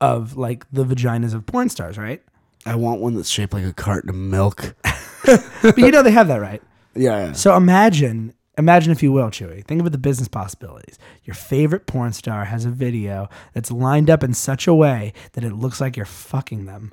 of 0.00 0.36
like 0.36 0.66
the 0.72 0.84
vaginas 0.84 1.32
of 1.34 1.46
porn 1.46 1.68
stars, 1.68 1.96
right? 1.96 2.22
I 2.66 2.74
want 2.76 3.00
one 3.00 3.14
that's 3.14 3.28
shaped 3.28 3.52
like 3.52 3.64
a 3.64 3.72
carton 3.72 4.10
of 4.10 4.16
milk. 4.16 4.74
but 5.62 5.78
you 5.78 5.90
know 5.90 6.02
they 6.02 6.10
have 6.10 6.28
that, 6.28 6.40
right? 6.40 6.62
Yeah, 6.96 7.26
yeah. 7.26 7.32
So 7.32 7.56
imagine, 7.56 8.34
imagine 8.58 8.92
if 8.92 9.02
you 9.02 9.12
will, 9.12 9.28
Chewy. 9.28 9.64
Think 9.64 9.80
about 9.80 9.92
the 9.92 9.98
business 9.98 10.28
possibilities. 10.28 10.98
Your 11.24 11.34
favorite 11.34 11.86
porn 11.86 12.12
star 12.12 12.44
has 12.46 12.64
a 12.64 12.70
video 12.70 13.28
that's 13.52 13.70
lined 13.70 14.10
up 14.10 14.22
in 14.22 14.34
such 14.34 14.66
a 14.66 14.74
way 14.74 15.12
that 15.32 15.44
it 15.44 15.54
looks 15.54 15.80
like 15.80 15.96
you're 15.96 16.06
fucking 16.06 16.66
them. 16.66 16.92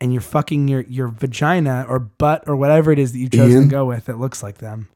And 0.00 0.12
you're 0.12 0.22
fucking 0.22 0.68
your, 0.68 0.82
your 0.82 1.08
vagina 1.08 1.86
or 1.88 1.98
butt 1.98 2.44
or 2.46 2.56
whatever 2.56 2.92
it 2.92 2.98
is 2.98 3.12
that 3.12 3.18
you 3.18 3.28
chose 3.28 3.52
Ian? 3.52 3.62
to 3.64 3.68
go 3.68 3.84
with 3.86 4.06
that 4.06 4.18
looks 4.18 4.42
like 4.42 4.58
them. 4.58 4.88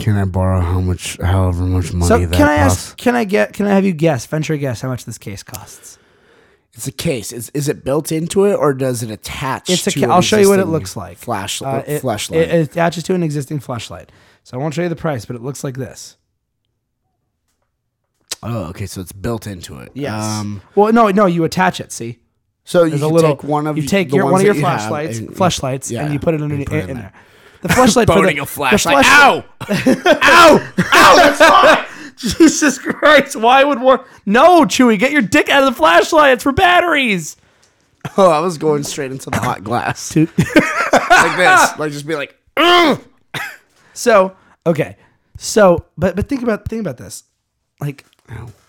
Can 0.00 0.16
I 0.16 0.24
borrow 0.24 0.60
how 0.60 0.80
much, 0.80 1.16
however 1.18 1.62
much 1.62 1.92
money 1.92 2.08
so 2.08 2.18
that 2.18 2.32
can 2.36 2.48
I 2.48 2.58
costs? 2.58 2.88
ask? 2.88 2.98
Can 2.98 3.14
I 3.14 3.22
get? 3.22 3.52
Can 3.52 3.66
I 3.66 3.70
have 3.70 3.84
you 3.84 3.92
guess? 3.92 4.26
Venture 4.26 4.54
a 4.54 4.58
guess 4.58 4.80
how 4.80 4.88
much 4.88 5.04
this 5.04 5.16
case 5.16 5.44
costs. 5.44 5.98
It's 6.76 6.86
a 6.86 6.92
case. 6.92 7.32
Is, 7.32 7.50
is 7.54 7.68
it 7.70 7.84
built 7.84 8.12
into 8.12 8.44
it 8.44 8.54
or 8.54 8.74
does 8.74 9.02
it 9.02 9.10
attach? 9.10 9.70
It's 9.70 9.86
a. 9.86 9.90
to 9.92 10.00
Ca- 10.00 10.12
I'll 10.12 10.20
show 10.20 10.36
you 10.38 10.50
what 10.50 10.58
it 10.60 10.66
looks 10.66 10.94
like. 10.94 11.16
Flash, 11.16 11.62
Uh, 11.62 11.82
it, 11.86 12.00
flashlight. 12.00 12.40
It, 12.42 12.50
it 12.50 12.60
attaches 12.70 13.02
to 13.04 13.14
an 13.14 13.22
existing 13.22 13.60
flashlight. 13.60 14.12
So 14.44 14.58
I 14.58 14.60
won't 14.60 14.74
show 14.74 14.82
you 14.82 14.90
the 14.90 14.94
price, 14.96 15.24
but 15.24 15.36
it 15.36 15.42
looks 15.42 15.64
like 15.64 15.76
this. 15.76 16.18
oh, 18.42 18.64
okay. 18.66 18.84
So 18.86 19.00
it's 19.00 19.12
built 19.12 19.46
into 19.46 19.78
it. 19.78 19.90
Yes. 19.94 20.22
Um, 20.22 20.60
well, 20.74 20.92
no, 20.92 21.08
no. 21.08 21.24
You 21.26 21.44
attach 21.44 21.80
it. 21.80 21.92
See. 21.92 22.18
so 22.64 22.84
you 22.84 22.94
a 23.04 23.08
little. 23.08 23.36
take 23.36 23.44
one 23.44 23.66
of 23.66 23.76
you 23.78 23.84
take 23.84 24.10
the 24.10 24.16
your 24.16 24.26
one 24.30 24.40
of 24.40 24.44
your 24.44 24.52
that 24.54 24.58
you 24.58 24.64
flashlights, 24.64 25.18
and- 25.18 25.34
flashlights, 25.36 25.90
yeah, 25.90 26.04
and 26.04 26.12
you 26.12 26.18
put 26.18 26.34
it 26.34 26.42
underneath 26.42 26.70
in, 26.70 26.90
in 26.90 26.96
there. 26.98 27.12
The 27.62 27.70
flashlight. 27.70 28.06
for 28.08 28.16
Boning 28.16 28.36
the, 28.36 28.42
a 28.42 28.46
flashlight. 28.46 28.98
The 28.98 29.44
flashlight. 29.68 30.06
Ow! 30.22 30.72
Ow! 30.92 31.16
That's 31.16 31.38
hot! 31.40 31.85
Jesus 32.38 32.78
Christ! 32.78 33.36
Why 33.36 33.62
would 33.64 33.80
one? 33.80 34.00
No, 34.24 34.62
Chewy, 34.64 34.98
get 34.98 35.12
your 35.12 35.22
dick 35.22 35.48
out 35.48 35.62
of 35.62 35.68
the 35.72 35.76
flashlight. 35.76 36.32
It's 36.34 36.42
for 36.42 36.52
batteries. 36.52 37.36
Oh, 38.16 38.30
I 38.30 38.38
was 38.38 38.56
going 38.56 38.84
straight 38.84 39.10
into 39.10 39.30
the 39.30 39.38
hot 39.38 39.64
glass 39.64 40.14
like 40.16 40.36
this. 40.36 41.78
Like 41.78 41.90
just 41.90 42.06
be 42.06 42.14
like, 42.14 42.36
"Ugh!" 42.56 43.00
So 43.94 44.36
okay, 44.64 44.96
so 45.38 45.86
but 45.98 46.14
but 46.14 46.28
think 46.28 46.42
about 46.42 46.68
think 46.68 46.80
about 46.80 46.98
this, 46.98 47.24
like 47.80 48.04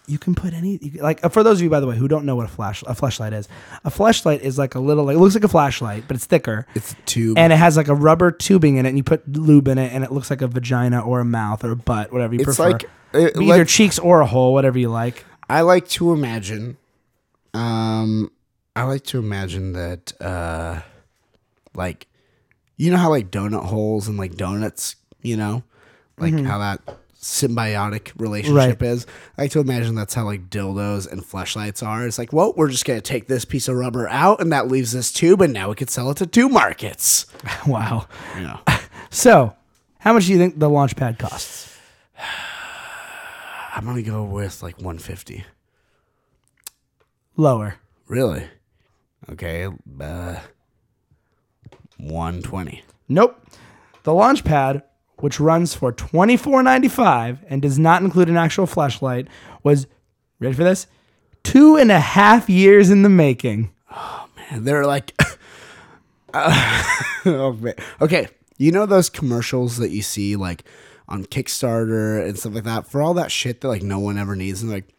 you 0.08 0.18
can 0.18 0.34
put 0.34 0.54
any 0.56 0.80
you 0.82 1.02
like 1.04 1.24
uh, 1.24 1.30
for 1.30 1.44
those 1.44 1.60
of 1.60 1.64
you 1.64 1.70
by 1.70 1.80
the 1.80 1.86
way 1.86 1.96
who 1.96 2.08
don't 2.08 2.26
know 2.26 2.36
what 2.36 2.46
a 2.46 2.50
flash 2.50 2.82
a 2.88 2.96
flashlight 2.96 3.32
is, 3.34 3.48
a 3.86 3.92
flashlight 3.92 4.42
is 4.42 4.58
like 4.58 4.74
a 4.74 4.80
little 4.80 5.04
like 5.04 5.16
it 5.18 5.20
looks 5.20 5.36
like 5.36 5.44
a 5.44 5.48
flashlight 5.50 6.06
but 6.08 6.16
it's 6.16 6.26
thicker. 6.26 6.66
It's 6.74 6.94
a 6.94 6.96
tube. 7.06 7.38
and 7.38 7.54
it 7.54 7.58
has 7.58 7.78
like 7.78 7.90
a 7.90 7.96
rubber 7.96 8.32
tubing 8.32 8.78
in 8.78 8.86
it, 8.88 8.90
and 8.90 8.98
you 8.98 9.04
put 9.04 9.28
lube 9.38 9.68
in 9.68 9.78
it, 9.78 9.92
and 9.94 10.04
it 10.04 10.12
looks 10.12 10.32
like 10.32 10.42
a 10.42 10.48
vagina 10.48 11.00
or 11.02 11.20
a 11.20 11.26
mouth 11.26 11.64
or 11.64 11.72
a 11.72 11.76
butt, 11.76 12.12
whatever 12.12 12.34
you 12.34 12.40
It's 12.40 12.46
prefer. 12.58 12.72
like- 12.72 12.90
it- 13.14 13.38
either 13.38 13.66
cheeks 13.66 13.98
or 14.00 14.22
a 14.22 14.26
hole, 14.26 14.54
whatever 14.54 14.78
you 14.80 14.90
like. 14.90 15.26
I 15.50 15.62
like 15.62 15.88
to 15.90 16.12
imagine, 16.14 16.78
um, 17.54 18.32
I 18.76 18.84
like 18.84 19.04
to 19.06 19.20
imagine 19.20 19.74
that, 19.74 20.14
uh, 20.22 20.82
like, 21.74 22.08
you 22.76 22.92
know 22.92 22.98
how 22.98 23.10
like 23.10 23.32
donut 23.32 23.66
holes 23.66 24.08
and 24.08 24.18
like 24.18 24.36
donuts, 24.36 24.96
you 25.22 25.36
know, 25.38 25.64
like 26.20 26.34
how 26.46 26.60
that 26.60 26.82
symbiotic 27.20 28.12
relationship 28.18 28.82
Right. 28.82 28.90
is. 28.90 29.08
I 29.38 29.44
like 29.44 29.52
to 29.52 29.60
imagine 29.60 29.96
that's 29.96 30.14
how 30.14 30.26
like 30.26 30.50
dildos 30.50 31.12
and 31.12 31.22
fleshlights 31.24 31.86
are. 31.86 32.06
It's 32.06 32.18
like, 32.20 32.32
well, 32.34 32.54
we're 32.56 32.70
just 32.70 32.86
gonna 32.86 33.02
take 33.02 33.28
this 33.28 33.46
piece 33.46 33.68
of 33.68 33.76
rubber 33.76 34.08
out, 34.10 34.40
and 34.42 34.52
that 34.52 34.68
leaves 34.68 34.92
this 34.92 35.12
tube, 35.12 35.42
and 35.42 35.54
now 35.54 35.70
we 35.70 35.76
could 35.76 35.90
sell 35.90 36.12
it 36.12 36.18
to 36.18 36.28
two 36.28 36.50
markets. 36.50 37.26
Wow. 37.68 38.08
Know, 38.38 38.60
So, 39.10 39.56
how 40.00 40.14
much 40.14 40.26
do 40.28 40.34
you 40.34 40.38
think 40.38 40.60
the 40.60 40.70
launch 40.70 40.96
pad 40.96 41.18
costs? 41.18 41.74
I'm 43.78 43.86
gonna 43.86 44.02
go 44.02 44.24
with 44.24 44.64
like 44.64 44.78
150. 44.78 45.46
Lower. 47.36 47.76
Really? 48.08 48.48
Okay, 49.30 49.68
uh, 49.68 50.40
120. 51.98 52.84
Nope. 53.08 53.40
The 54.02 54.16
launch 54.16 54.44
pad, 54.44 54.82
which 55.18 55.40
runs 55.40 55.76
for 55.76 55.92
twenty 55.92 56.38
four 56.38 56.64
ninety 56.64 56.88
five 56.88 57.46
and 57.50 57.62
does 57.62 57.78
not 57.78 58.02
include 58.02 58.30
an 58.30 58.38
actual 58.38 58.66
flashlight, 58.66 59.28
was 59.62 59.86
ready 60.40 60.56
for 60.56 60.64
this? 60.64 60.88
Two 61.44 61.76
and 61.76 61.92
a 61.92 62.00
half 62.00 62.50
years 62.50 62.90
in 62.90 63.04
the 63.04 63.10
making. 63.10 63.70
Oh 63.92 64.28
man, 64.36 64.64
they're 64.64 64.86
like, 64.86 65.14
oh, 66.34 67.56
man. 67.62 67.76
okay, 68.02 68.28
you 68.58 68.72
know 68.72 68.88
those 68.88 69.12
commercials 69.12 69.78
that 69.78 69.92
you 69.92 70.02
see 70.02 70.36
like 70.36 70.64
on 71.08 71.26
Kickstarter 71.26 72.26
and 72.28 72.38
stuff 72.38 72.54
like 72.54 72.64
that 72.66 72.88
for 72.88 73.02
all 73.02 73.14
that 73.16 73.32
shit 73.32 73.62
that 73.62 73.68
like 73.68 73.84
no 73.84 74.00
one 74.00 74.18
ever 74.18 74.36
needs, 74.36 74.62
and 74.62 74.72
like, 74.72 74.94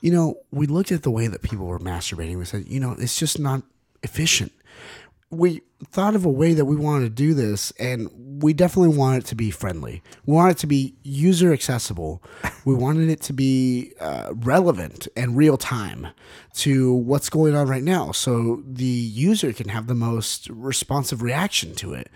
you 0.00 0.12
know, 0.12 0.38
we 0.50 0.66
looked 0.66 0.92
at 0.92 1.02
the 1.02 1.10
way 1.10 1.26
that 1.26 1.42
people 1.42 1.66
were 1.66 1.78
masturbating. 1.78 2.38
We 2.38 2.44
said, 2.44 2.66
you 2.68 2.80
know, 2.80 2.94
it's 2.98 3.18
just 3.18 3.38
not 3.38 3.62
efficient. 4.02 4.52
We 5.30 5.62
thought 5.86 6.16
of 6.16 6.24
a 6.24 6.30
way 6.30 6.54
that 6.54 6.64
we 6.64 6.76
wanted 6.76 7.04
to 7.04 7.10
do 7.10 7.34
this, 7.34 7.72
and 7.78 8.08
we 8.42 8.52
definitely 8.52 8.96
want 8.96 9.22
it 9.22 9.26
to 9.26 9.34
be 9.34 9.50
friendly. 9.50 10.02
We 10.26 10.34
want 10.34 10.52
it 10.52 10.58
to 10.58 10.66
be 10.66 10.94
user 11.02 11.52
accessible. 11.52 12.22
We 12.64 12.74
wanted 12.74 13.08
it 13.08 13.22
to 13.22 13.32
be 13.32 13.94
uh, 13.98 14.34
relevant 14.34 15.08
and 15.16 15.38
real 15.38 15.56
time 15.56 16.08
to 16.56 16.92
what's 16.92 17.30
going 17.30 17.56
on 17.56 17.66
right 17.66 17.82
now, 17.82 18.12
so 18.12 18.62
the 18.66 18.84
user 18.84 19.54
can 19.54 19.70
have 19.70 19.86
the 19.86 19.94
most 19.94 20.50
responsive 20.50 21.22
reaction 21.22 21.74
to 21.76 21.94
it. 21.94 22.10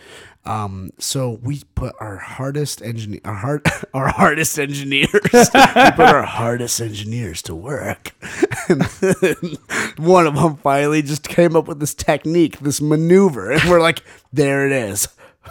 Um, 0.45 0.91
so 0.99 1.39
we 1.43 1.63
put 1.77 1.95
our 2.01 2.17
hardest 2.17 2.83
engineer, 2.83 3.21
our 3.25 3.35
hard, 3.35 3.67
our 3.95 4.09
hardest 4.09 4.59
engineers, 4.59 5.11
we 5.13 5.31
put 5.31 6.01
our 6.01 6.25
hardest 6.25 6.81
engineers 6.81 7.43
to 7.43 7.55
work. 7.55 8.13
And 8.69 8.83
one 9.99 10.27
of 10.27 10.35
them 10.35 10.57
finally 10.57 11.03
just 11.03 11.29
came 11.29 11.55
up 11.57 11.69
with 11.69 11.81
this 11.81 11.95
technique, 11.95 12.59
this 12.59 12.81
maneuver, 12.81 13.52
and 13.61 13.71
we're 13.71 13.81
like, 13.81 14.03
there 14.33 14.67
it 14.67 14.73
is. 14.73 15.09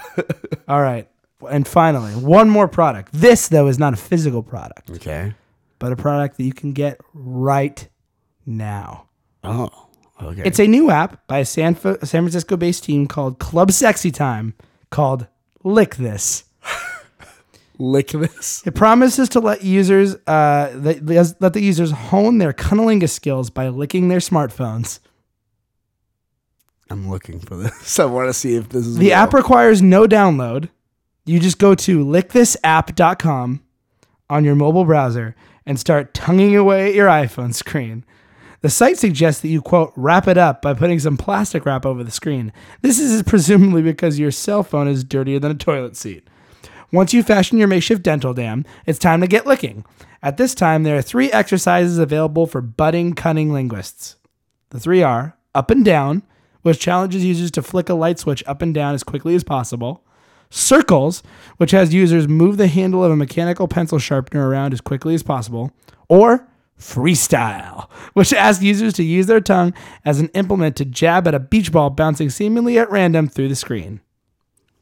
All 0.67 0.81
right. 0.81 1.07
And 1.49 1.67
finally, 1.67 2.13
one 2.13 2.49
more 2.49 2.67
product. 2.67 3.09
This, 3.13 3.47
though, 3.47 3.67
is 3.67 3.79
not 3.79 3.93
a 3.93 3.97
physical 3.97 4.43
product, 4.43 4.91
Okay. 4.91 5.33
but 5.79 5.91
a 5.91 5.95
product 5.95 6.37
that 6.37 6.43
you 6.43 6.53
can 6.53 6.71
get 6.73 6.99
right 7.13 7.87
now. 8.45 9.05
Oh, 9.43 9.87
okay. 10.21 10.43
It's 10.45 10.59
a 10.59 10.67
new 10.67 10.91
app 10.91 11.25
by 11.27 11.39
a 11.39 11.45
San, 11.45 11.75
San 11.75 11.97
Francisco 11.97 12.57
based 12.57 12.83
team 12.83 13.07
called 13.07 13.39
Club 13.39 13.71
Sexy 13.71 14.11
Time 14.11 14.53
called 14.91 15.25
Lick 15.63 15.95
This. 15.95 16.43
Lick 17.79 18.09
this. 18.09 18.61
It 18.67 18.75
promises 18.75 19.27
to 19.29 19.39
let 19.39 19.63
users 19.63 20.13
uh, 20.27 20.71
let, 20.75 21.41
let 21.41 21.53
the 21.53 21.61
users 21.61 21.89
hone 21.89 22.37
their 22.37 22.53
cunnilingus 22.53 23.09
skills 23.09 23.49
by 23.49 23.69
licking 23.69 24.07
their 24.07 24.19
smartphones. 24.19 24.99
I'm 26.91 27.09
looking 27.09 27.39
for 27.39 27.55
this. 27.55 27.99
I 27.99 28.05
want 28.05 28.29
to 28.29 28.33
see 28.33 28.55
if 28.55 28.69
this 28.69 28.85
is 28.85 28.97
The 28.97 29.07
real. 29.07 29.15
app 29.15 29.33
requires 29.33 29.81
no 29.81 30.05
download. 30.05 30.69
You 31.25 31.39
just 31.39 31.57
go 31.59 31.73
to 31.75 32.03
lickthisapp.com 32.05 33.61
on 34.29 34.43
your 34.45 34.55
mobile 34.55 34.85
browser 34.85 35.35
and 35.65 35.79
start 35.79 36.13
tonguing 36.13 36.55
away 36.55 36.89
at 36.89 36.95
your 36.95 37.07
iPhone 37.07 37.53
screen. 37.53 38.03
The 38.61 38.69
site 38.69 38.97
suggests 38.97 39.41
that 39.41 39.47
you, 39.47 39.61
quote, 39.61 39.91
wrap 39.95 40.27
it 40.27 40.37
up 40.37 40.61
by 40.61 40.73
putting 40.73 40.99
some 40.99 41.17
plastic 41.17 41.65
wrap 41.65 41.85
over 41.85 42.03
the 42.03 42.11
screen. 42.11 42.53
This 42.81 42.99
is 42.99 43.23
presumably 43.27 43.81
because 43.81 44.19
your 44.19 44.31
cell 44.31 44.63
phone 44.63 44.87
is 44.87 45.03
dirtier 45.03 45.39
than 45.39 45.51
a 45.51 45.55
toilet 45.55 45.95
seat. 45.97 46.27
Once 46.91 47.13
you 47.13 47.23
fashion 47.23 47.57
your 47.57 47.67
makeshift 47.67 48.03
dental 48.03 48.33
dam, 48.33 48.65
it's 48.85 48.99
time 48.99 49.21
to 49.21 49.27
get 49.27 49.47
licking. 49.47 49.85
At 50.21 50.37
this 50.37 50.53
time, 50.53 50.83
there 50.83 50.97
are 50.97 51.01
three 51.01 51.31
exercises 51.31 51.97
available 51.97 52.45
for 52.45 52.61
budding 52.61 53.13
cunning 53.13 53.51
linguists. 53.51 54.17
The 54.69 54.79
three 54.79 55.01
are 55.01 55.37
up 55.55 55.71
and 55.71 55.83
down, 55.85 56.23
which 56.61 56.79
challenges 56.79 57.23
users 57.25 57.51
to 57.51 57.61
flick 57.61 57.89
a 57.89 57.93
light 57.93 58.19
switch 58.19 58.43
up 58.47 58.61
and 58.61 58.73
down 58.73 58.93
as 58.93 59.03
quickly 59.03 59.35
as 59.35 59.43
possible. 59.43 60.03
Circles, 60.49 61.23
which 61.57 61.71
has 61.71 61.93
users 61.93 62.27
move 62.27 62.57
the 62.57 62.67
handle 62.67 63.03
of 63.03 63.11
a 63.11 63.15
mechanical 63.15 63.67
pencil 63.67 63.99
sharpener 63.99 64.49
around 64.49 64.73
as 64.73 64.81
quickly 64.81 65.15
as 65.15 65.23
possible. 65.23 65.71
Or 66.09 66.47
freestyle, 66.77 67.89
which 68.13 68.33
asks 68.33 68.63
users 68.63 68.93
to 68.93 69.03
use 69.03 69.27
their 69.27 69.39
tongue 69.39 69.73
as 70.03 70.19
an 70.19 70.27
implement 70.29 70.75
to 70.77 70.85
jab 70.85 71.27
at 71.27 71.35
a 71.35 71.39
beach 71.39 71.71
ball 71.71 71.89
bouncing 71.89 72.29
seemingly 72.29 72.77
at 72.77 72.91
random 72.91 73.27
through 73.27 73.47
the 73.47 73.55
screen. 73.55 74.01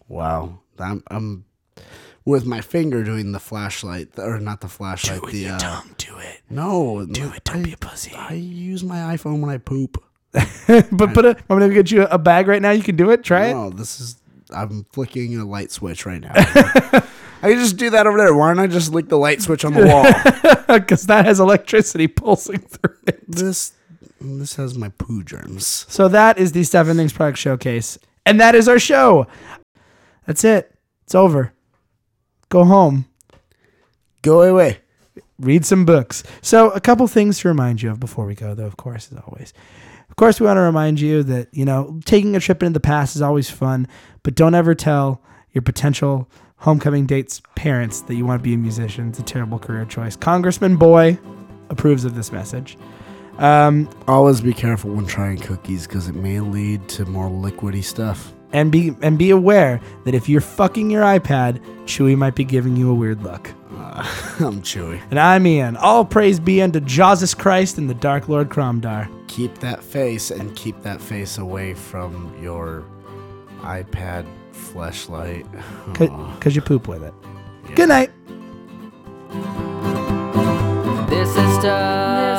Wow. 0.07 0.59
I'm, 0.79 1.03
I'm 1.11 1.45
with 2.25 2.45
my 2.45 2.61
finger 2.61 3.03
doing 3.03 3.31
the 3.31 3.39
flashlight, 3.39 4.17
or 4.17 4.39
not 4.39 4.61
the 4.61 4.67
flashlight. 4.67 5.21
the 5.31 5.49
uh, 5.49 5.81
do 5.97 6.17
it. 6.17 6.41
no, 6.49 7.05
do 7.05 7.31
it, 7.33 7.43
don't 7.43 7.63
be 7.63 7.73
a 7.73 7.77
pussy. 7.77 8.13
I 8.15 8.33
use 8.33 8.83
my 8.83 9.15
iPhone 9.15 9.41
when 9.41 9.49
I 9.49 9.57
poop. 9.57 10.03
but 10.91 11.13
put 11.13 11.25
a, 11.25 11.29
I'm 11.49 11.59
gonna 11.59 11.73
get 11.73 11.89
you 11.91 12.03
a 12.03 12.17
bag 12.17 12.47
right 12.47 12.61
now. 12.61 12.71
You 12.71 12.83
can 12.83 12.95
do 12.95 13.09
it. 13.09 13.23
Try 13.23 13.47
it. 13.47 13.53
No, 13.53 13.69
this 13.69 13.99
is. 13.99 14.15
I'm 14.51 14.85
flicking 14.91 15.37
a 15.39 15.45
light 15.45 15.71
switch 15.71 16.05
right 16.05 16.21
now. 16.21 16.31
I 16.35 17.51
can 17.51 17.59
just 17.59 17.77
do 17.77 17.89
that 17.91 18.05
over 18.05 18.17
there. 18.17 18.33
Why 18.33 18.49
don't 18.49 18.59
I 18.59 18.67
just 18.67 18.91
lick 18.91 19.07
the 19.07 19.17
light 19.17 19.41
switch 19.41 19.63
on 19.63 19.73
the 19.73 19.85
wall? 19.85 20.03
because 20.79 21.05
that 21.05 21.25
has 21.25 21.39
electricity 21.39 22.07
pulsing 22.07 22.59
through 22.59 22.97
it. 23.07 23.23
this 23.27 23.73
this 24.19 24.55
has 24.55 24.77
my 24.77 24.89
poo 24.89 25.23
germs. 25.23 25.85
So 25.89 26.07
that 26.09 26.37
is 26.37 26.51
the 26.51 26.63
Seven 26.63 26.97
Things 26.97 27.13
Product 27.13 27.37
Showcase, 27.37 27.97
and 28.25 28.39
that 28.39 28.55
is 28.55 28.67
our 28.67 28.79
show. 28.79 29.27
That's 30.25 30.43
it. 30.43 30.75
It's 31.05 31.15
over. 31.15 31.53
Go 32.49 32.65
home. 32.65 33.05
Go 34.21 34.41
away. 34.41 34.79
Read 35.39 35.65
some 35.65 35.85
books. 35.85 36.23
So 36.41 36.69
a 36.71 36.81
couple 36.81 37.07
things 37.07 37.39
to 37.39 37.47
remind 37.47 37.81
you 37.81 37.91
of 37.91 37.99
before 37.99 38.25
we 38.25 38.35
go, 38.35 38.53
though. 38.53 38.65
Of 38.65 38.77
course, 38.77 39.09
as 39.11 39.19
always. 39.25 39.53
Of 40.19 40.21
course, 40.21 40.41
we 40.41 40.47
want 40.47 40.57
to 40.57 40.63
remind 40.63 40.99
you 40.99 41.23
that 41.23 41.47
you 41.53 41.63
know 41.63 41.97
taking 42.03 42.35
a 42.35 42.41
trip 42.41 42.61
into 42.61 42.73
the 42.73 42.81
past 42.81 43.15
is 43.15 43.21
always 43.21 43.49
fun, 43.49 43.87
but 44.21 44.35
don't 44.35 44.53
ever 44.53 44.75
tell 44.75 45.21
your 45.53 45.61
potential 45.61 46.29
homecoming 46.57 47.05
date's 47.05 47.41
parents 47.55 48.01
that 48.01 48.15
you 48.15 48.25
want 48.25 48.37
to 48.37 48.43
be 48.43 48.53
a 48.53 48.57
musician. 48.57 49.07
It's 49.07 49.19
a 49.19 49.23
terrible 49.23 49.59
career 49.59 49.85
choice. 49.85 50.17
Congressman 50.17 50.75
Boy 50.75 51.17
approves 51.69 52.03
of 52.03 52.15
this 52.15 52.33
message. 52.33 52.77
Um, 53.37 53.89
Always 54.09 54.41
be 54.41 54.51
careful 54.51 54.91
when 54.91 55.05
trying 55.05 55.37
cookies 55.37 55.87
because 55.87 56.09
it 56.09 56.15
may 56.15 56.41
lead 56.41 56.89
to 56.89 57.05
more 57.05 57.29
liquidy 57.29 57.81
stuff. 57.81 58.33
and 58.51 58.73
be 58.73 58.93
and 59.01 59.17
be 59.17 59.29
aware 59.29 59.79
that 60.03 60.13
if 60.13 60.27
you're 60.27 60.41
fucking 60.41 60.91
your 60.91 61.03
iPad, 61.03 61.59
Chewy 61.85 62.17
might 62.17 62.35
be 62.35 62.43
giving 62.43 62.75
you 62.75 62.91
a 62.91 62.93
weird 62.93 63.23
look. 63.23 63.53
I'm 63.71 64.61
chewy. 64.63 65.01
And 65.11 65.17
I'm 65.17 65.47
Ian. 65.47 65.77
All 65.77 66.03
praise 66.03 66.41
be 66.41 66.61
unto 66.61 66.81
Jesus 66.81 67.33
Christ 67.33 67.77
and 67.77 67.89
the 67.89 67.93
Dark 67.93 68.27
Lord 68.27 68.49
Cromdar. 68.49 69.09
Keep 69.29 69.59
that 69.59 69.83
face 69.83 70.31
and 70.31 70.53
keep 70.55 70.81
that 70.81 70.99
face 70.99 71.37
away 71.37 71.75
from 71.75 72.35
your 72.43 72.83
iPad 73.61 74.25
flashlight. 74.51 75.45
Because 75.93 76.55
you 76.55 76.61
poop 76.61 76.87
with 76.87 77.03
it. 77.03 77.13
Good 77.75 77.89
night. 77.89 78.11
This 81.09 81.29
is 81.29 81.59
stuff. 81.59 82.38